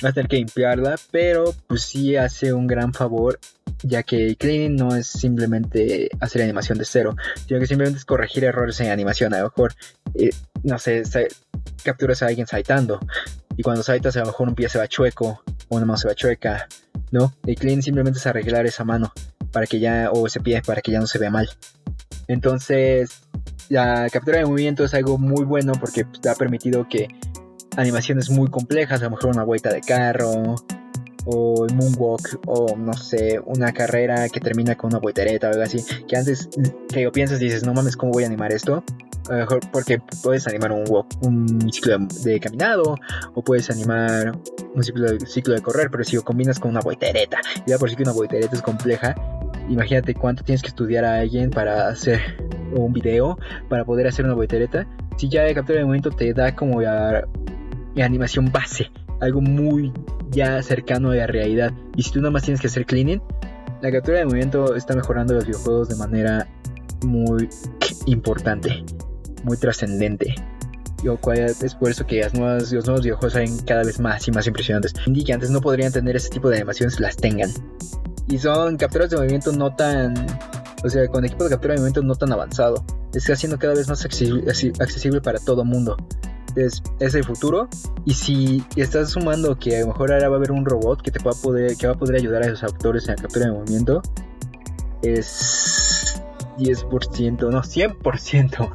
vas 0.02 0.10
a 0.10 0.12
tener 0.12 0.28
que 0.28 0.36
limpiarla, 0.36 0.96
pero 1.10 1.54
pues 1.66 1.82
sí 1.82 2.16
hace 2.16 2.52
un 2.52 2.66
gran 2.66 2.94
favor, 2.94 3.38
ya 3.82 4.02
que 4.02 4.34
cleaning 4.36 4.76
no 4.76 4.96
es 4.96 5.06
simplemente 5.06 6.08
hacer 6.20 6.42
animación 6.42 6.78
de 6.78 6.84
cero, 6.84 7.14
sino 7.46 7.60
que 7.60 7.66
simplemente 7.66 7.98
es 7.98 8.04
corregir 8.04 8.44
errores 8.44 8.80
en 8.80 8.90
animación, 8.90 9.34
a 9.34 9.38
lo 9.38 9.44
mejor, 9.44 9.74
eh, 10.14 10.30
no 10.62 10.78
sé, 10.78 11.02
capturas 11.84 12.22
a 12.22 12.26
alguien 12.26 12.46
saltando, 12.46 12.98
y 13.56 13.62
cuando 13.62 13.82
saltas 13.82 14.16
a 14.16 14.20
lo 14.20 14.26
mejor 14.26 14.48
un 14.48 14.54
pie 14.54 14.68
se 14.68 14.78
va 14.78 14.88
chueco, 14.88 15.42
o 15.68 15.76
una 15.76 15.84
mano 15.84 15.98
se 15.98 16.08
va 16.08 16.14
chueca, 16.14 16.66
¿no? 17.10 17.34
El 17.44 17.56
cleaning 17.56 17.82
simplemente 17.82 18.18
es 18.18 18.26
arreglar 18.26 18.66
esa 18.66 18.84
mano, 18.84 19.12
para 19.52 19.66
que 19.66 19.80
ya, 19.80 20.10
o 20.12 20.26
ese 20.26 20.40
pie, 20.40 20.62
para 20.62 20.80
que 20.80 20.92
ya 20.92 21.00
no 21.00 21.06
se 21.06 21.18
vea 21.18 21.30
mal. 21.30 21.48
Entonces, 22.26 23.22
la 23.68 24.08
captura 24.10 24.38
de 24.38 24.46
movimiento 24.46 24.84
es 24.84 24.94
algo 24.94 25.18
muy 25.18 25.44
bueno 25.44 25.72
porque 25.78 26.04
pues, 26.04 26.20
te 26.20 26.28
ha 26.28 26.34
permitido 26.34 26.88
que 26.88 27.08
animaciones 27.76 28.30
muy 28.30 28.50
complejas, 28.50 29.00
a 29.00 29.04
lo 29.04 29.10
mejor 29.10 29.34
una 29.34 29.44
vuelta 29.44 29.70
de 29.70 29.80
carro, 29.80 30.56
o 31.30 31.66
el 31.66 31.74
moonwalk, 31.74 32.40
o 32.46 32.74
no 32.76 32.94
sé, 32.94 33.38
una 33.44 33.72
carrera 33.72 34.28
que 34.30 34.40
termina 34.40 34.76
con 34.76 34.90
una 34.90 34.98
voltereta 34.98 35.48
o 35.48 35.50
algo 35.50 35.62
así, 35.62 35.84
que 36.06 36.16
antes 36.16 36.48
que 36.90 37.04
lo 37.04 37.12
piensas 37.12 37.40
y 37.40 37.44
dices, 37.44 37.64
no 37.64 37.74
mames, 37.74 37.96
¿cómo 37.96 38.12
voy 38.12 38.24
a 38.24 38.26
animar 38.26 38.52
esto? 38.52 38.82
A 39.28 39.32
lo 39.32 39.38
mejor 39.40 39.60
porque 39.70 40.00
puedes 40.22 40.46
animar 40.48 40.72
un 40.72 40.84
walk, 40.88 41.06
un 41.20 41.70
ciclo 41.70 41.98
de, 42.24 42.40
caminado, 42.40 42.96
o 43.34 43.42
puedes 43.42 43.68
animar 43.70 44.32
un 44.74 44.82
ciclo 44.82 45.12
de, 45.12 45.26
ciclo 45.26 45.54
de 45.54 45.60
correr, 45.60 45.90
pero 45.90 46.02
si 46.02 46.16
lo 46.16 46.24
combinas 46.24 46.58
con 46.58 46.70
una 46.70 46.80
voltereta, 46.80 47.38
y 47.66 47.70
ya 47.70 47.78
por 47.78 47.90
sí 47.90 47.96
que 47.96 48.04
una 48.04 48.12
voltereta 48.12 48.56
es 48.56 48.62
compleja, 48.62 49.14
imagínate 49.68 50.14
cuánto 50.14 50.42
tienes 50.42 50.62
que 50.62 50.68
estudiar 50.68 51.04
a 51.04 51.20
alguien 51.20 51.50
para 51.50 51.88
hacer 51.88 52.20
un 52.72 52.92
video 52.92 53.38
para 53.68 53.84
poder 53.84 54.06
hacer 54.06 54.24
una 54.24 54.34
voltereta. 54.34 54.86
Si 55.16 55.28
ya 55.28 55.42
de 55.42 55.54
captura 55.54 55.78
de 55.78 55.84
momento 55.84 56.10
te 56.10 56.32
da 56.32 56.54
como 56.54 56.80
la, 56.80 57.26
animación 57.96 58.52
base, 58.52 58.90
algo 59.20 59.40
muy 59.40 59.92
ya 60.30 60.62
cercano 60.62 61.10
a 61.10 61.16
la 61.16 61.26
realidad. 61.26 61.72
Y 61.96 62.02
si 62.02 62.12
tú 62.12 62.20
nada 62.20 62.30
más 62.30 62.44
tienes 62.44 62.60
que 62.60 62.68
hacer 62.68 62.86
cleaning, 62.86 63.20
la 63.82 63.90
captura 63.90 64.18
de 64.18 64.24
movimiento 64.24 64.76
está 64.76 64.94
mejorando 64.94 65.34
los 65.34 65.46
videojuegos 65.46 65.88
de 65.88 65.96
manera 65.96 66.46
muy 67.04 67.48
importante, 68.06 68.84
muy 69.42 69.56
trascendente. 69.56 70.34
Y 71.02 71.08
es 71.64 71.74
por 71.76 71.90
eso 71.90 72.06
que 72.06 72.20
las 72.20 72.34
nuevas, 72.34 72.72
los 72.72 72.86
nuevos 72.86 73.04
videojuegos 73.04 73.32
salen 73.32 73.56
cada 73.58 73.84
vez 73.84 74.00
más 74.00 74.26
y 74.26 74.32
más 74.32 74.46
impresionantes. 74.46 74.94
Y 75.06 75.24
que 75.24 75.32
antes 75.32 75.50
no 75.50 75.60
podrían 75.60 75.92
tener 75.92 76.16
ese 76.16 76.28
tipo 76.28 76.48
de 76.48 76.56
animaciones, 76.56 76.98
las 76.98 77.16
tengan. 77.16 77.50
Y 78.28 78.38
son 78.38 78.76
capturas 78.76 79.10
de 79.10 79.16
movimiento 79.16 79.52
no 79.52 79.74
tan. 79.74 80.14
O 80.84 80.88
sea, 80.88 81.08
con 81.08 81.24
equipos 81.24 81.46
de 81.46 81.50
captura 81.50 81.74
de 81.74 81.80
movimiento 81.80 82.02
no 82.02 82.14
tan 82.14 82.32
avanzado. 82.32 82.84
Está 83.12 83.32
haciendo 83.32 83.58
cada 83.58 83.74
vez 83.74 83.88
más 83.88 84.04
accesible, 84.04 85.20
para 85.22 85.38
todo 85.38 85.64
mundo. 85.64 85.96
Es, 86.54 86.82
es, 87.00 87.14
el 87.14 87.24
futuro. 87.24 87.68
Y 88.04 88.14
si 88.14 88.64
estás 88.76 89.10
sumando 89.10 89.58
que 89.58 89.76
a 89.76 89.80
lo 89.80 89.88
mejor 89.88 90.12
ahora 90.12 90.28
va 90.28 90.36
a 90.36 90.38
haber 90.38 90.52
un 90.52 90.64
robot 90.64 91.02
que 91.02 91.10
te 91.10 91.22
va 91.22 91.32
a 91.32 91.34
poder, 91.34 91.76
que 91.76 91.86
va 91.86 91.94
a 91.94 91.96
poder 91.96 92.16
ayudar 92.16 92.42
a 92.42 92.48
los 92.48 92.62
autores 92.62 93.08
en 93.08 93.16
la 93.16 93.22
captura 93.22 93.46
de 93.46 93.52
movimiento, 93.52 94.02
es 95.02 96.22
10%, 96.58 97.50
no, 97.50 97.62
100% 97.62 98.72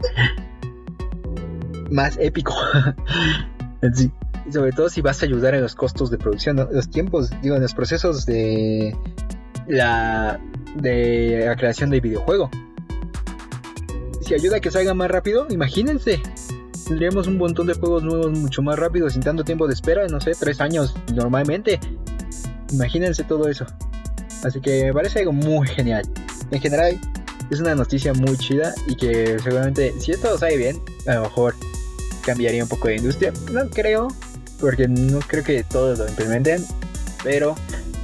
más 1.91 2.17
épico. 2.19 2.53
Y 4.45 4.51
sobre 4.51 4.71
todo 4.73 4.89
si 4.89 5.01
vas 5.01 5.21
a 5.21 5.25
ayudar 5.25 5.55
en 5.55 5.61
los 5.61 5.75
costos 5.75 6.09
de 6.09 6.17
producción, 6.17 6.57
los 6.71 6.89
tiempos, 6.89 7.29
digo, 7.41 7.55
en 7.55 7.61
los 7.61 7.73
procesos 7.73 8.25
de 8.25 8.95
la, 9.68 10.39
de 10.76 11.43
la 11.45 11.55
creación 11.55 11.89
del 11.89 12.01
videojuego. 12.01 12.49
Si 14.22 14.34
ayuda 14.34 14.57
a 14.57 14.59
que 14.59 14.72
salga 14.72 14.93
más 14.93 15.11
rápido, 15.11 15.47
imagínense. 15.49 16.22
Tendríamos 16.88 17.28
un 17.28 17.38
montón 17.38 17.68
de 17.68 17.74
juegos 17.74 18.03
nuevos 18.03 18.32
mucho 18.38 18.61
más 18.61 18.78
rápido, 18.78 19.09
sin 19.09 19.22
tanto 19.22 19.43
tiempo 19.43 19.68
de 19.68 19.74
espera, 19.74 20.07
no 20.07 20.20
sé, 20.20 20.32
tres 20.39 20.59
años 20.61 20.95
normalmente. 21.14 21.80
Imagínense 22.72 23.24
todo 23.24 23.47
eso. 23.49 23.66
Así 24.43 24.59
que 24.59 24.86
me 24.86 24.93
parece 24.93 25.20
algo 25.20 25.32
muy 25.32 25.68
genial. 25.68 26.03
En 26.51 26.61
general, 26.61 26.99
es 27.49 27.59
una 27.59 27.76
noticia 27.76 28.14
muy 28.14 28.38
chida 28.38 28.74
y 28.88 28.95
que 28.95 29.38
seguramente, 29.39 29.93
si 29.99 30.11
esto 30.11 30.38
sale 30.38 30.57
bien, 30.57 30.82
a 31.07 31.16
lo 31.16 31.22
mejor 31.24 31.55
cambiaría 32.26 32.64
un 32.64 32.70
poco 32.70 32.88
de 32.88 32.97
industria. 32.97 33.34
No 33.51 33.70
creo, 33.70 34.07
porque 34.59 34.88
no 34.88 35.20
creo 35.20 35.43
que 35.43 35.64
todos 35.64 35.99
lo 35.99 36.07
implementen, 36.07 36.66
pero 37.24 37.55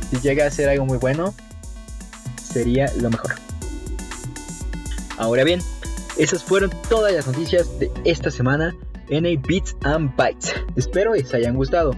si 0.10 0.18
llega 0.20 0.46
a 0.46 0.52
ser 0.52 0.70
algo 0.70 0.86
muy 0.86 0.98
bueno, 0.98 1.34
sería 2.52 2.92
lo 3.02 3.10
mejor. 3.10 3.32
Ahora 5.18 5.44
bien, 5.44 5.60
esas 6.18 6.44
fueron 6.44 6.72
todas 6.90 7.14
las 7.14 7.28
noticias 7.28 7.80
de 7.80 7.92
esta 8.06 8.32
semana 8.32 8.76
en 9.10 9.26
el 9.26 9.38
Bits 9.38 9.76
and 9.84 10.16
Bytes. 10.16 10.56
Espero 10.76 11.14
les 11.14 11.34
hayan 11.34 11.56
gustado. 11.56 11.96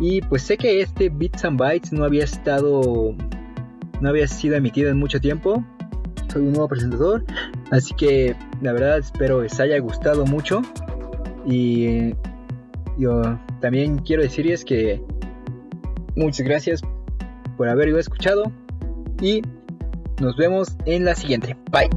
Y 0.00 0.20
pues 0.22 0.42
sé 0.42 0.56
que 0.56 0.80
este 0.80 1.08
Bits 1.08 1.44
and 1.44 1.58
Bytes 1.58 1.92
no 1.92 2.04
había 2.04 2.24
estado. 2.24 3.14
no 4.00 4.08
había 4.08 4.26
sido 4.26 4.56
emitido 4.56 4.90
en 4.90 4.98
mucho 4.98 5.20
tiempo. 5.20 5.64
Soy 6.32 6.42
un 6.42 6.52
nuevo 6.52 6.68
presentador. 6.68 7.24
Así 7.70 7.94
que 7.94 8.36
la 8.60 8.72
verdad 8.72 8.98
espero 8.98 9.42
les 9.42 9.58
haya 9.60 9.78
gustado 9.78 10.24
mucho. 10.26 10.62
Y 11.46 12.14
yo 12.98 13.38
también 13.60 13.98
quiero 13.98 14.22
decirles 14.22 14.64
que 14.64 15.02
muchas 16.16 16.46
gracias 16.46 16.82
por 17.56 17.68
haberlo 17.68 17.98
escuchado 17.98 18.52
y 19.20 19.42
nos 20.20 20.36
vemos 20.36 20.76
en 20.86 21.04
la 21.04 21.14
siguiente. 21.14 21.56
Bye. 21.70 21.88